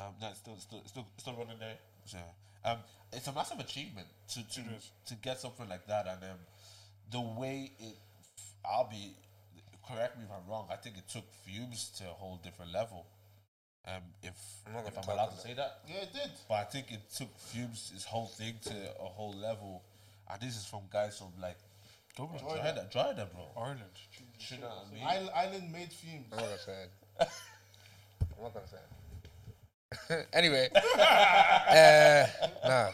[0.00, 1.74] Um, no, it's still, it's still, it's still, it's still running there.
[2.04, 2.18] So,
[2.64, 2.78] um,
[3.12, 4.60] it's a massive achievement to to,
[5.06, 6.38] to get something like that, and um,
[7.10, 7.96] the way it.
[8.64, 9.14] I'll be
[9.86, 10.66] correct me if I'm wrong.
[10.70, 13.06] I think it took Fumez to a whole different level.
[13.86, 14.34] Um, if
[14.66, 15.42] I'm if I'm allowed to that.
[15.42, 16.30] say that, Yeah, it did.
[16.48, 19.82] but I think it took Fumez his whole thing to a whole level,
[20.30, 21.56] and this is from guys from like
[22.16, 22.38] Dublin.
[22.42, 23.46] Drogheda, Drogheda, bro.
[23.56, 23.80] Ireland.
[24.50, 25.04] You know what I mean?
[25.04, 26.24] Island, Island made Fumez.
[26.32, 26.90] I'm not gonna say it.
[28.36, 28.76] I'm not gonna say
[30.10, 30.28] it.
[30.34, 32.26] anyway, uh,
[32.68, 32.90] nah.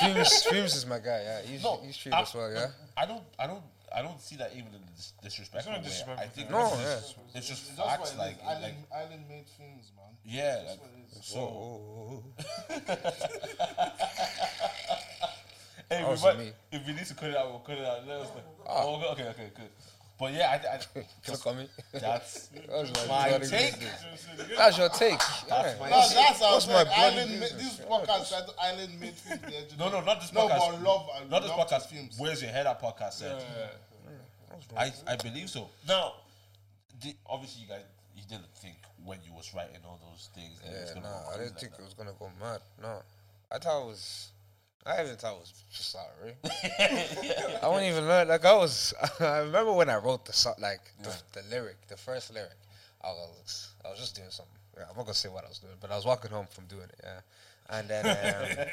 [0.00, 1.20] Fumez, Fumez is my guy.
[1.22, 2.50] Yeah, he's No, he's treated I- us well.
[2.50, 2.68] Yeah.
[2.96, 3.62] I don't, I don't,
[3.94, 5.78] I don't see that even in a dis- disrespectful way.
[5.78, 6.50] It's not disrespectful I think.
[6.50, 6.94] No, it's, yeah.
[6.94, 8.00] just, it's just That's facts.
[8.00, 8.42] what it Like, is.
[8.48, 10.12] Island, like, Island made things, man.
[10.24, 10.54] yeah.
[10.56, 11.24] That's Like, what it is.
[11.24, 12.24] so,
[15.90, 16.52] hey, we Also might, me.
[16.72, 18.06] if you need to cut it out, we'll cut it out.
[18.06, 18.42] Let us know.
[18.66, 18.82] Ah.
[18.84, 19.70] Oh, okay, okay, okay, good.
[20.18, 20.80] But yeah, I, I,
[21.30, 21.68] Look at me.
[21.92, 23.74] that's That's my take.
[24.56, 25.18] That's your take.
[25.48, 25.74] yeah.
[25.80, 27.76] my No, that's what's my Island business?
[27.78, 29.76] this podcast said Island made Fumez.
[29.78, 30.70] No, no, not this No, podcast.
[30.72, 31.88] but love, I not this podcast.
[31.92, 32.18] Fumez.
[32.20, 32.66] Where's your head?
[32.66, 33.42] That podcast said.
[34.76, 35.68] I, I believe so.
[35.88, 36.12] Now,
[37.02, 37.82] the, obviously, you guys,
[38.16, 40.60] you didn't think when you was writing all those things.
[40.60, 41.80] that it was Yeah, gonna no, go I didn't like think that.
[41.80, 42.60] it was gonna go mad.
[42.80, 43.02] No,
[43.50, 44.28] I thought it was.
[44.86, 46.34] I even thought it was just sorry.
[47.62, 48.28] I wouldn't even learn.
[48.28, 48.92] Like I was.
[49.20, 52.52] I remember when I wrote the song, like the, the lyric, the first lyric.
[53.02, 54.54] I was, I was just doing something.
[54.76, 56.64] Yeah, I'm not gonna say what I was doing, but I was walking home from
[56.66, 57.00] doing it.
[57.02, 57.20] Yeah,
[57.70, 58.66] and then, um,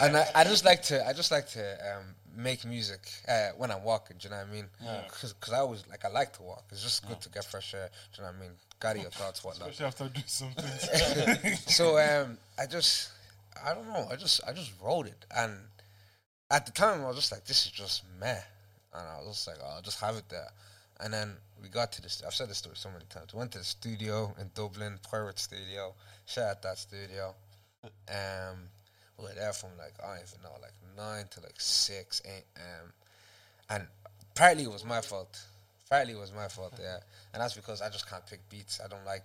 [0.02, 2.04] and I, I just like to, I just like to um,
[2.36, 4.16] make music uh, when I'm walking.
[4.18, 4.66] Do you know what I mean?
[5.04, 6.64] Because I always like I like to walk.
[6.70, 7.88] It's just good to get fresh air.
[8.12, 8.56] Do you know what I mean?
[8.80, 11.56] Gather your thoughts, whatnot Especially after doing something.
[11.66, 13.10] so um, I just,
[13.64, 14.06] I don't know.
[14.10, 15.52] I just, I just wrote it, and
[16.50, 18.40] at the time I was just like, this is just meh,
[18.94, 20.48] and I was just like, oh, I'll just have it there.
[21.02, 21.32] And then
[21.62, 22.22] we got to this.
[22.26, 23.32] I've said this story so many times.
[23.32, 25.94] We went to the studio in Dublin, Pirate Studio.
[26.26, 27.34] Shout out that studio.
[28.10, 28.68] Um,
[29.16, 32.92] we were there from like I don't even know, like nine to like six a.m.
[33.70, 33.86] And
[34.34, 35.40] partly it was my fault.
[35.88, 36.98] Partly it was my fault, yeah.
[37.32, 38.80] And that's because I just can't pick beats.
[38.84, 39.24] I don't like.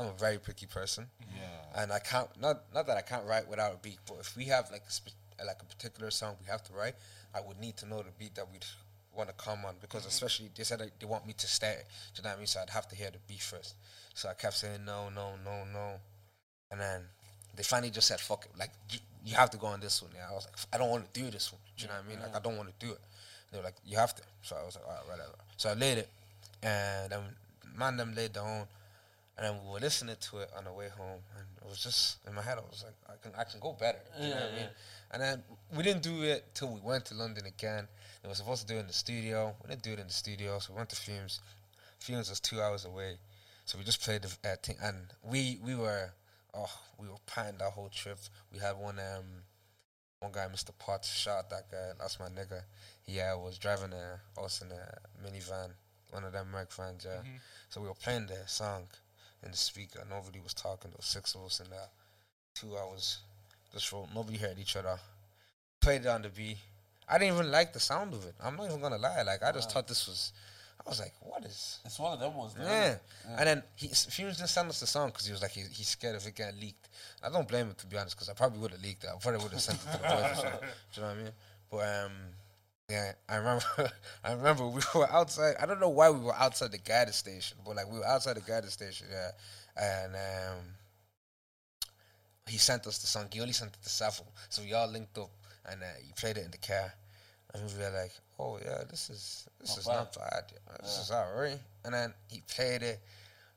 [0.00, 1.06] I'm a very picky person.
[1.20, 1.82] Yeah.
[1.82, 2.28] And I can't.
[2.40, 5.44] Not not that I can't write without a beat, but if we have like a
[5.44, 6.94] like a particular song we have to write,
[7.34, 8.64] I would need to know the beat that we'd
[9.14, 10.08] want to come on because mm-hmm.
[10.08, 11.74] especially they said they want me to start.
[11.74, 11.86] it.
[12.14, 12.46] Do you know what I mean?
[12.46, 13.74] So I'd have to hear the beat first.
[14.14, 15.94] So I kept saying no, no, no, no,
[16.70, 17.02] and then
[17.56, 18.58] they finally just said fuck it.
[18.58, 20.12] Like you, you have to go on this one.
[20.14, 21.60] Yeah, I was like I don't want to do this one.
[21.76, 22.20] Do you know what I mean?
[22.20, 23.00] Like I don't want to do it.
[23.52, 24.22] They were like you have to.
[24.42, 25.34] So I was like all right, whatever.
[25.56, 26.08] So I laid it,
[26.62, 27.20] and then
[27.76, 28.66] man them laid down.
[29.40, 32.18] And then we were listening to it on the way home, and it was just
[32.28, 32.58] in my head.
[32.58, 33.98] I was like, I can, I can go better.
[34.20, 34.68] You know what I mean?
[35.12, 35.42] And then
[35.74, 37.88] we didn't do it till we went to London again.
[38.22, 39.54] They were supposed to do it in the studio.
[39.62, 41.40] We didn't do it in the studio, so we went to Fumez.
[41.98, 43.16] Fumez was two hours away,
[43.64, 44.76] so we just played the uh, thing.
[44.82, 46.10] And we we were
[46.52, 48.18] oh, we were planning that whole trip.
[48.52, 49.24] We had one um
[50.18, 50.72] one guy, Mr.
[50.78, 51.92] Potts, shout out that guy.
[51.98, 52.60] That's my nigga.
[53.06, 55.70] He uh, was driving a us in a minivan,
[56.10, 57.06] one of them Merc vans.
[57.06, 57.22] Yeah.
[57.70, 58.86] So we were playing the song
[59.44, 60.04] in the speaker.
[60.08, 60.90] Nobody was talking.
[60.90, 61.88] There was six of us in there.
[62.54, 63.18] Two hours.
[63.72, 64.08] Just rolled.
[64.14, 64.98] Nobody heard each other.
[65.80, 66.56] Played it on the B.
[67.08, 68.34] I didn't even like the sound of it.
[68.42, 69.22] I'm not even gonna lie.
[69.22, 70.32] Like I just thought this was.
[70.84, 71.78] I was like, what is?
[71.84, 72.54] It's one of them ones.
[72.54, 72.96] though, Yeah.
[73.36, 75.88] And then he Fumez didn't send us the song because he was like he, he's
[75.88, 76.88] scared if it get leaked.
[77.22, 79.10] I don't blame him to be honest because I probably would have leaked it.
[79.14, 80.60] I probably would have sent it to the boys or something.
[80.94, 81.32] Do you know what I mean?
[81.70, 82.12] But um,
[82.90, 83.64] yeah, I remember
[84.24, 85.54] I remember we were outside.
[85.60, 88.36] I don't know why we were outside the gas station, but like we were outside
[88.36, 89.30] the gas station, yeah.
[89.76, 90.64] And um,
[92.46, 93.26] he sent us the song.
[93.32, 95.30] He only sent it to Safo, so we all linked up
[95.70, 96.92] and uh, he played it in the car.
[97.54, 99.94] And we were like, "Oh yeah, this is this Not is bad.
[99.94, 100.44] not bad.
[100.52, 100.76] yeah.
[100.82, 103.00] This is alright." And then he played it,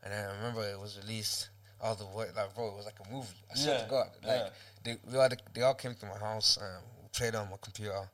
[0.04, 1.50] and I remember it was released
[1.80, 2.28] all the way.
[2.36, 3.28] Like, bro, it was like a movie.
[3.52, 4.54] I swear Yeah, to God, like
[4.84, 8.10] they we all, they all came to my house and we played on my computer.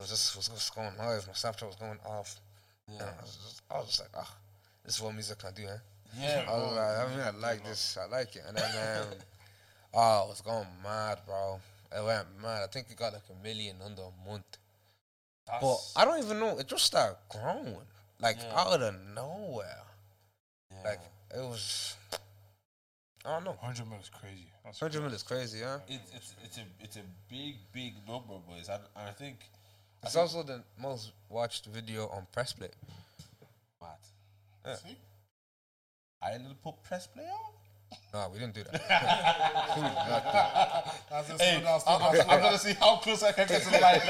[0.00, 1.26] Was just was just going live.
[1.26, 2.40] My Snapchat was going off,
[2.88, 4.34] and I was just, I was just like, "Ah,
[4.84, 5.76] this is what music can do, huh?"
[6.18, 6.76] Yeah, I was bro.
[6.76, 7.96] like, I mean, I like this.
[8.00, 8.42] I like it.
[8.46, 9.06] And then, um,
[9.94, 11.60] oh, it was going mad, bro.
[11.96, 12.62] It went mad.
[12.64, 14.58] I think it got like a million under a month.
[15.46, 16.58] But I don't even know.
[16.58, 17.76] It just started growing,
[18.20, 18.60] like Yeah.
[18.60, 19.82] out of nowhere.
[20.72, 20.90] yeah.
[20.90, 21.00] Like
[21.36, 21.94] it was.
[23.24, 23.52] I don't know.
[23.60, 24.48] 100 mil is crazy.
[24.64, 25.78] That's Hundred mil is crazy, huh?
[25.88, 29.38] it's it's it's a it's a big big number, boys, and, and I think
[30.04, 32.68] It's also the most watched video on press play.
[33.80, 33.98] Matt,
[34.66, 34.76] Yeah.
[34.76, 34.96] See?
[36.22, 37.52] I didn't put press play on.
[38.12, 38.72] No, we didn't do that.
[38.72, 40.94] We did not do that.
[41.10, 41.40] That's it.
[41.40, 42.40] Hey, Slow down, slow I'm, down, I'm, slow I'm down.
[42.42, 44.00] gonna see how close I can get to the line.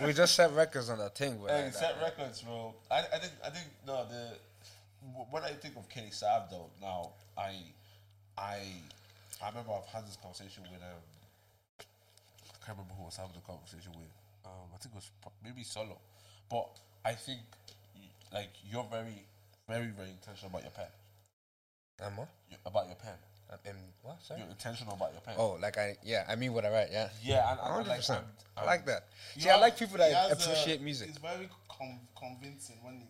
[0.06, 1.38] we just set records on that thing.
[1.42, 2.04] But hey, like set that.
[2.04, 2.74] records, bro.
[2.90, 4.36] I, I think I think no the
[5.30, 7.54] when I think of Kenny Saab though now I
[8.38, 8.58] I
[9.42, 11.19] I remember I've had this conversation with um I
[12.70, 14.14] can't remember who I was having the conversation with.
[14.46, 15.10] Um, I think it was
[15.42, 15.98] maybe solo,
[16.48, 16.70] but
[17.04, 17.42] I think
[18.32, 19.26] like you're very
[19.66, 20.86] very very intentional about your pen.
[22.02, 22.28] Um, what?
[22.48, 23.18] You- About your pen.
[23.50, 24.22] Um, in what?
[24.22, 24.38] Sorry.
[24.40, 25.34] You're intentional about your pen.
[25.36, 26.88] Oh, like I yeah, I mean what I write.
[26.92, 27.08] Yeah.
[27.22, 28.22] yeah, and, and, hundred like, percent.
[28.22, 29.08] I'm- I like that.
[29.34, 31.08] You See, I like people that appreciate music.
[31.08, 33.08] It's very com- convincing when he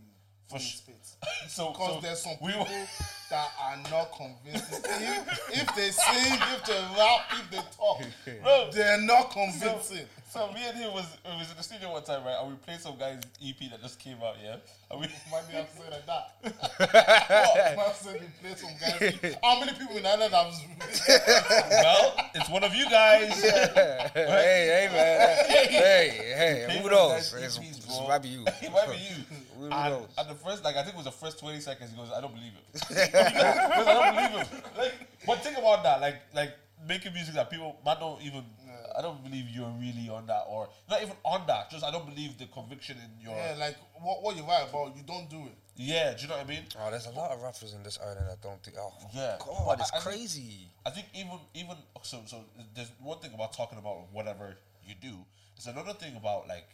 [0.50, 1.16] For when he sh- spits.
[1.48, 2.66] So, Because so there's some people
[3.30, 4.82] that are not convincing.
[4.84, 8.02] if, if they sing, if they rap, if they talk,
[8.42, 10.06] Bro, they're not so, convincing.
[10.28, 12.36] so me and him was it was in the studio one time, right?
[12.40, 14.56] And we played some guy's EP that just came out, yeah.
[14.90, 16.34] And we might be have to say like that?
[17.76, 17.76] what?
[17.76, 19.36] Man said he played some guys.
[19.42, 20.52] How many people in Ireland have?
[21.70, 23.40] well, it's one of you guys.
[23.42, 25.44] hey, hey, man.
[25.46, 27.32] hey, hey, Pay who knows?
[27.34, 28.44] EPs, might be you.
[28.46, 29.24] it might be you.
[29.60, 30.08] Who And, knows?
[30.18, 31.90] and the first, like I think it was the first twenty seconds.
[31.90, 32.64] He goes, "I don't believe it."
[33.14, 34.62] I don't believe him.
[34.76, 34.94] Like,
[35.26, 36.00] but think about that.
[36.00, 36.52] Like, like
[36.88, 38.44] making music that people, man, don't even.
[38.98, 41.70] I don't believe you're really on that, or not even on that.
[41.70, 43.36] Just I don't believe the conviction in your.
[43.36, 45.54] yeah, like what, what you write about, you don't do it.
[45.76, 46.64] Yeah, do you know what I mean?
[46.78, 48.72] Oh, there's a lot of rappers in this island that don't do.
[48.78, 49.36] Oh, Yeah.
[49.38, 50.68] God, But it's I- I think- crazy.
[50.84, 55.24] I think even even so so there's one thing about talking about whatever you do.
[55.56, 56.68] There's another thing about like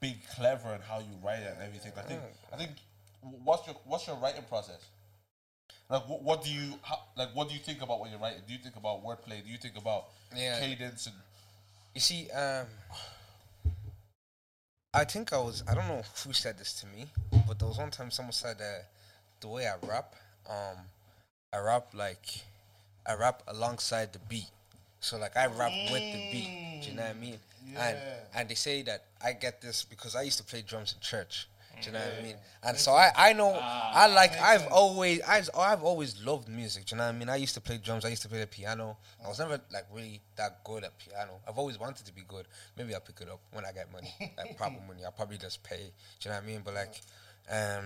[0.00, 1.92] being clever and how you write it and everything.
[1.96, 2.20] I think
[2.52, 2.70] I think
[3.20, 4.84] what's your what's your writing process?
[5.90, 8.42] Like what, what do you how, like what do you think about when you're writing?
[8.46, 9.42] Do you think about wordplay?
[9.44, 10.04] Do you think about
[10.34, 10.58] Yeah.
[10.60, 11.16] cadence and
[11.94, 12.66] You see, um,
[14.94, 15.62] I think I was.
[15.68, 17.06] I don't know who said this to me,
[17.46, 18.86] but there was one time someone said that
[19.40, 20.14] the way I rap,
[20.48, 20.78] um,
[21.52, 22.40] I rap like
[23.06, 24.48] I rap alongside the beat.
[25.00, 26.48] So like I rap with the beat.
[26.82, 27.38] Do you know what I mean?
[27.76, 28.40] And Yeah.
[28.40, 31.48] and they say that I get this because I used to play drums in church.
[31.80, 32.36] Do you know what I mean?
[32.64, 36.86] And so I, I know I like I've always I've, I've always loved music.
[36.86, 37.28] Do you know what I mean?
[37.28, 38.04] I used to play drums.
[38.04, 38.96] I used to play the piano.
[39.24, 41.40] I was never like really that good at piano.
[41.46, 42.46] I've always wanted to be good.
[42.76, 45.04] Maybe I'll pick it up when I get money, like proper money.
[45.04, 45.76] I'll probably just pay.
[45.76, 46.62] Do you know what I mean?
[46.64, 47.00] But like,
[47.48, 47.84] um,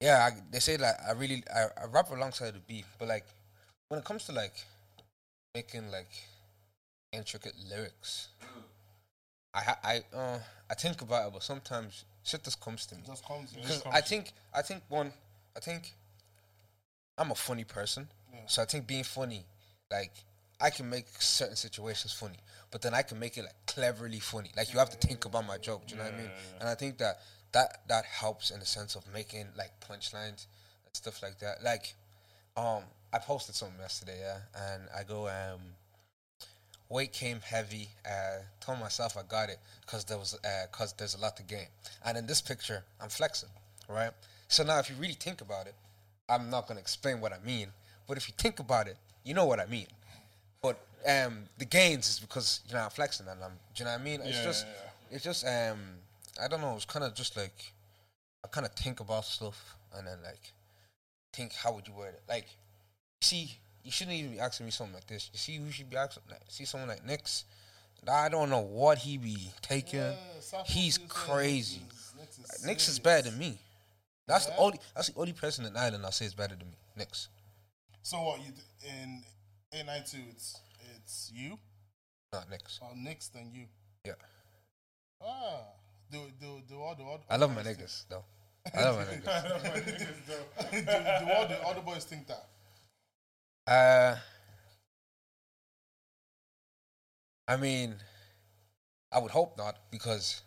[0.00, 3.26] yeah, I, they say like I really I, I rap alongside the beat, but like
[3.88, 4.54] when it comes to like
[5.54, 6.10] making like
[7.16, 8.28] intricate lyrics,
[9.54, 10.38] I I uh
[10.70, 13.02] I think about it, but sometimes shit just comes to me.
[13.06, 13.52] Just comes.
[13.52, 15.12] Because I think I think one
[15.56, 15.92] I think
[17.18, 18.08] I'm a funny person,
[18.46, 19.46] so I think being funny,
[19.90, 20.12] like
[20.60, 22.38] I can make certain situations funny,
[22.70, 24.50] but then I can make it like cleverly funny.
[24.56, 25.86] Like you have to think about my joke.
[25.86, 26.30] Do you know what I mean?
[26.60, 27.20] And I think that
[27.52, 30.46] that that helps in the sense of making like punchlines
[30.84, 31.62] and stuff like that.
[31.64, 31.94] Like,
[32.56, 32.82] um,
[33.12, 34.38] I posted something yesterday, yeah,
[34.72, 35.60] and I go um.
[36.88, 37.88] Weight came heavy.
[38.04, 40.38] Uh, told myself I got it because there was
[40.70, 41.66] because there's a lot to gain.
[42.04, 43.48] And in this picture, I'm flexing,
[43.88, 44.12] right?
[44.48, 45.74] So now, if you really think about it,
[46.28, 47.68] I'm not gonna explain what I mean,
[48.06, 49.88] But if you think about it, you know what I mean.
[50.62, 53.52] But um, the gains is because you know I'm flexing and I'm.
[53.74, 54.20] Do you know what I mean?
[54.20, 55.78] It's Yeah, just, yeah, it's just um,
[56.40, 56.74] I don't know.
[56.76, 57.72] It's kind of just like
[58.44, 60.52] I kind of think about stuff and then like
[61.32, 62.22] think how would you word it?
[62.28, 62.46] Like,
[63.20, 65.30] see, you shouldn't even be asking me something like this.
[65.32, 66.24] You see who should be asking?
[66.28, 67.44] Like, see someone like Nix.
[68.08, 70.00] I don't know what he be taking.
[70.00, 70.14] Yeah,
[70.66, 71.80] He's crazy.
[72.18, 73.58] Nix is- Nix is is better than me.
[74.26, 74.80] That's the only.
[74.94, 76.76] That's the only person in Ireland I say is better than me.
[76.96, 77.28] Nix.
[78.02, 78.52] So what you
[78.84, 79.22] in
[79.72, 80.18] A nine two?
[80.30, 80.60] It's
[80.96, 81.56] it's you
[82.32, 82.80] Not Nix.
[82.82, 83.66] or Nix than you.
[84.04, 84.14] Yeah.
[85.22, 85.60] Ah,
[86.10, 88.24] do do do all the all, I love my niggas though.
[88.76, 89.24] I love my niggas.
[90.72, 90.80] do,
[91.26, 92.46] do all the other boys think that?
[93.66, 94.16] Uh,
[97.48, 97.94] I mean,
[99.12, 100.42] I would hope not because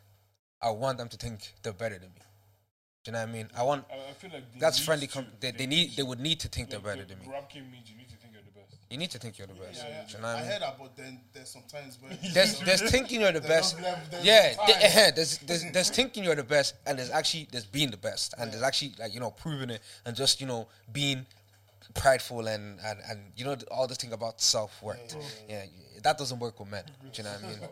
[0.61, 2.21] I want them to think they're better than me.
[3.05, 3.47] Do you know what I mean?
[3.57, 5.07] I want I, I feel like they that's friendly.
[5.07, 7.25] to- Com- they, they need they would need to think they're better the than me.
[7.53, 8.75] Game means you need to think you're the best.
[8.89, 9.85] You need to think you're the best.
[9.87, 10.51] Yeah, Do you know what I I mean?
[10.51, 13.77] heard that, but then there's sometimes where There's there's thinking you're the best.
[13.77, 14.91] no level- there's Yeah, no th- time.
[15.07, 18.33] eh, there's, there's there's thinking you're the best, and there's actually there's being the best,
[18.37, 21.25] and there's actually like you know proving it, and just you know being
[21.93, 25.15] prideful and and, and you know all this thing about self worth.
[25.47, 25.65] Yeah,
[26.03, 26.83] that doesn't work with men.
[27.11, 27.59] Do you know what I mean?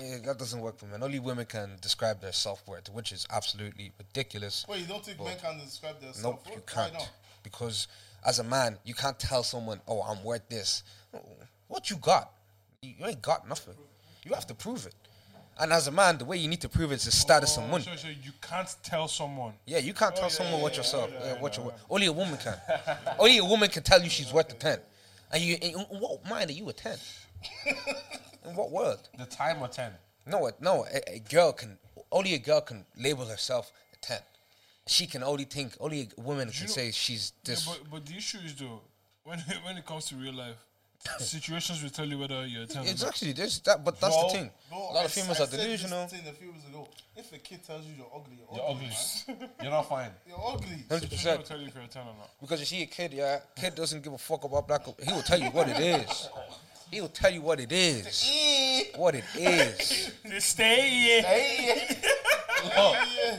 [0.00, 1.02] Yeah, that doesn't work for men.
[1.02, 4.64] Only women can describe their self worth, which is absolutely ridiculous.
[4.68, 6.46] Wait, you don't think men can describe their self worth?
[6.46, 7.10] Nope, you can't.
[7.42, 7.88] Because
[8.24, 11.20] as a man, you can't tell someone, "Oh, I'm worth this." Oh,
[11.66, 12.30] what you got?
[12.80, 13.74] You ain't got nothing.
[14.24, 14.94] You have to prove it.
[15.60, 17.84] And as a man, the way you need to prove it is status and money.
[17.84, 19.54] So, so you can't tell someone.
[19.66, 21.84] Yeah, you can't tell someone what yourself, uh, what you're worth.
[21.90, 22.54] Only a woman can.
[23.18, 24.78] Only a woman can tell you she's worth a ten.
[25.32, 26.96] And you, in what mind are you a ten?
[28.48, 29.08] In what world?
[29.18, 29.92] The time of ten.
[30.26, 30.86] No, no.
[30.92, 31.76] A, a girl can
[32.10, 34.20] only a girl can label herself a ten.
[34.86, 35.74] She can only think.
[35.80, 37.66] Only a woman can know- say she's Yeah, this.
[37.66, 38.80] but, but the issue is though,
[39.24, 40.56] when when it comes to real life,
[41.18, 42.82] situations will tell you whether you're a ten.
[42.82, 42.90] or not.
[42.90, 43.32] Exactly.
[43.32, 44.50] There's that, but that's Bro, the thing.
[44.68, 46.06] Bro, a lot I of s- females I are said this delusional.
[46.08, 46.88] thing a few years ago.
[47.16, 48.90] If a kid tells you you're ugly, you're, You're ugly.
[48.90, 49.34] ugly.
[49.40, 49.50] man.
[49.62, 50.10] You're not fine.
[50.26, 50.84] You're ugly.
[50.88, 51.46] Hundred She's gonna percent.
[51.46, 52.30] tell you if you're a ten or not.
[52.40, 54.84] Because you see a kid, yeah, kid doesn't give a fuck about black.
[54.86, 56.28] He will tell you what it is.
[56.90, 58.30] He will tell you what it is.
[58.80, 58.84] Eh.
[58.96, 60.12] What it is.
[60.38, 61.20] Stay.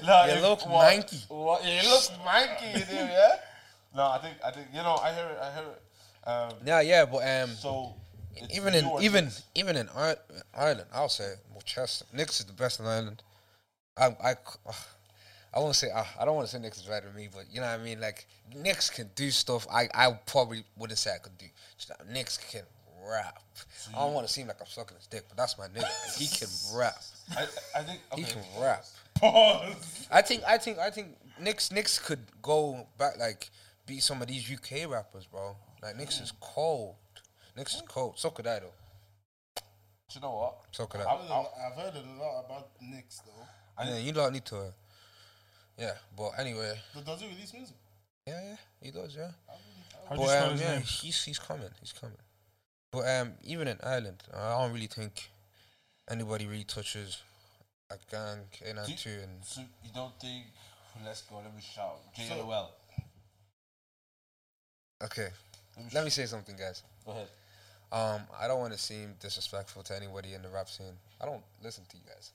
[0.06, 1.30] No, You if- look what- manky.
[1.30, 3.36] What, yeah, you look manky, you do, yeah?
[3.96, 5.82] No, I think, I think, you know, I hear it, I hear it.
[6.26, 7.94] Um, Yeah, yeah, but um, so,
[8.54, 9.44] even in even Nix.
[9.56, 10.18] even in Ir-
[10.54, 12.06] Ireland, I'll say well, Chester.
[12.14, 13.24] Nix is the best in Ireland.
[13.98, 14.36] I I
[15.54, 17.46] I won't say uh, I don't want to say Nix is better than me, but
[17.52, 18.00] you know what I mean.
[18.00, 21.46] Like Nix can do stuff I I probably wouldn't say I could do.
[22.12, 22.64] Nix can
[23.10, 23.42] rap.
[23.96, 26.18] I don't want to seem like I'm sucking his dick, but that's my nigga.
[26.18, 26.48] he can
[26.78, 27.02] rap.
[27.36, 28.86] I, I think, He can rap.
[29.16, 30.08] Pause.
[30.12, 31.08] I think I think I think
[31.42, 33.50] Nix Nix could go back like
[33.86, 35.56] beat some of these UK rappers, bro.
[35.82, 36.96] Like Nix is cold.
[37.56, 38.18] Nix is cold.
[38.20, 38.74] So could I though.
[40.14, 40.56] you know what?
[40.72, 41.12] So could I've I.
[41.18, 43.86] heard, a lot, I've heard a lot about Nix though.
[43.86, 44.58] Yeah, you don't need to.
[44.58, 44.72] Uh,
[45.78, 47.76] yeah, but anyway, But does he release music?
[48.28, 49.32] yeah, yeah, he does, yeah.
[50.10, 50.82] How do you But um, his yeah, name?
[50.82, 52.18] he's he's coming, he's coming.
[52.92, 55.30] But um, even in Ireland, I don't really think
[56.10, 57.22] anybody really touches
[57.90, 58.40] a gang
[58.70, 60.48] in and Do two and So, you don't think,
[61.06, 62.00] let's go, let me shout.
[62.18, 62.68] JLOL.
[65.06, 65.30] okay.
[65.94, 66.84] Let me, say something, guys.
[67.06, 67.28] Go ahead.
[67.92, 70.94] Um, I don't want to seem disrespectful to anybody in the rap scene.
[71.20, 72.32] I don't listen to you guys.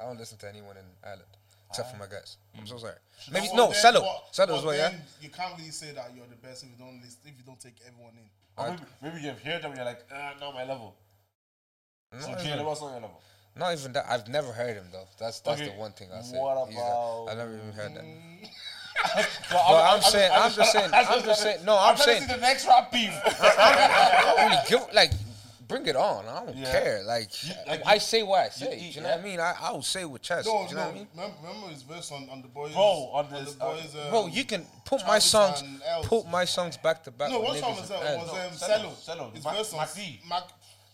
[0.00, 1.28] I don't listen to anyone in Ireland
[1.70, 2.36] except for my guys.
[2.58, 2.94] I'm so sorry.
[3.32, 4.92] Maybe But no, then- Cello, but- Cello as well, yeah.
[5.20, 7.60] You can't really say that you're the best if you don't list, if you don't
[7.60, 8.28] take everyone in.
[8.56, 10.94] Or maybe, maybe you've heard them you're like, uh, not my level.
[12.18, 13.20] So Not even, JLOL's not your level.
[13.56, 14.06] not even that.
[14.10, 15.06] I've never heard him though.
[15.18, 16.38] That's that's Okay, the one thing I say.
[16.38, 18.04] what He's a- about- I've never even heard that.
[19.16, 21.64] No, But I'm saying, I'm just saying, I'm just saying.
[21.64, 22.22] No, I'm trying to saying.
[22.22, 23.10] see the next rap beef.
[23.24, 25.10] I don't really give like.
[25.68, 26.24] Bring it on.
[26.24, 26.72] I don't Yeah.
[26.72, 27.02] care.
[27.04, 27.30] Like,
[27.66, 28.78] like, I say what I say.
[28.78, 29.38] you- you know what I mean?
[29.38, 30.46] I, I will say with chest.
[30.48, 30.86] No, you know no.
[30.86, 31.08] what I mean?
[31.14, 32.72] Remember, remember his verse on, on the boys.
[32.72, 33.94] Bro, on this, the boys.
[34.02, 35.62] Um, Bro, you can put my songs,
[36.04, 37.30] put my songs back to back.
[37.30, 38.02] No, what song niggas was that?
[38.02, 38.30] Els.
[38.30, 38.94] Was um, Cello, Cello?
[39.04, 39.86] Cello, His verse on
[40.26, 40.44] Mac.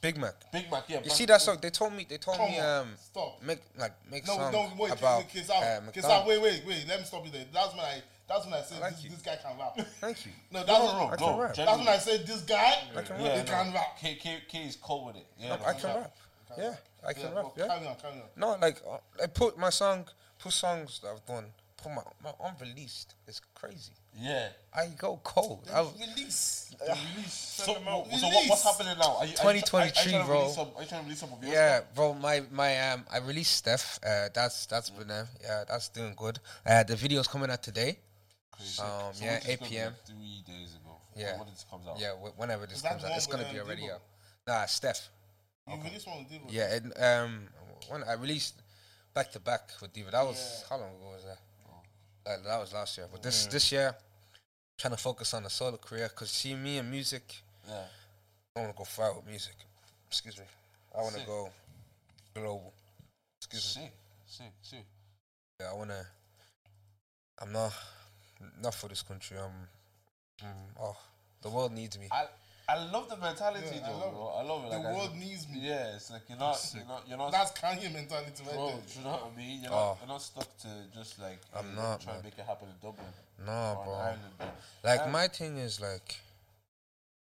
[0.04, 0.34] Big Mac.
[0.52, 1.00] Big Mac, yeah.
[1.02, 1.56] You see that song?
[1.62, 2.04] They told me.
[2.06, 3.42] They told Come me on, um stop.
[3.42, 5.62] make like make No, songs no, wait, about kiss uh, out,
[5.94, 6.06] kiss McDonald's.
[6.22, 6.26] out.
[6.28, 6.84] Wait, wait, wait.
[6.86, 7.46] Let me stop you there.
[7.52, 8.02] That's when I.
[8.28, 9.76] That's when I said I like this, this guy can rap.
[10.00, 10.32] Thank you.
[10.50, 11.52] No, that's No, when, no, no, I no.
[11.54, 12.74] that's when I said this guy.
[13.04, 13.46] can he rap.
[13.46, 13.98] can rap.
[13.98, 15.26] K, K, K is cold with it.
[15.38, 16.16] Yeah, I can rap.
[16.58, 16.74] Yeah,
[17.06, 17.46] I can Yeah, rap.
[17.56, 17.66] Yeah.
[17.66, 18.28] Carry on, carry on.
[18.36, 20.06] No, like uh, I put my song,
[20.38, 21.46] put songs that I've done,
[21.82, 23.14] put my my unreleased.
[23.26, 23.92] It's crazy.
[24.20, 24.48] Yeah.
[24.76, 25.68] I go cold.
[25.72, 26.60] I, Release.
[27.28, 29.16] So, so what, what's happening now?
[29.18, 30.40] Are you, are you- 2023, are you bro.
[30.40, 31.94] release some- Are you trying to release some of your yeah, stuff?
[31.94, 32.14] bro.
[32.14, 33.98] My my um, I released Steph.
[34.04, 36.38] Uh, that's that's been uh, yeah, that's doing good.
[36.66, 37.98] Uh, the video's coming out today.
[38.50, 38.82] Crazy.
[38.82, 39.86] Um, So yeah, 8 PM.
[39.92, 40.96] like Three days ago.
[41.16, 41.38] Yeah.
[41.38, 41.98] When this comes out.
[42.00, 43.94] Yeah, wh- whenever this comes out, it's gonna be um, already Debo?
[43.94, 44.02] out.
[44.46, 45.08] Nah, Steph.
[45.68, 46.46] You released one with Divo.
[46.50, 47.48] Yeah, and um,
[47.88, 48.60] when I released
[49.14, 51.38] back to back with Diva, that was how long ago was that?
[52.26, 53.06] That, that was last year.
[53.12, 53.94] But this this year,
[54.78, 56.08] trying to focus on a solo career.
[56.08, 57.22] Cause see, me and music,
[57.68, 57.84] Yeah.
[58.56, 59.54] I want to go far with music.
[60.08, 60.44] Excuse me.
[60.96, 61.50] I want to go
[62.34, 62.72] global.
[63.40, 63.82] Excuse me.
[63.82, 63.92] Sick.
[64.26, 64.52] Sick.
[64.62, 64.84] Sick.
[65.60, 66.06] Yeah, I want to.
[67.40, 67.72] I'm not
[68.62, 69.36] not for this country.
[69.38, 69.68] I'm.
[70.46, 70.96] Mm, oh,
[71.42, 72.08] the world needs me.
[72.12, 72.26] I
[72.66, 74.26] I love the mentality Yeah, I though, love bro.
[74.38, 74.70] I love it.
[74.70, 75.58] The Like, I- world needs me.
[75.60, 77.32] Yeah, it's like you're not, you're not, you're not.
[77.32, 78.76] That's Kanye mentality right bro, there.
[78.76, 79.62] do you know what I mean?
[79.62, 79.74] You're, Oh.
[79.74, 79.96] not, ah.
[80.00, 81.40] you're not stuck to just like.
[81.54, 82.16] I'm hey, not, try man.
[82.16, 83.06] and make it happen in Dublin
[83.44, 83.94] No, or bro.
[83.94, 84.34] in Ireland.
[84.38, 84.46] bro.
[84.82, 86.16] Like my thing is like,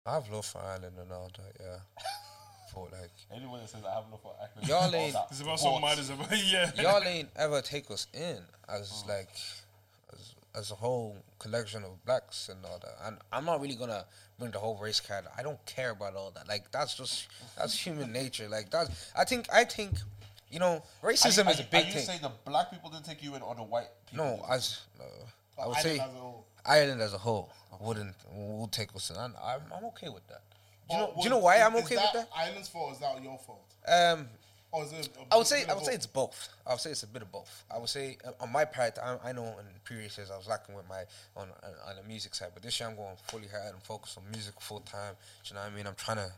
[0.05, 1.53] I have love for Ireland and all that.
[1.59, 1.79] Yeah,
[2.75, 3.11] but like.
[3.35, 5.63] Anyone that says I have no for Ireland, Y'all ain't- that It's about bots.
[5.63, 5.99] so mad.
[5.99, 6.71] It's about yeah.
[6.83, 8.37] y'all ain't ever take us in
[8.69, 9.09] as mm.
[9.09, 9.31] like
[10.13, 12.95] as, as a whole collection of blacks and all that.
[13.07, 14.05] And I'm not really gonna
[14.39, 15.25] bring the whole race card.
[15.37, 16.49] I don't care about all that.
[16.49, 18.49] Like that's just that's human nature.
[18.49, 19.93] Like that's I think I think
[20.51, 22.05] you know Are you- racism are is a big Are you thing.
[22.07, 24.25] saying the black people didn't take you in, or the white people?
[24.25, 25.05] No, as uh,
[25.63, 26.09] I would Island say as.
[26.67, 27.51] Ireland as a whole
[27.81, 29.17] wouldn't will take us in.
[29.17, 29.35] I'm
[29.75, 30.43] I'm okay with that.
[30.89, 32.29] Do you know, But do you know why is- I'm okay with that?
[32.37, 33.65] Ireland's fault or is that your fault?
[33.89, 34.29] Um,
[34.73, 35.09] Or is it?
[35.31, 36.49] a I would say I would say it's both.
[36.67, 37.65] I would say it's a bit of both.
[37.71, 40.49] I would say uh, on my part, I, I know in previous years I was
[40.49, 41.03] lacking with my
[41.37, 44.17] on on on the music side, but this year I'm going fully hard and focus
[44.17, 45.15] on music full time.
[45.45, 45.87] Do you know what I mean?
[45.87, 46.33] I'm trying to.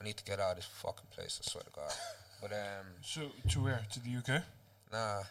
[0.00, 1.40] I need to get out of this fucking place.
[1.44, 1.92] I swear to God.
[2.40, 3.80] But um, So to where?
[3.92, 4.42] To the UK?
[4.92, 5.22] nah,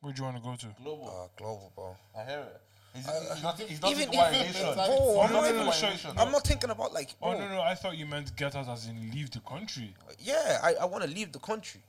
[0.00, 0.66] Where do you want to go to?
[0.82, 1.08] global.
[1.08, 1.96] uh, global, bro.
[2.18, 2.60] I hear it.
[2.94, 4.74] He's, he's not, he's not even- thinking even- nation.
[4.74, 5.42] Bro, Bro, no, I'm no, not
[5.82, 6.16] no, even.
[6.16, 6.22] no.
[6.22, 7.10] I'm not thinking about like.
[7.22, 7.62] Oh bro, no no!
[7.62, 9.94] I thought you meant get out as in leave the country.
[10.18, 11.80] Yeah, I, I want to leave the country.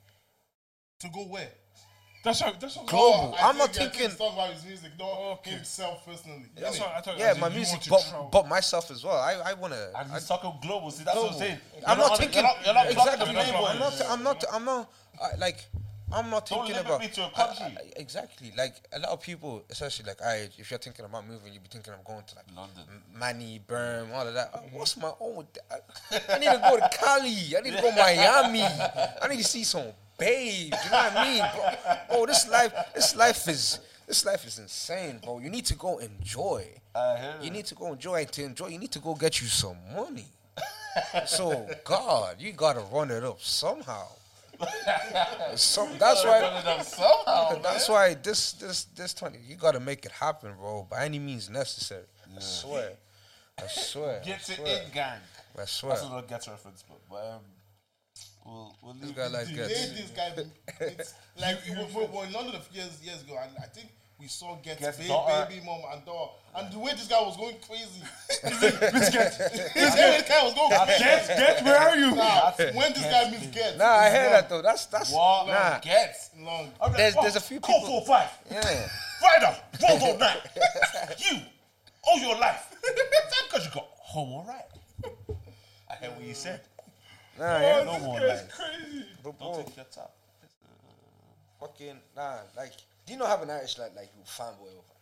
[1.00, 1.50] to go where?
[2.24, 2.60] That's what.
[2.62, 2.86] That's what.
[2.86, 3.36] Global.
[3.42, 5.10] I I'm not think- I thinking- he's talking about his music, not
[5.40, 5.52] Okay.
[5.52, 6.46] himself personally.
[6.56, 6.82] That's innit?
[6.82, 7.18] what I thought.
[7.18, 9.18] Yeah, my you music, but but myself as well.
[9.18, 9.92] I I want to.
[9.98, 10.92] And he's talking global.
[10.92, 11.58] See, that's what I'm saying.
[11.88, 13.18] I'm You're not thinking You're not, you're not exactly.
[13.18, 13.66] talking the You're label.
[13.66, 14.02] I'm not.
[14.08, 14.44] I'm not.
[14.54, 14.92] I'm not.
[15.20, 15.66] I, like.
[16.14, 17.78] I'm not Don't thinking about me to a I- country.
[17.78, 18.52] I- exactly.
[18.58, 21.70] Like a lot of people, especially like I, if you're thinking about moving, you'd be
[21.70, 22.84] thinking I'm going to like London.
[22.90, 24.52] M- Manny, Birm, all of that.
[24.54, 25.84] Uh, What's my own that?
[26.30, 27.56] I need to go to Cali.
[27.58, 28.64] I need to go to Miami.
[28.64, 29.86] I need to see some
[30.18, 30.78] babes.
[30.86, 32.18] You know what I mean, bro?
[32.18, 35.40] Bro, this life, this life is, this life is insane, bro.
[35.40, 36.68] You need to go enjoy.
[36.94, 38.68] I You need to go enjoy to enjoy.
[38.68, 40.26] You need to go get you some money.
[41.26, 44.08] so God, you gotta run it up somehow.
[45.56, 46.40] Some, that's why.
[47.62, 50.88] That's why this this this twenty you gotta make it happen, bro.
[50.90, 52.06] By any means necessary.
[52.36, 52.94] I swear.
[53.62, 54.22] I swear.
[54.26, 55.20] Get I it in, gang.
[55.60, 55.94] I swear.
[55.94, 57.42] That's another Ghetts reference, but, but um,
[58.46, 59.92] we'll we'll This leave guy like gets.
[59.92, 60.32] this guy.
[60.80, 63.90] It's like we, we were in London a few years years ago, and I think
[64.22, 65.48] we saw Get Ghetts' baby, daughter.
[65.50, 68.02] baby mom and daughter, and the way this guy was going crazy.
[68.44, 71.04] this guy was going crazy.
[71.04, 72.12] Get get where are you?
[72.16, 74.62] Nah, when this guy meets Get, Nah, I hear long, that though.
[74.62, 75.80] That's that's what nah.
[75.80, 76.16] Get.
[76.40, 76.72] Long.
[76.80, 78.30] Like, There's- there's a few Call people- four five.
[78.52, 78.88] Yeah.
[79.24, 80.38] Rider, Volvo nine.
[81.18, 81.38] you,
[82.04, 82.76] all your life,
[83.50, 84.66] because you got home all right.
[85.90, 86.62] I heard what you said.
[87.40, 87.84] Nah, yeah.
[87.84, 89.06] No more That's crazy.
[89.24, 90.14] Don't take your top.
[91.60, 92.74] fucking nah, like
[93.12, 94.96] do you not have an Irish like like you fanboy over?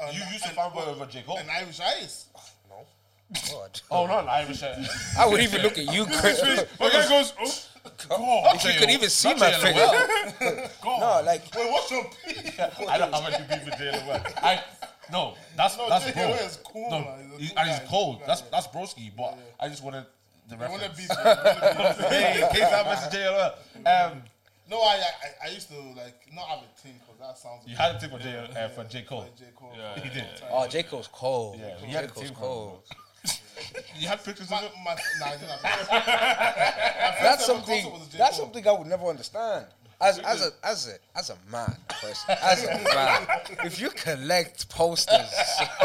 [0.00, 1.22] Uh, You and- used to fanboy over J.
[1.26, 1.36] Cole.
[1.36, 2.26] An Irish ice.
[2.70, 2.86] No.
[3.52, 3.80] God.
[3.90, 4.62] Oh, not Irish.
[4.62, 4.74] uh,
[5.18, 6.42] I would even look at you crazy.
[6.80, 7.34] My guy goes,
[8.10, 9.60] oh, if you could even see my J.L.
[10.40, 10.70] face.
[10.84, 12.06] No, like Wait, what's your
[12.88, 13.90] I don't have any beef with J.
[14.08, 14.24] Well.
[14.42, 14.62] I
[15.12, 16.30] no, that's No, that's bro.
[16.34, 17.30] Is cool, No, man.
[17.38, 18.16] He's cool and he's cold.
[18.18, 19.10] Cool That's guy, that's broski.
[19.14, 20.06] But I just wanted
[20.48, 21.08] the I want to reference.
[21.08, 21.24] beat you.
[21.24, 22.08] Wanna beat you.
[22.08, 23.90] hey, in case I message J.
[23.90, 24.22] Um,
[24.70, 24.96] No, I,
[25.44, 27.66] I I used to like not have a thing because that sounds.
[27.66, 28.36] you had a tip for J.
[28.36, 29.02] Uh, for J.
[29.02, 29.20] Cole.
[29.20, 29.44] Like J.
[29.56, 29.72] Cole.
[29.76, 30.24] Yeah, He did.
[30.50, 30.82] Oh, J.
[30.82, 31.58] Cole's cold.
[31.58, 31.92] Yeah, he J.
[31.92, 32.82] had a Cole's team cold.
[33.98, 34.72] You had pictures My, of it.
[34.84, 37.82] my, nah, I didn't have My That's ever something.
[37.82, 38.18] concert was J.
[38.18, 38.46] That's Cole.
[38.46, 39.66] something I would never understand.
[40.00, 43.26] As as a as a as a man, person, as a man,
[43.64, 45.34] if you collect posters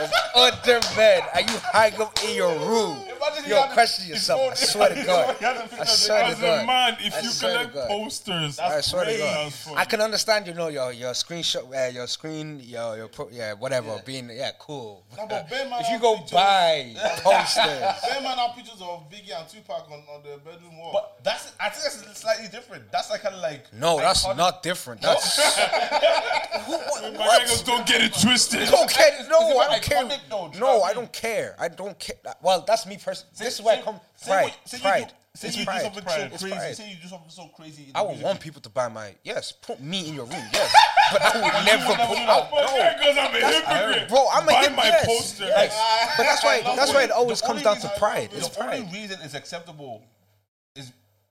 [0.00, 4.08] of other men and you hang them in your room, Imagine he yo, had question
[4.08, 4.40] yourself.
[4.50, 5.36] I swear to God.
[5.36, 6.44] He had a picture I swear to God.
[6.44, 9.18] as a man, if I you collect posters, I swear to.
[9.18, 9.52] God.
[9.76, 13.52] I can understand, you know, your your screenshot, uh, your screen, your your pro, yeah,
[13.52, 15.04] whatever, being yeah, cool.
[15.16, 19.38] No, but Ben if you go pictures- buy posters, Ben Man have pictures of Biggie
[19.38, 20.90] and Tupac on, on the bedroom wall.
[20.92, 22.90] But that's I think that's slightly different.
[22.90, 24.36] That's like kind of like no, that's iconic.
[24.36, 25.00] not different.
[25.02, 25.38] That's
[26.68, 28.68] my guy goes, don't get it twisted.
[28.68, 29.10] don't care.
[29.28, 30.08] No, I don't care.
[30.30, 30.48] though?
[30.52, 31.02] Do No, what I I mean?
[31.04, 31.56] don't care.
[31.58, 32.16] I don't care.
[32.42, 33.30] Well, that's me personally.
[33.34, 34.00] Say- This is where I come.
[34.16, 35.08] say Pride, what- say you pride.
[35.08, 35.78] do- Say It's you pride.
[35.78, 36.30] do something Pride.
[36.32, 36.54] so crazy.
[36.54, 36.76] pride.
[36.76, 37.82] Say you do something so crazy.
[37.88, 40.72] in I would want people to buy my yes, put me in your room, yes,
[41.12, 42.50] but I would never would put do out.
[42.52, 44.08] No, there goes I'm a hypocrite.
[44.08, 45.46] bro, I'm a Buy hip- my yes, poster.
[45.46, 46.14] yes.
[46.16, 48.30] But that's why that's why it always comes down to reason- pride.
[48.32, 50.13] It's the only reason it's acceptable is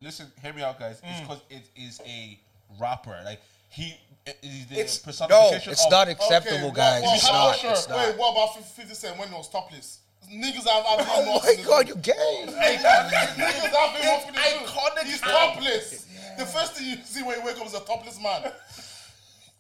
[0.03, 1.01] listen, hear me out, guys.
[1.03, 1.21] It's Mm.
[1.21, 2.39] because it is a
[2.79, 3.19] rapper.
[3.25, 3.95] Like he
[4.43, 7.03] is the It's no, it's of- not acceptable, Okay, guys.
[7.03, 7.57] What, It's what, not.
[7.59, 7.71] Sure.
[7.71, 8.07] It's not.
[8.07, 9.99] Wait, what about 50 Cent when he was topless?
[10.31, 12.45] Niggas have, have him Oh my in god, you gay?
[12.47, 14.63] Niggas have him off in the room.
[14.69, 15.31] iconic He's time.
[15.55, 16.05] topless.
[16.37, 18.51] The first thing you see when you wake up is a topless man.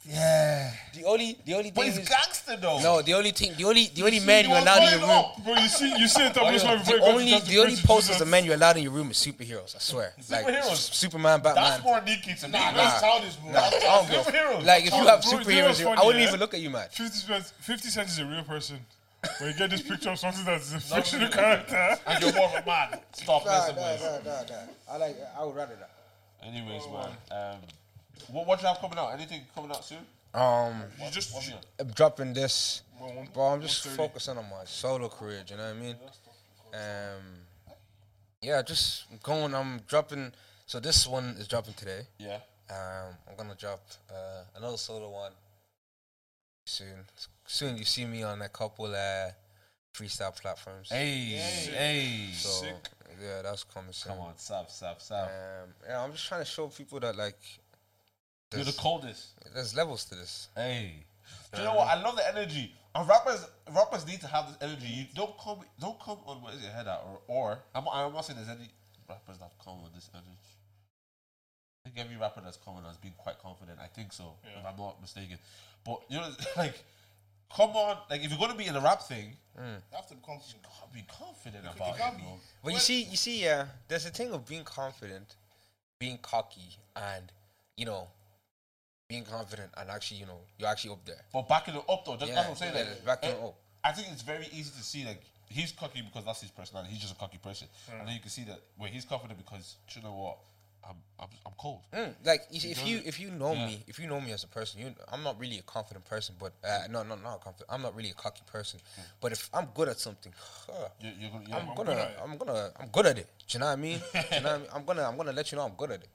[0.05, 0.71] Yeah.
[0.93, 2.79] The only the only But thing he's is gangster though.
[2.81, 5.07] no, the only thing the only the only See, he you was allowed in your
[5.07, 5.25] room.
[5.45, 6.69] Bro, you see, you see a topless yeah.
[6.75, 8.21] man before The you to only the only posters Jesus.
[8.21, 9.75] of men you're allowed in your room is superheroes.
[9.75, 10.13] I swear.
[10.29, 10.93] Like Superheroes?
[10.93, 11.63] Superman, Batman.
[11.63, 12.51] That's more Nikki to me.
[12.51, 13.51] Nah, that's childish, bro.
[13.53, 14.09] That's I don't childish.
[14.09, 14.65] give a- Superheroes.
[14.65, 16.27] Like if you have Bro, you know superheroes, what's I funny, wouldn't yeah?
[16.27, 16.87] even look at you, man.
[16.91, 18.79] 50 Cent, 50 Cent is a real person.
[19.39, 21.97] When you get this picture of something that's a fictional character.
[22.07, 22.99] and you're more of a man.
[23.13, 24.67] Stop messing with.
[24.91, 25.15] I like.
[25.39, 25.91] I would rather that.
[26.45, 27.09] Anyways, man.
[27.31, 27.59] Um,
[28.31, 29.13] what what you have coming out?
[29.13, 30.05] Anything coming out soon?
[30.33, 31.55] Um, You just, What, yeah.
[31.79, 33.43] I'm dropping this, Well, one- bro.
[33.53, 35.43] I'm just focusing on my solo career.
[35.45, 35.95] Do you know what I mean?
[36.73, 37.23] Um,
[38.41, 39.53] yeah, just going.
[39.53, 40.33] I'm dropping.
[40.65, 42.07] So this one is dropping today.
[42.17, 42.39] Yeah.
[42.69, 45.33] Um, I'm gonna drop uh, another solo one
[46.65, 47.05] soon.
[47.45, 49.29] Soon you see me on a couple uh,
[49.93, 50.89] freestyle platforms.
[50.89, 52.29] Hey, hey.
[52.33, 52.65] so
[53.21, 54.13] yeah, that's coming soon.
[54.13, 55.27] Come on, stop, stop, stop.
[55.27, 57.37] Um, yeah, I'm just trying to show people that like
[58.53, 59.27] You're the there's, coldest.
[59.53, 60.47] there's levels to this.
[60.55, 60.93] Hey.
[61.53, 61.87] Do you know what?
[61.87, 62.73] I love the energy.
[62.95, 64.87] And rappers, rappers need to have this energy.
[64.87, 68.13] You don't come, don't come on what is your head out, or, or I'm, I'm
[68.13, 68.69] not saying there's any
[69.09, 70.37] rappers that come with this energy.
[71.85, 73.79] I think every rapper that's coming has been quite confident.
[73.81, 75.37] I think so, if I'm not mistaken.
[75.83, 76.83] But you know, like,
[77.53, 79.75] come on, like if you're gonna be in the rap thing, mm.
[79.91, 80.63] You have to be confident.
[80.93, 82.17] be confident you about can't it.
[82.17, 82.39] be- bro.
[82.63, 85.35] But you see, you see, yeah, there's a thing of being confident,
[85.99, 87.31] being cocky, and
[87.75, 88.07] you know,
[89.07, 91.21] being confident and actually, you know, you're actually up there.
[91.31, 92.87] But backing it up though, that's, Yeah, that's what I'm saying.
[92.87, 93.55] yeah, like, backing it eh, up.
[93.83, 96.93] I think it's very easy to see like he's cocky because that's his personality.
[96.93, 97.67] He's just a cocky person,
[97.99, 100.37] and then you can see that where he's confident because you know what?
[100.87, 101.81] I'm I'm, I'm cold.
[101.93, 103.67] Mm, like if if you if you know Yeah.
[103.67, 106.35] me, if you know me as a person, you I'm not really a confident person,
[106.39, 107.69] but uh, no, no, not confident.
[107.69, 108.79] I'm not really a cocky person.
[109.21, 110.33] But if I'm good at something,
[110.67, 112.19] huh, You're, you're gonna, I'm good gonna, it.
[112.23, 113.27] I'm gonna, I'm good at it.
[113.47, 113.99] Do you know what I mean?
[114.13, 114.67] You know what I mean?
[114.73, 116.09] I'm gonna, I'm gonna let you know I'm good at it.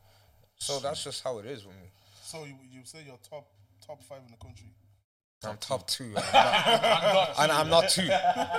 [0.59, 1.89] So that's just how it is with me.
[2.29, 3.49] So you, you say you're top
[3.81, 4.69] top five in the country.
[5.43, 8.11] I'm top two, and I'm not, and I'm not two.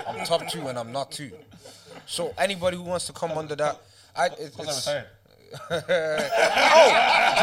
[0.07, 1.29] I'm top two, and I'm not two.
[2.07, 3.79] So anybody who wants to come under that,
[4.15, 5.07] I, it, because it's, I retired.
[5.69, 5.75] do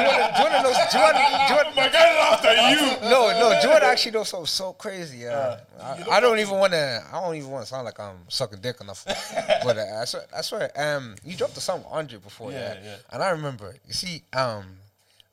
[0.03, 0.73] you want to, do you want to know?
[0.91, 3.09] Do you want, do My guy laughed at you.
[3.09, 3.61] no, no.
[3.61, 5.19] Do you want to actually know something so crazy?
[5.19, 7.05] Yeah, I, I don't even want to.
[7.13, 9.05] I don't even want to sound like I'm sucking dick enough.
[9.07, 12.75] but uh, I swear, I swear, um, you dropped the song with Andre before, yeah,
[12.75, 12.97] Yeah, yeah.
[13.13, 14.65] And I remember, you see, um,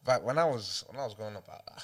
[0.06, 1.84] back when I was when I was growing up, I, ah.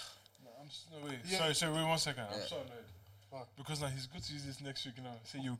[0.61, 2.23] I'm s- no, wait, sorry, sorry, wait one second.
[2.31, 3.45] I'm so annoyed.
[3.57, 5.11] Because now he's good to use this next week, you know.
[5.23, 5.57] Say you,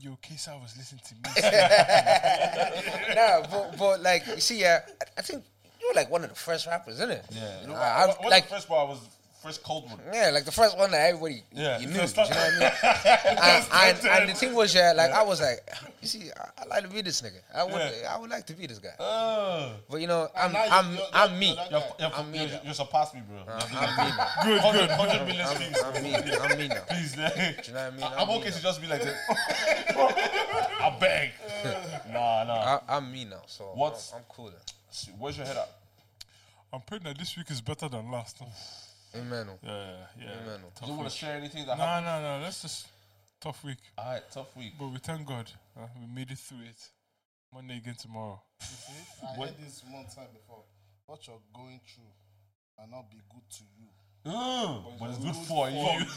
[0.00, 1.20] your case I was listening to me.
[3.14, 5.44] nah, but but like you see, yeah, I, I think
[5.80, 7.24] you were like one of the first rappers, isn't it?
[7.30, 8.98] Yeah, you know, I, I, what, what like the first part was
[9.42, 9.98] first cold one.
[10.12, 11.94] yeah, like the first one that everybody Yeah, you knew.
[11.98, 13.38] first Do you know what I mean?
[13.42, 15.58] and, and, and the thing was, yeah, like I was like,
[16.00, 17.40] you see, I, I like to be this nigga.
[17.54, 18.14] I would Yeah.
[18.14, 18.94] I would like to be this guy.
[19.00, 21.46] Oh, But you know, I'm I'm you're- I'm you're- me.
[21.48, 21.86] you're that you're, guy.
[21.98, 23.38] you're, I'm me you're, you're surpassed me, bro.
[23.52, 24.28] Uh, I'm me now.
[24.44, 24.90] good, good.
[24.90, 25.78] 100 million I'm, streams.
[25.82, 26.14] I'm me.
[26.14, 26.82] I'm me now.
[26.88, 27.32] Please, man.
[27.34, 28.06] Do you know what I mean?
[28.18, 28.56] I'm me okay now.
[28.56, 29.16] to just be like that.
[30.80, 31.30] I beg.
[32.12, 32.78] Nah, nah.
[32.88, 33.42] I, I'm me now.
[33.46, 34.50] So What's- I'm, I'm cool.
[35.18, 35.70] Where's your head at?
[36.72, 38.38] I'm praying that this week is better than last.
[39.14, 39.20] Huh?
[39.20, 39.46] Amen.
[39.62, 39.70] Yeah,
[40.20, 40.26] yeah.
[40.44, 40.60] Amen.
[40.80, 42.06] Do you want to share anything that No, happened?
[42.06, 42.44] no, no.
[42.44, 42.88] That's just
[43.40, 43.78] tough week.
[43.98, 44.72] All right, tough week.
[44.78, 45.50] But we thank God.
[45.76, 46.88] uh, we made it through it.
[47.54, 48.40] Monday again tomorrow.
[48.60, 50.64] You see, I What- heard this one time before.
[51.06, 52.04] What you're going through
[52.78, 53.88] might not be good to you.
[54.24, 55.78] Mm, but it's good for you.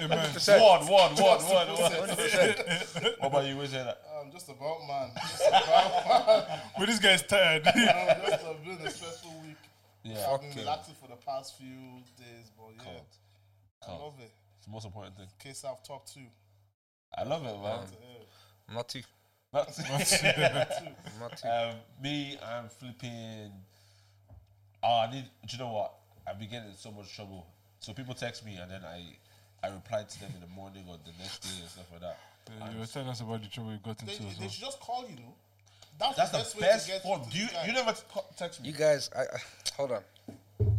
[0.00, 0.32] Amen.
[0.60, 2.08] One, one, one, one, one.
[2.08, 3.56] What about you?
[3.58, 3.94] Where's your head?
[4.18, 5.10] I'm just about man.
[5.28, 6.60] Just about man.
[6.78, 7.66] but this guy's tired.
[7.66, 9.56] I'm just uh, been a stressful week.
[10.04, 11.66] Yeah, I've been relaxing for the past few
[12.16, 13.06] days, but yeah, Cold.
[13.86, 14.30] I love it.
[14.56, 15.26] it's the most important thing.
[15.38, 16.20] Case I've talked to.
[17.16, 17.62] I love it, man.
[17.62, 18.18] Yeah.
[18.68, 19.02] I'm not too.
[19.52, 21.48] That's I'm not too.
[21.48, 23.50] um, me, I'm flipping.
[24.82, 25.24] Oh, I need.
[25.46, 25.94] Do you know what?
[26.28, 27.46] I've been getting in so much trouble.
[27.80, 29.02] So people text me and then I,
[29.66, 32.18] I reply to them in the morning or the next day and stuff like that.
[32.74, 34.50] you were telling us about the trouble you got They, into as they well.
[34.50, 35.34] should just call you, know.
[35.98, 37.24] That's, That's the the best, best way to get form.
[37.24, 37.48] to Do you?
[37.66, 38.68] You never t- text me.
[38.68, 39.38] You guys, I, I
[39.78, 40.02] hold on.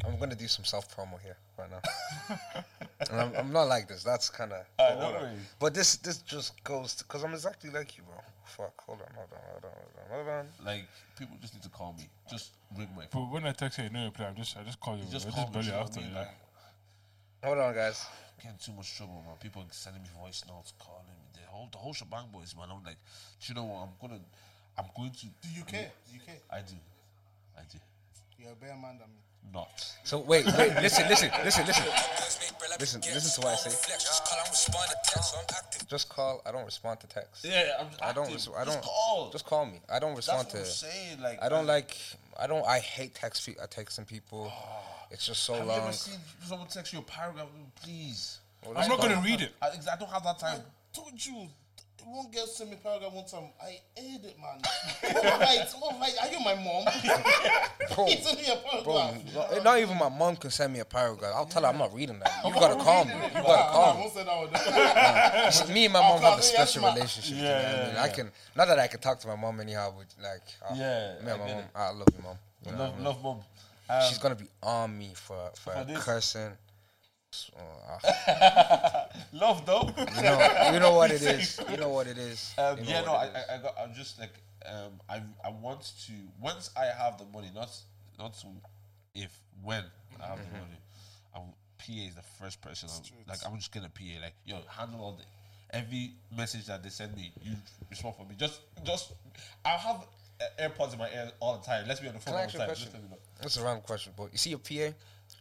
[0.05, 2.35] I'm gonna do some self promo here right now.
[3.11, 4.03] and I'm, I'm not like this.
[4.03, 4.65] That's kind of.
[4.77, 5.39] No worries.
[5.59, 8.15] But this this just goes because I'm exactly like you, bro.
[8.43, 8.73] Fuck.
[8.85, 9.07] Hold on.
[9.15, 9.39] Hold on.
[9.51, 9.71] Hold on.
[9.71, 10.25] Hold on.
[10.25, 10.65] Hold on.
[10.65, 10.85] Like
[11.17, 12.09] people just need to call me.
[12.29, 14.25] Just ring my But when I text you, you know you play.
[14.25, 15.03] I just I just call you.
[15.09, 15.53] Just I call just me.
[15.53, 15.99] belly you know after.
[15.99, 16.11] I mean?
[16.13, 16.19] Yeah.
[16.19, 16.35] Like,
[17.45, 18.05] Hold on, guys.
[18.43, 19.35] getting too much trouble, man.
[19.41, 21.39] People sending me voice notes, calling me.
[21.39, 22.67] The whole the whole shebang, boys, man.
[22.69, 22.97] I'm like,
[23.39, 23.87] do you know what?
[23.87, 24.19] I'm gonna,
[24.77, 25.25] I'm going to.
[25.25, 25.89] Do you care?
[26.05, 26.41] Do you care?
[26.51, 26.75] I do,
[27.57, 27.79] I do.
[28.39, 29.21] You're a better man than me.
[29.53, 29.85] Not.
[30.03, 30.75] So wait, wait.
[30.75, 31.85] Listen, listen, listen, listen.
[32.79, 33.95] Listen, listen to what I say.
[35.89, 36.41] Just call.
[36.45, 37.43] I don't respond to text.
[37.43, 37.87] Yeah, I'm.
[38.01, 38.25] I don't.
[38.25, 38.35] active.
[38.35, 38.65] Res- I Just don't.
[38.65, 39.29] Just call.
[39.31, 39.81] Just call me.
[39.91, 40.59] I don't respond That's respond what to.
[40.59, 41.21] I'm saying.
[41.21, 41.97] Like, I don't like.
[42.39, 42.65] I don't.
[42.65, 43.45] I hate text.
[43.45, 44.53] Pe- uh, texting people.
[45.11, 45.79] It's just so Have you long.
[45.81, 47.47] ever seen someone text you a paragraph?
[47.83, 48.39] Please.
[48.63, 49.51] Well, I'm not gonna read it.
[49.61, 50.61] I, I don't have that time.
[50.93, 51.47] told you.
[52.05, 53.49] One girl sent me paragraph one time.
[53.61, 54.59] I ate it, man.
[55.13, 55.65] what right?
[55.79, 56.13] What right?
[56.21, 56.85] Are you my mom?
[57.95, 58.83] Bro, he sent me a paragraph.
[59.33, 61.33] bro, not- not even my mom can send me a paragraph.
[61.35, 62.31] I'll tell her I'm not reading that.
[62.45, 63.11] You gotta call me.
[63.13, 63.99] You gotta Nah, call nah, me.
[64.01, 64.23] won't say
[65.53, 65.73] that one.
[65.73, 66.93] Me and my mom have a special ma.
[66.93, 67.37] relationship.
[67.37, 67.97] you know what I mean?
[67.97, 71.15] I can not that I can talk to my mom anyhow, but like, uh, Yeah,
[71.23, 71.65] me I and my mom, it.
[71.75, 72.37] I love you, mom.
[72.65, 73.03] You know what I Love, mean?
[73.05, 73.39] love, mom.
[73.89, 76.03] Um, She's gonna be on me for for, For this?
[76.03, 76.51] cursing.
[77.31, 79.93] So, uh, love, though.
[80.15, 81.59] you know, you know what it is.
[81.69, 82.53] You know what it is.
[82.57, 83.35] Um, You know yeah, no, I, is.
[83.49, 83.75] I, I got.
[83.79, 84.33] I'm just like,
[84.65, 86.11] um, I, I want to.
[86.41, 87.69] Once I have the money, not,
[88.17, 88.47] not to,
[89.13, 89.31] if
[89.63, 89.83] when
[90.21, 90.53] I have Mm-hmm.
[90.53, 90.79] the money,
[91.35, 91.41] I'm,
[91.77, 92.89] PA is the first person.
[92.91, 94.21] I'm, like, I'm just gonna PA.
[94.23, 97.31] Like, yo, handle all the every message that they send me.
[97.43, 97.53] You
[97.91, 98.35] respond for me.
[98.37, 99.13] Just, just.
[99.63, 100.07] I have
[100.41, 101.85] uh, AirPods in my ear all the time.
[101.87, 102.69] Let's be on the phone all the time.
[102.69, 103.17] Just let me know.
[103.39, 104.95] That's a random question, but you see your PA,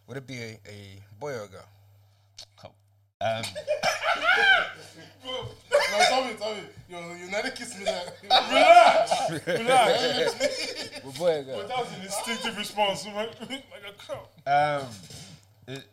[0.06, 1.64] would it be a, a boy or a girl?
[3.20, 3.36] Come.
[3.38, 3.44] Um,
[5.90, 6.60] No, tell me, tell me.
[6.88, 8.02] You, you never kiss me there.
[8.22, 11.00] Relax, relax.
[11.04, 11.44] A boy?
[11.46, 13.92] But that was an instinctive response, like, like a
[14.46, 14.80] cow.
[14.80, 14.86] um,
[15.66, 15.84] it,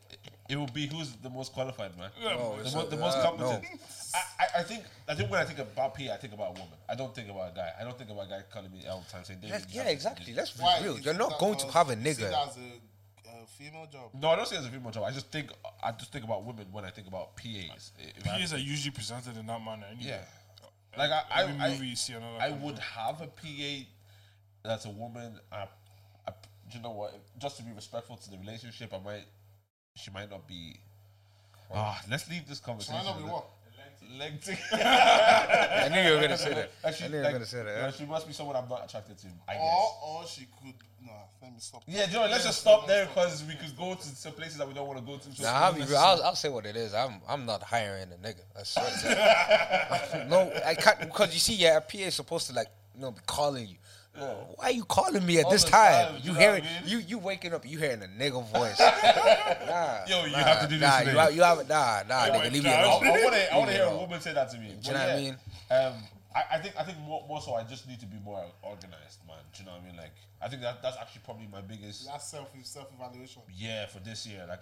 [0.49, 2.10] it will be who's the most qualified, man.
[2.23, 3.64] No, the, mo- a- the most uh, competent.
[3.64, 3.69] no.
[4.14, 6.53] I, I, I think I think when I think about P, I think about a
[6.53, 6.77] woman.
[6.88, 7.72] I don't think about a guy.
[7.80, 9.84] I don't think about a guy calling me all the time saying, "David, you yeah,
[9.84, 10.26] have to do exactly.
[10.34, 10.80] this." Let's be Why?
[10.84, 10.99] real.
[10.99, 12.31] You're not going to have a you see nigga.
[13.46, 14.22] That as a, a female job.
[14.22, 15.04] No, I don't say it's a female job.
[15.04, 15.52] I just think
[15.84, 17.92] I just think about women when I think about PAs.
[18.00, 19.86] If I- PAs are usually presented in that manner.
[19.92, 20.08] Anyway.
[20.10, 20.22] yeah,
[20.98, 22.38] like I, Every I, movie I, you see another.
[22.40, 23.86] I would have a PA
[24.64, 25.40] that's a woman.
[25.52, 25.68] I,
[26.28, 26.32] I,
[26.72, 27.20] do you know what?
[27.40, 29.26] Just to be respectful to the relationship, I might.
[29.96, 30.80] She might not be.
[31.74, 32.96] Ah, let's leave this conversation.
[32.98, 33.46] Why not be what?
[34.20, 34.60] Leg tick.
[34.72, 36.72] I knew you were gonna say that.
[36.84, 37.76] I knew you were like, gonna say that.
[37.76, 39.28] you know, she must be someone I'm not attracted to.
[39.48, 39.62] I guess.
[39.64, 40.76] Or, or she could.
[41.06, 41.11] Nah,
[41.41, 41.84] let me stop.
[41.88, 44.73] Yeah, do let's just stop there because we could go to some places that we
[44.73, 45.32] don't want to go to.
[45.36, 45.98] So Nah, I'll, be real.
[45.98, 46.94] I'll, I'll say what it is.
[46.95, 48.41] I'm I'm not hiring a nigga.
[48.60, 50.27] I swear to God.
[50.30, 53.11] no, I can't because you see, yeah, a PA is supposed to like you know
[53.11, 53.76] be calling you.
[54.18, 56.06] Why are you calling me at All this the time?
[56.14, 56.90] time, you you know hearing what I mean?
[56.90, 58.80] you you waking up, you hearing a nigga voice.
[58.80, 61.11] nah, Yo, you nah, have to do this Nah, today.
[61.11, 63.03] you, have- you have nah, nah, nigga, leave me I, alone.
[63.06, 63.53] want to.
[63.53, 64.68] I want to hear a woman say that to me.
[64.82, 65.36] you know what I mean?
[65.69, 65.94] Um,
[66.36, 67.56] I, I think I think more, more so.
[67.56, 69.38] I just need to be more organized, man.
[69.53, 69.95] Do you know what I mean?
[69.95, 72.06] Like, I think that that's actually probably my biggest.
[72.06, 73.41] That's self self evaluation.
[73.56, 74.60] Yeah, for this year, like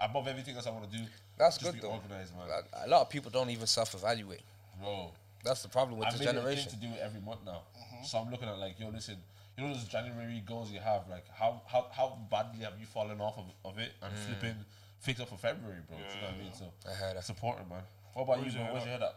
[0.00, 1.04] above everything else I want to do.
[1.38, 1.92] That's just good be though.
[1.92, 2.48] Organized, man.
[2.48, 4.40] A- A lot of people don't even self-evaluate.
[4.80, 5.12] Bro,
[5.44, 6.70] That's the problem with I this made it a thing generation.
[6.72, 7.62] to do it every month now.
[7.78, 8.04] Mm-hmm.
[8.04, 9.16] So I'm looking at like, yo, listen,
[9.56, 13.20] you know those January goals you have, like how how how badly have you fallen
[13.20, 14.18] off of, of it and mm.
[14.26, 14.56] flipping
[15.00, 15.96] fix up for February, bro?
[15.98, 16.52] Do you know what I mean?
[16.54, 17.20] So I heard that.
[17.20, 17.82] it's important, man.
[18.14, 18.72] What about Where's you, bro?
[18.72, 19.14] Where's your head at?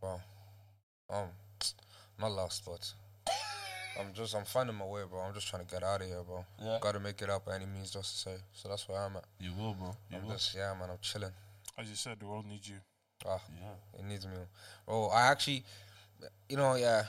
[0.00, 0.20] Bro,
[1.14, 1.28] um,
[2.20, 2.92] not lost, but
[4.00, 5.20] I'm just I'm finding my way, bro.
[5.20, 6.44] I'm just trying to get out of here, bro.
[6.62, 6.78] Yeah.
[6.80, 8.38] Got to make it out by any means necessary.
[8.52, 9.24] So that's where I'm at.
[9.40, 9.94] You will, bro.
[10.10, 10.32] You I'm will.
[10.32, 10.90] just yeah, man.
[10.90, 11.30] I'm chilling.
[11.78, 12.76] As you said, the world needs you.
[13.26, 14.00] Ah, Yeah.
[14.00, 14.32] it needs me.
[14.88, 15.64] Oh, I actually,
[16.48, 17.04] you know, yeah,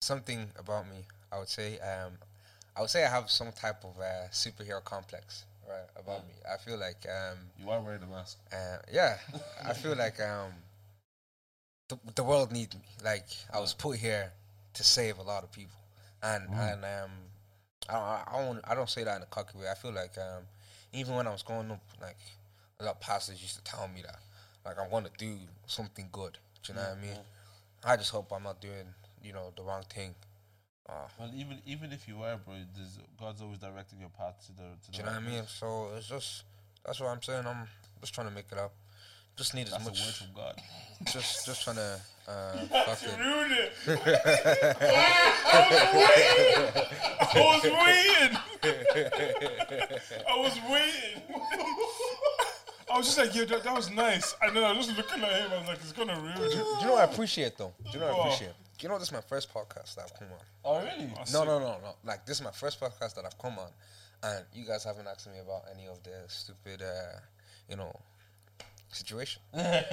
[0.00, 1.04] something about me.
[1.32, 2.12] I would say, um,
[2.76, 6.34] I would say I have some type of uh, superhero complex, right, about me.
[6.52, 8.38] I feel like, um, You are wearing a mask.
[8.52, 9.16] uh, yeah,
[9.64, 10.52] I feel like um,
[11.88, 12.82] the the world needs me.
[13.04, 14.32] Like I was put here
[14.74, 15.78] to save a lot of people,
[16.22, 17.10] and and um,
[17.88, 19.66] I I, I don't I don't say that in a cocky way.
[19.70, 20.44] I feel like um,
[20.92, 22.18] even when I was growing up, like
[22.80, 24.18] a lot of pastors used to tell me that,
[24.64, 25.36] like I want to do
[25.66, 26.38] something good.
[26.62, 27.18] Do you know what I mean?
[27.84, 28.86] I just hope I'm not doing
[29.22, 30.14] you know the wrong thing.
[30.88, 32.54] Uh, Well, even even if you were, bro,
[33.18, 34.92] God's always directing your path to the to the.
[34.92, 35.44] do you know what I mean?
[35.46, 36.44] So it's just
[36.84, 37.46] that's what I'm saying.
[37.46, 37.66] I'm
[38.00, 38.72] just trying to make it up.
[39.36, 40.00] Just need as That's a much.
[40.00, 40.60] word from God.
[41.12, 42.56] Just just trying to uh,
[42.86, 43.18] fucking.
[43.18, 43.72] Ruined it.
[47.30, 48.38] I was waiting.
[50.26, 51.22] I was waiting.
[52.92, 54.34] I was just like, yeah, that, that was nice.
[54.42, 55.50] And then I was just looking at him.
[55.52, 56.50] I was like, it's gonna ruin it.
[56.50, 57.72] Do you know what I appreciate though?
[57.84, 58.52] Do you know what I appreciate?
[58.78, 60.44] Do you know this is my first podcast that I've come on?
[60.64, 61.10] Oh really?
[61.32, 61.94] No, no, no, no.
[62.04, 63.68] Like this is my first podcast that I've come on,
[64.22, 67.18] And you guys haven't asked me about any of the stupid, uh,
[67.68, 67.94] you know,
[68.90, 69.42] situation.
[69.54, 69.84] yeah,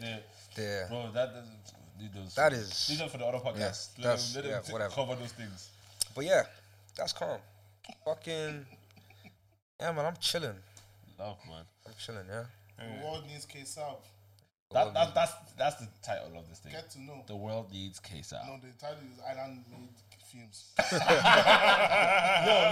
[0.00, 0.18] yeah,
[0.56, 0.86] yeah.
[0.88, 1.58] Bro, that doesn't.
[2.00, 2.34] Leave those.
[2.34, 3.90] That is- Leave them for the other podcast.
[3.98, 4.94] let that's- them, let them yeah, t- whatever.
[4.94, 5.68] cover those things.
[6.14, 6.44] but yeah,
[6.96, 7.38] that's calm.
[8.06, 8.64] Fucking
[9.80, 10.06] yeah, man.
[10.06, 10.54] I'm chilling.
[11.18, 11.64] Love, man.
[11.86, 12.24] I'm chilling.
[12.28, 12.44] Yeah.
[12.78, 13.96] The world needs KSAP.
[14.72, 16.72] That, that, that's that's the title of this thing.
[16.72, 17.24] Get to know.
[17.26, 18.46] The world needs KSAP.
[18.46, 19.88] No, the title is Island Made
[20.32, 20.64] Films.
[20.92, 20.96] Yo,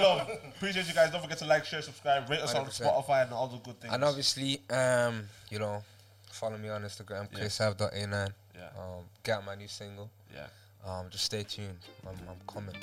[0.02, 0.30] love.
[0.56, 1.10] Appreciate you guys.
[1.10, 2.82] Don't forget to like, share, subscribe, rate us on 100%.
[2.82, 3.92] Spotify and all the good things.
[3.92, 5.82] And obviously, um, you know,
[6.30, 7.38] follow me on Instagram, Yeah.
[7.44, 8.28] chrishav.a9.
[8.54, 8.68] Yeah.
[8.78, 10.10] Um, get my new single.
[10.34, 10.46] Yeah.
[10.86, 11.78] Um, just stay tuned.
[12.06, 12.74] I'm, I'm coming.